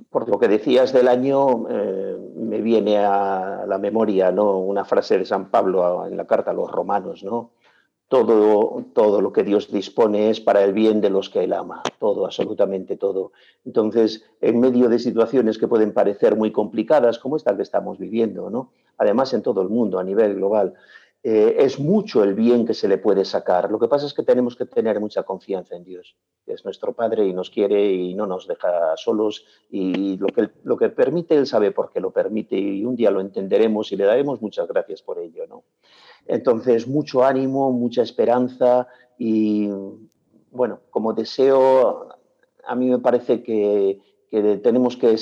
por 0.09 0.27
lo 0.27 0.39
que 0.39 0.47
decías 0.47 0.91
del 0.91 1.07
año, 1.07 1.69
eh, 1.69 2.17
me 2.35 2.61
viene 2.61 2.97
a 2.97 3.65
la 3.67 3.77
memoria 3.77 4.31
¿no? 4.31 4.57
una 4.57 4.83
frase 4.83 5.19
de 5.19 5.25
San 5.25 5.51
Pablo 5.51 6.07
en 6.07 6.17
la 6.17 6.25
carta 6.25 6.49
a 6.49 6.55
los 6.55 6.71
romanos, 6.71 7.23
¿no? 7.23 7.51
Todo, 8.13 8.85
todo 8.93 9.21
lo 9.21 9.33
que 9.33 9.41
Dios 9.41 9.71
dispone 9.71 10.29
es 10.29 10.39
para 10.39 10.63
el 10.63 10.71
bien 10.71 11.01
de 11.01 11.09
los 11.09 11.31
que 11.31 11.45
Él 11.45 11.51
ama, 11.51 11.81
todo, 11.97 12.27
absolutamente 12.27 12.95
todo. 12.95 13.31
Entonces, 13.65 14.23
en 14.39 14.59
medio 14.59 14.87
de 14.87 14.99
situaciones 14.99 15.57
que 15.57 15.67
pueden 15.67 15.95
parecer 15.95 16.35
muy 16.35 16.51
complicadas, 16.51 17.17
como 17.17 17.37
esta 17.37 17.55
que 17.55 17.63
estamos 17.63 17.97
viviendo, 17.97 18.51
¿no? 18.51 18.69
además 18.99 19.33
en 19.33 19.41
todo 19.41 19.63
el 19.63 19.69
mundo, 19.69 19.97
a 19.97 20.03
nivel 20.03 20.35
global, 20.35 20.75
eh, 21.23 21.55
es 21.57 21.79
mucho 21.79 22.23
el 22.23 22.35
bien 22.35 22.67
que 22.67 22.75
se 22.75 22.87
le 22.87 22.99
puede 22.99 23.25
sacar. 23.25 23.71
Lo 23.71 23.79
que 23.79 23.87
pasa 23.87 24.05
es 24.05 24.13
que 24.13 24.21
tenemos 24.21 24.55
que 24.55 24.67
tener 24.67 24.99
mucha 24.99 25.23
confianza 25.23 25.75
en 25.75 25.83
Dios, 25.83 26.15
es 26.45 26.63
nuestro 26.65 26.93
Padre 26.93 27.25
y 27.25 27.33
nos 27.33 27.49
quiere 27.49 27.83
y 27.93 28.13
no 28.13 28.27
nos 28.27 28.47
deja 28.47 28.95
solos 28.95 29.43
y 29.71 30.17
lo 30.17 30.27
que, 30.27 30.51
lo 30.63 30.77
que 30.77 30.89
permite, 30.89 31.35
Él 31.35 31.47
sabe 31.47 31.71
por 31.71 31.89
qué 31.89 31.99
lo 31.99 32.11
permite 32.11 32.55
y 32.55 32.85
un 32.85 32.95
día 32.95 33.09
lo 33.09 33.21
entenderemos 33.21 33.91
y 33.91 33.95
le 33.95 34.05
daremos 34.05 34.39
muchas 34.39 34.67
gracias 34.67 35.01
por 35.01 35.17
ello. 35.17 35.47
¿no? 35.47 35.63
Entonces, 36.27 36.87
mucho 36.87 37.23
ánimo, 37.23 37.71
mucha 37.71 38.01
esperanza 38.01 38.87
y, 39.17 39.69
bueno, 40.51 40.79
como 40.89 41.13
deseo, 41.13 42.09
a 42.65 42.75
mí 42.75 42.89
me 42.89 42.99
parece 42.99 43.43
que, 43.43 43.99
que, 44.31 44.57
tenemos 44.57 44.97
que 44.97 45.17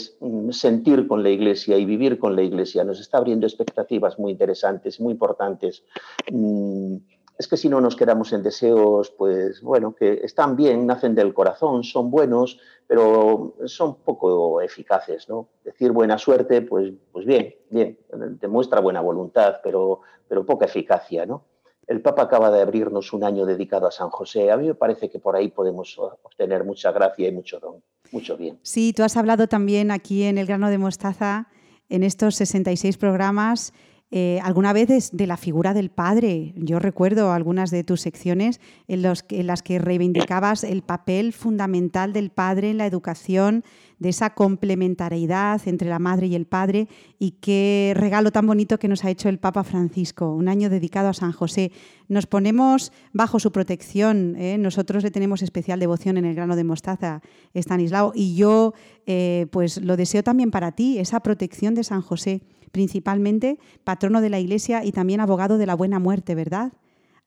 sentir 0.52 1.08
con 1.08 1.24
la 1.24 1.30
Iglesia 1.30 1.78
y 1.78 1.86
vivir 1.86 2.20
con 2.20 2.36
la 2.36 2.44
Iglesia. 2.44 2.84
Nos 2.84 3.00
está 3.00 3.18
abriendo 3.18 3.48
expectativas 3.48 4.20
muy 4.20 4.32
interesantes, 4.32 5.00
muy 5.00 5.14
importantes. 5.14 5.84
Mm, 6.32 6.98
es 7.38 7.48
que 7.48 7.58
si 7.58 7.70
no 7.70 7.82
nos 7.82 7.96
quedamos 7.96 8.34
en 8.34 8.44
deseos, 8.44 9.12
pues 9.12 9.62
bueno, 9.62 9.96
que 9.96 10.22
están 10.24 10.56
bien, 10.56 10.86
nacen 10.86 11.16
del 11.16 11.34
corazón, 11.34 11.84
son 11.84 12.12
buenos, 12.12 12.60
pero 12.88 13.56
son 13.66 13.96
poco 13.96 14.62
eficaces, 14.62 15.28
¿no? 15.28 15.48
Decir 15.64 15.92
buena 15.92 16.18
suerte, 16.18 16.62
pues, 16.62 16.94
pues 17.12 17.26
bien, 17.26 17.56
bien, 17.70 17.98
demuestra 18.40 18.80
buena 18.82 19.02
voluntad, 19.02 19.56
pero, 19.64 20.02
pero 20.28 20.46
poca 20.46 20.66
eficacia, 20.66 21.26
¿no? 21.26 21.46
El 21.88 22.02
Papa 22.02 22.24
acaba 22.24 22.52
de 22.52 22.62
abrirnos 22.62 23.12
un 23.12 23.24
año 23.24 23.46
dedicado 23.46 23.88
a 23.88 23.92
San 23.92 24.10
José. 24.10 24.52
A 24.52 24.58
mí 24.58 24.68
me 24.68 24.76
parece 24.76 25.10
que 25.10 25.20
por 25.20 25.36
ahí 25.36 25.50
podemos 25.50 25.98
obtener 25.98 26.64
mucha 26.64 26.92
gracia 26.92 27.28
y 27.28 27.32
mucho 27.32 27.60
don, 27.60 27.84
mucho 28.12 28.38
bien. 28.38 28.60
Sí, 28.62 28.94
tú 28.94 29.04
has 29.04 29.18
hablado 29.18 29.48
también 29.48 29.92
aquí 29.92 30.24
en 30.24 30.38
El 30.38 30.46
Grano 30.46 30.70
de 30.70 30.78
Mostaza, 30.78 31.48
en 31.90 32.04
estos 32.04 32.36
66 32.36 32.98
programas, 32.98 33.74
eh, 34.14 34.42
alguna 34.44 34.74
vez 34.74 35.12
de 35.14 35.26
la 35.26 35.38
figura 35.38 35.74
del 35.74 35.90
padre. 35.90 36.54
Yo 36.58 36.80
recuerdo 36.80 37.32
algunas 37.32 37.72
de 37.72 37.86
tus 37.86 38.02
secciones 38.02 38.60
en, 38.90 39.04
los 39.04 39.24
en, 39.30 39.48
las 39.48 39.64
que 39.64 39.80
reivindicabas 39.80 40.66
el 40.66 40.82
papel 40.82 41.32
fundamental 41.32 42.12
del 42.12 42.30
padre 42.30 42.72
en 42.72 42.78
la 42.78 42.86
educación, 42.86 43.64
de 44.00 44.10
esa 44.10 44.32
complementariedad 44.32 45.62
entre 45.66 45.88
la 45.88 46.00
madre 46.00 46.28
y 46.28 46.36
el 46.36 46.46
padre. 46.46 46.90
Y 47.20 47.32
qué 47.40 47.94
regalo 47.96 48.32
tan 48.32 48.46
bonito 48.48 48.80
que 48.80 48.90
nos 48.90 49.06
ha 49.06 49.10
hecho 49.10 49.30
el 49.30 49.40
Papa 49.40 49.64
Francisco, 49.64 50.36
un 50.36 50.50
año 50.50 50.70
dedicado 50.70 51.08
a 51.08 51.14
San 51.14 51.32
José. 51.32 51.72
Nos 52.10 52.28
ponemos 52.28 52.92
bajo 53.14 53.40
su 53.40 53.54
protección. 53.54 54.36
¿eh? 54.38 54.58
Nosotros 54.58 55.04
le 55.04 55.12
tenemos 55.12 55.42
especial 55.42 55.80
devoción 55.80 56.18
en 56.18 56.26
el 56.26 56.36
grano 56.36 56.58
de 56.58 56.66
mostaza, 56.66 57.22
Estanislao. 57.54 58.12
Y 58.14 58.36
yo 58.36 58.74
eh, 59.06 59.48
pues 59.52 59.82
lo 59.82 59.96
deseo 59.96 60.22
también 60.22 60.52
para 60.52 60.74
ti, 60.74 61.00
esa 61.00 61.22
protección 61.22 61.76
de 61.76 61.86
San 61.86 62.02
José 62.02 62.42
principalmente 62.72 63.60
patrono 63.84 64.22
de 64.22 64.30
la 64.30 64.40
Iglesia 64.40 64.84
y 64.84 64.92
también 64.92 65.20
abogado 65.20 65.58
de 65.58 65.66
la 65.66 65.76
buena 65.76 66.00
muerte, 66.00 66.36
¿verdad? 66.36 66.74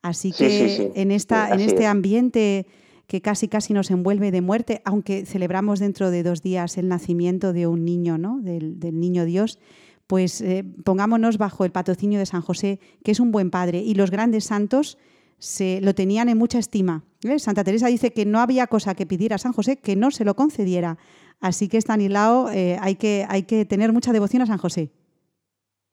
Así 0.02 0.32
que 0.32 0.50
sí, 0.50 0.68
sí, 0.68 0.76
sí. 0.76 0.92
en, 0.94 1.10
esta, 1.10 1.50
en 1.50 1.60
este 1.60 1.86
ambiente 1.86 2.66
que 3.06 3.20
casi 3.20 3.48
casi 3.48 3.72
nos 3.72 3.90
envuelve 3.90 4.30
de 4.30 4.40
muerte, 4.40 4.82
aunque 4.84 5.26
celebramos 5.26 5.78
dentro 5.78 6.10
de 6.10 6.22
dos 6.22 6.42
días 6.42 6.78
el 6.78 6.88
nacimiento 6.88 7.52
de 7.52 7.66
un 7.66 7.84
niño, 7.84 8.18
¿no? 8.18 8.40
del, 8.40 8.80
del 8.80 8.98
niño 8.98 9.24
Dios, 9.24 9.58
pues 10.06 10.40
eh, 10.40 10.64
pongámonos 10.84 11.38
bajo 11.38 11.64
el 11.64 11.72
patrocinio 11.72 12.18
de 12.18 12.26
San 12.26 12.42
José, 12.42 12.80
que 13.02 13.12
es 13.12 13.20
un 13.20 13.32
buen 13.32 13.50
padre, 13.50 13.78
y 13.78 13.94
los 13.94 14.10
grandes 14.10 14.44
santos 14.44 14.98
se 15.38 15.80
lo 15.82 15.94
tenían 15.94 16.28
en 16.28 16.38
mucha 16.38 16.58
estima. 16.58 17.04
¿eh? 17.22 17.38
Santa 17.38 17.64
Teresa 17.64 17.88
dice 17.88 18.12
que 18.12 18.24
no 18.24 18.40
había 18.40 18.66
cosa 18.66 18.94
que 18.94 19.06
pidiera 19.06 19.36
a 19.36 19.38
San 19.38 19.52
José 19.52 19.76
que 19.76 19.96
no 19.96 20.10
se 20.10 20.24
lo 20.24 20.36
concediera. 20.36 20.98
Así 21.40 21.68
que, 21.68 21.78
Stanislao, 21.78 22.50
eh, 22.50 22.78
hay, 22.80 22.96
que, 22.96 23.26
hay 23.28 23.42
que 23.42 23.64
tener 23.64 23.92
mucha 23.92 24.12
devoción 24.12 24.42
a 24.42 24.46
San 24.46 24.58
José 24.58 24.90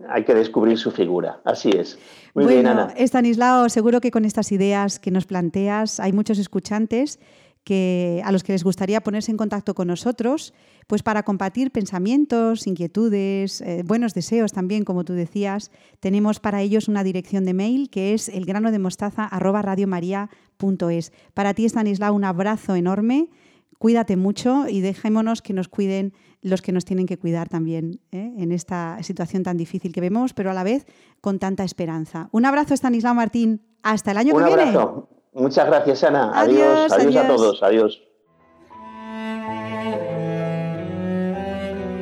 hay 0.10 0.24
que 0.24 0.34
descubrir 0.34 0.78
su 0.78 0.91
figura. 0.91 1.41
Así 1.45 1.70
es. 1.70 1.99
Muy 2.34 2.45
bueno, 2.45 2.62
bien, 2.62 2.68
Ana. 2.68 2.93
Estanislao, 2.95 3.70
seguro 3.70 4.02
que 4.02 4.12
con 4.12 4.26
estas 4.26 4.52
ideas 4.52 4.99
que 4.99 5.12
nos 5.12 5.26
planteas 5.26 5.99
hay 5.99 6.14
muchos 6.14 6.39
escuchantes 6.39 7.20
que, 7.64 8.22
a 8.26 8.32
los 8.32 8.43
que 8.43 8.54
les 8.54 8.64
gustaría 8.64 9.02
ponerse 9.02 9.32
en 9.32 9.38
contacto 9.38 9.76
con 9.76 9.88
nosotros, 9.88 10.54
pues 10.88 11.04
para 11.04 11.22
compartir 11.24 11.72
pensamientos, 11.72 12.66
inquietudes, 12.68 13.62
eh, 13.62 13.84
buenos 13.86 14.14
deseos 14.14 14.52
también, 14.52 14.84
como 14.84 15.04
tú 15.04 15.14
decías, 15.14 15.72
tenemos 15.99 16.39
para 16.39 16.62
ellos 16.62 16.88
una 16.88 17.04
dirección 17.04 17.45
de 17.45 17.54
mail 17.54 17.89
que 17.89 18.14
es 18.14 18.30
elgranodemostaza@radiomaria.es. 18.30 21.12
Para 21.34 21.54
ti, 21.54 21.66
Stanislao, 21.66 22.14
un 22.14 22.24
abrazo 22.24 22.76
enorme. 22.76 23.30
Cuídate 23.78 24.16
mucho 24.16 24.68
y 24.68 24.82
dejémonos 24.82 25.41
que 25.41 25.54
nos 25.54 25.68
cuiden 25.68 26.14
los 26.41 26.61
que 26.61 26.71
nos 26.71 26.85
tienen 26.85 27.05
que 27.05 27.17
cuidar 27.17 27.49
también 27.49 27.99
¿eh? 28.11 28.33
en 28.37 28.51
esta 28.51 29.01
situación 29.03 29.43
tan 29.43 29.57
difícil 29.57 29.93
que 29.93 30.01
vemos, 30.01 30.33
pero 30.33 30.51
a 30.51 30.53
la 30.53 30.63
vez 30.63 30.85
con 31.21 31.39
tanta 31.39 31.63
esperanza. 31.63 32.29
Un 32.31 32.45
abrazo, 32.45 32.73
Stanislao 32.73 33.13
Martín. 33.13 33.61
Hasta 33.83 34.11
el 34.11 34.17
año 34.17 34.35
que 34.35 34.43
viene. 34.43 34.63
Un 34.63 34.69
abrazo. 34.69 35.09
Muchas 35.33 35.65
gracias, 35.65 36.03
Ana. 36.03 36.31
Adiós, 36.33 36.91
adiós, 36.91 37.15
a 37.15 37.27
todos. 37.27 37.63
Adiós. 37.63 38.01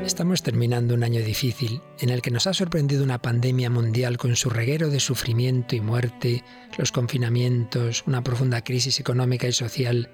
Estamos 0.10 0.42
terminando 0.42 0.96
un 0.96 1.04
año 1.04 1.22
difícil 1.22 1.82
en 2.00 2.10
el 2.10 2.24
que 2.24 2.32
nos 2.32 2.48
ha 2.48 2.54
sorprendido 2.56 3.04
una 3.04 3.22
pandemia 3.22 3.70
mundial 3.70 4.18
con 4.18 4.36
su 4.36 4.50
reguero 4.50 4.90
de 4.90 5.00
sufrimiento 5.00 5.76
y 5.76 5.82
muerte, 5.82 6.44
los 6.80 6.92
confinamientos, 6.92 8.04
una 8.08 8.24
profunda 8.24 8.64
crisis 8.64 9.00
económica 9.00 9.48
y 9.48 9.52
social, 9.52 10.10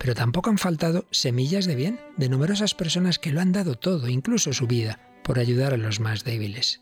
pero 0.00 0.14
tampoco 0.14 0.48
han 0.48 0.56
faltado 0.56 1.04
semillas 1.10 1.66
de 1.66 1.76
bien 1.76 2.00
de 2.16 2.30
numerosas 2.30 2.74
personas 2.74 3.18
que 3.18 3.32
lo 3.32 3.40
han 3.42 3.52
dado 3.52 3.76
todo, 3.76 4.08
incluso 4.08 4.54
su 4.54 4.66
vida, 4.66 4.98
por 5.22 5.38
ayudar 5.38 5.74
a 5.74 5.76
los 5.76 6.00
más 6.00 6.24
débiles. 6.24 6.80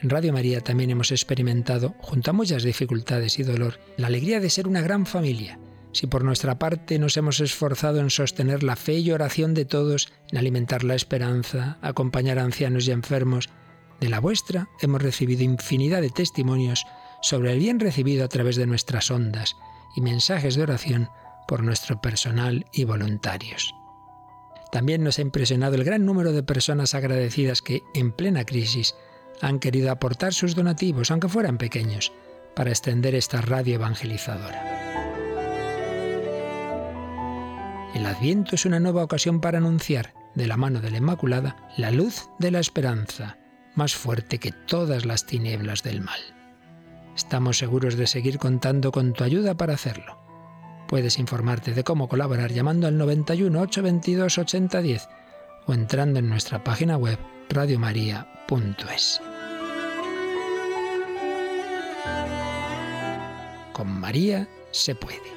En 0.00 0.10
Radio 0.10 0.32
María 0.32 0.60
también 0.60 0.90
hemos 0.90 1.12
experimentado, 1.12 1.94
junto 2.00 2.32
a 2.32 2.34
muchas 2.34 2.64
dificultades 2.64 3.38
y 3.38 3.44
dolor, 3.44 3.78
la 3.96 4.08
alegría 4.08 4.40
de 4.40 4.50
ser 4.50 4.66
una 4.66 4.82
gran 4.82 5.06
familia. 5.06 5.60
Si 5.92 6.08
por 6.08 6.24
nuestra 6.24 6.58
parte 6.58 6.98
nos 6.98 7.16
hemos 7.16 7.38
esforzado 7.38 8.00
en 8.00 8.10
sostener 8.10 8.64
la 8.64 8.74
fe 8.74 8.98
y 8.98 9.12
oración 9.12 9.54
de 9.54 9.64
todos, 9.64 10.12
en 10.32 10.36
alimentar 10.36 10.82
la 10.82 10.96
esperanza, 10.96 11.78
acompañar 11.82 12.40
a 12.40 12.42
ancianos 12.42 12.88
y 12.88 12.90
enfermos, 12.90 13.48
de 14.00 14.08
la 14.08 14.18
vuestra 14.18 14.68
hemos 14.82 15.00
recibido 15.00 15.44
infinidad 15.44 16.02
de 16.02 16.10
testimonios 16.10 16.84
sobre 17.22 17.52
el 17.52 17.60
bien 17.60 17.78
recibido 17.78 18.24
a 18.24 18.28
través 18.28 18.56
de 18.56 18.66
nuestras 18.66 19.10
ondas 19.12 19.54
y 19.94 20.00
mensajes 20.00 20.56
de 20.56 20.64
oración 20.64 21.08
por 21.46 21.62
nuestro 21.62 22.00
personal 22.00 22.66
y 22.72 22.84
voluntarios. 22.84 23.74
También 24.72 25.02
nos 25.02 25.18
ha 25.18 25.22
impresionado 25.22 25.74
el 25.74 25.84
gran 25.84 26.04
número 26.04 26.32
de 26.32 26.42
personas 26.42 26.94
agradecidas 26.94 27.62
que, 27.62 27.82
en 27.94 28.12
plena 28.12 28.44
crisis, 28.44 28.94
han 29.40 29.58
querido 29.58 29.90
aportar 29.90 30.34
sus 30.34 30.54
donativos, 30.54 31.10
aunque 31.10 31.28
fueran 31.28 31.58
pequeños, 31.58 32.12
para 32.54 32.70
extender 32.70 33.14
esta 33.14 33.40
radio 33.40 33.76
evangelizadora. 33.76 34.76
El 37.94 38.04
Adviento 38.04 38.54
es 38.54 38.66
una 38.66 38.80
nueva 38.80 39.04
ocasión 39.04 39.40
para 39.40 39.58
anunciar, 39.58 40.14
de 40.34 40.46
la 40.46 40.56
mano 40.56 40.80
de 40.80 40.90
la 40.90 40.98
Inmaculada, 40.98 41.70
la 41.78 41.90
luz 41.90 42.28
de 42.38 42.50
la 42.50 42.60
esperanza, 42.60 43.38
más 43.74 43.94
fuerte 43.94 44.38
que 44.38 44.52
todas 44.52 45.06
las 45.06 45.26
tinieblas 45.26 45.82
del 45.82 46.02
mal. 46.02 46.20
Estamos 47.14 47.56
seguros 47.56 47.96
de 47.96 48.06
seguir 48.06 48.38
contando 48.38 48.92
con 48.92 49.14
tu 49.14 49.24
ayuda 49.24 49.56
para 49.56 49.74
hacerlo. 49.74 50.25
Puedes 50.88 51.18
informarte 51.18 51.74
de 51.74 51.82
cómo 51.82 52.08
colaborar 52.08 52.52
llamando 52.52 52.86
al 52.86 52.96
91 52.96 53.60
822 53.60 54.38
8010 54.38 55.08
o 55.66 55.74
entrando 55.74 56.20
en 56.20 56.28
nuestra 56.28 56.62
página 56.62 56.96
web 56.96 57.18
radiomaria.es. 57.48 59.20
Con 63.72 64.00
María 64.00 64.48
se 64.70 64.94
puede. 64.94 65.36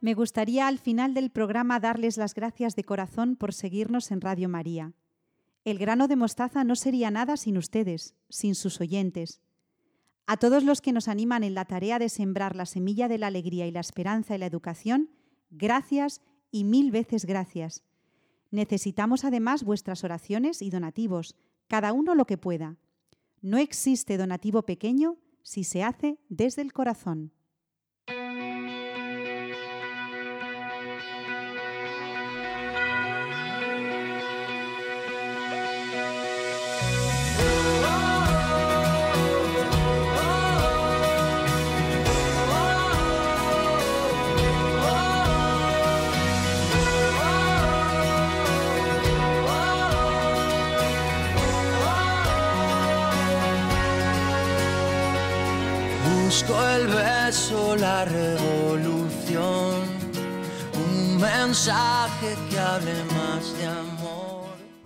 Me 0.00 0.14
gustaría 0.14 0.68
al 0.68 0.78
final 0.78 1.12
del 1.12 1.30
programa 1.30 1.80
darles 1.80 2.18
las 2.18 2.34
gracias 2.34 2.76
de 2.76 2.84
corazón 2.84 3.36
por 3.36 3.52
seguirnos 3.52 4.10
en 4.12 4.20
Radio 4.20 4.48
María. 4.48 4.92
El 5.64 5.78
grano 5.78 6.06
de 6.06 6.16
mostaza 6.16 6.62
no 6.62 6.76
sería 6.76 7.10
nada 7.10 7.36
sin 7.36 7.58
ustedes, 7.58 8.14
sin 8.28 8.54
sus 8.54 8.80
oyentes. 8.80 9.40
A 10.30 10.36
todos 10.36 10.62
los 10.62 10.82
que 10.82 10.92
nos 10.92 11.08
animan 11.08 11.42
en 11.42 11.54
la 11.54 11.64
tarea 11.64 11.98
de 11.98 12.10
sembrar 12.10 12.54
la 12.54 12.66
semilla 12.66 13.08
de 13.08 13.16
la 13.16 13.28
alegría 13.28 13.66
y 13.66 13.70
la 13.70 13.80
esperanza 13.80 14.34
y 14.34 14.38
la 14.38 14.44
educación, 14.44 15.08
gracias 15.48 16.20
y 16.50 16.64
mil 16.64 16.90
veces 16.90 17.24
gracias. 17.24 17.82
Necesitamos 18.50 19.24
además 19.24 19.64
vuestras 19.64 20.04
oraciones 20.04 20.60
y 20.60 20.68
donativos, 20.68 21.34
cada 21.66 21.94
uno 21.94 22.14
lo 22.14 22.26
que 22.26 22.36
pueda. 22.36 22.76
No 23.40 23.56
existe 23.56 24.18
donativo 24.18 24.66
pequeño 24.66 25.16
si 25.42 25.64
se 25.64 25.82
hace 25.82 26.18
desde 26.28 26.60
el 26.60 26.74
corazón. 26.74 27.32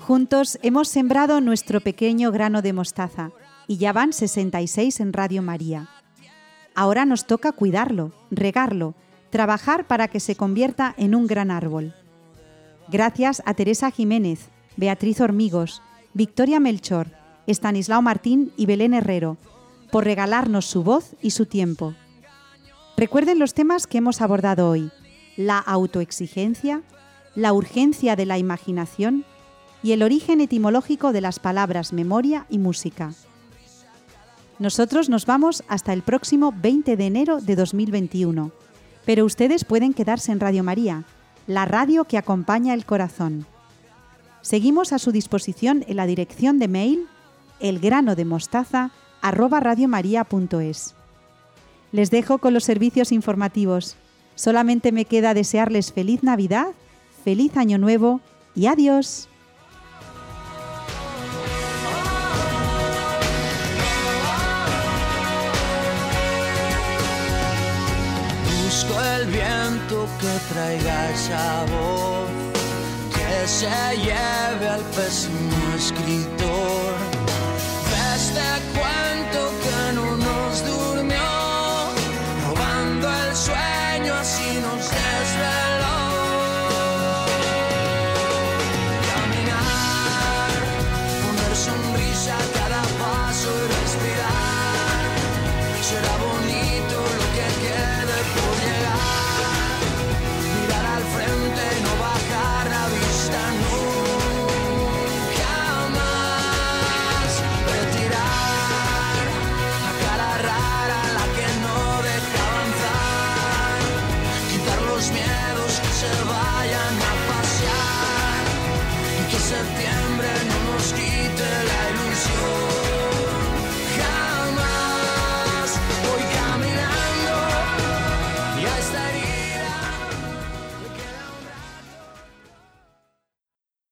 Juntos 0.07 0.59
hemos 0.63 0.89
sembrado 0.89 1.41
nuestro 1.41 1.81
pequeño 1.81 2.33
grano 2.33 2.61
de 2.61 2.73
mostaza 2.73 3.31
y 3.69 3.77
ya 3.77 3.93
van 3.93 4.13
66 4.13 4.99
en 4.99 5.13
Radio 5.13 5.43
María. 5.43 5.91
Ahora 6.75 7.05
nos 7.05 7.25
toca 7.25 7.53
cuidarlo, 7.53 8.11
regarlo, 8.33 8.97
trabajar 9.31 9.87
para 9.87 10.09
que 10.09 10.19
se 10.19 10.35
convierta 10.35 10.93
en 10.99 11.15
un 11.15 11.29
gran 11.29 11.53
árbol. 11.53 11.95
Gracias 12.89 13.45
a 13.47 13.55
Teresa 13.55 13.93
Jiménez, 13.93 14.49
Beatriz 14.77 15.21
Hormigos, 15.21 15.83
Victoria 16.15 16.59
Melchor, 16.59 17.13
Estanislao 17.47 18.03
Martín 18.03 18.53
y 18.57 18.67
Belén 18.67 18.95
Herrero 18.95 19.37
por 19.93 20.05
regalarnos 20.05 20.67
su 20.67 20.83
voz 20.83 21.15
y 21.23 21.31
su 21.31 21.47
tiempo. 21.47 21.95
Recuerden 22.97 23.39
los 23.39 23.55
temas 23.55 23.87
que 23.87 23.99
hemos 23.99 24.21
abordado 24.21 24.69
hoy, 24.69 24.91
la 25.37 25.59
autoexigencia, 25.59 26.83
la 27.37 27.53
urgencia 27.53 28.17
de 28.17 28.27
la 28.27 28.39
imaginación 28.39 29.25
y 29.83 29.93
el 29.93 30.03
origen 30.03 30.41
etimológico 30.41 31.12
de 31.12 31.20
las 31.20 31.39
palabras 31.39 31.93
memoria 31.93 32.47
y 32.49 32.59
música. 32.59 33.12
Nosotros 34.59 35.09
nos 35.09 35.26
vamos 35.26 35.64
hasta 35.68 35.93
el 35.93 36.03
próximo 36.03 36.55
20 36.57 36.97
de 36.97 37.07
enero 37.07 37.41
de 37.41 37.57
2021, 37.57 38.53
pero 39.05 39.24
ustedes 39.24 39.64
pueden 39.64 39.93
quedarse 39.93 40.30
en 40.30 40.41
Radio 40.41 40.62
María, 40.62 41.05
la 41.47 41.64
radio 41.64 42.05
que 42.05 42.18
acompaña 42.18 42.74
el 42.74 42.85
corazón. 42.85 43.47
Seguimos 44.43 44.93
a 44.93 44.99
su 44.99 45.11
disposición 45.12 45.85
en 45.89 45.97
la 45.97 46.07
dirección 46.07 46.59
de 46.59 46.68
mail 46.68 47.09
elgranodemostaza 47.62 48.91
arroba 49.20 49.61
radiomaria.es. 49.61 50.95
Les 51.93 52.11
dejo 52.11 52.39
con 52.39 52.55
los 52.55 52.64
servicios 52.64 53.12
informativos. 53.12 53.97
Solamente 54.35 54.93
me 54.93 55.05
queda 55.05 55.35
desearles 55.35 55.93
feliz 55.93 56.22
Navidad, 56.22 56.68
feliz 57.24 57.57
Año 57.57 57.78
Nuevo 57.78 58.20
y 58.55 58.66
adiós. 58.66 59.28
viento 69.33 70.07
que 70.20 70.53
traiga 70.53 71.11
el 71.11 71.16
sabor, 71.16 72.26
que 73.14 73.49
se 73.49 73.97
lleve 73.97 74.68
al 74.68 74.83
pésimo 74.97 75.74
escritor. 75.76 76.95
Desde 77.91 78.49
cuando 78.78 79.02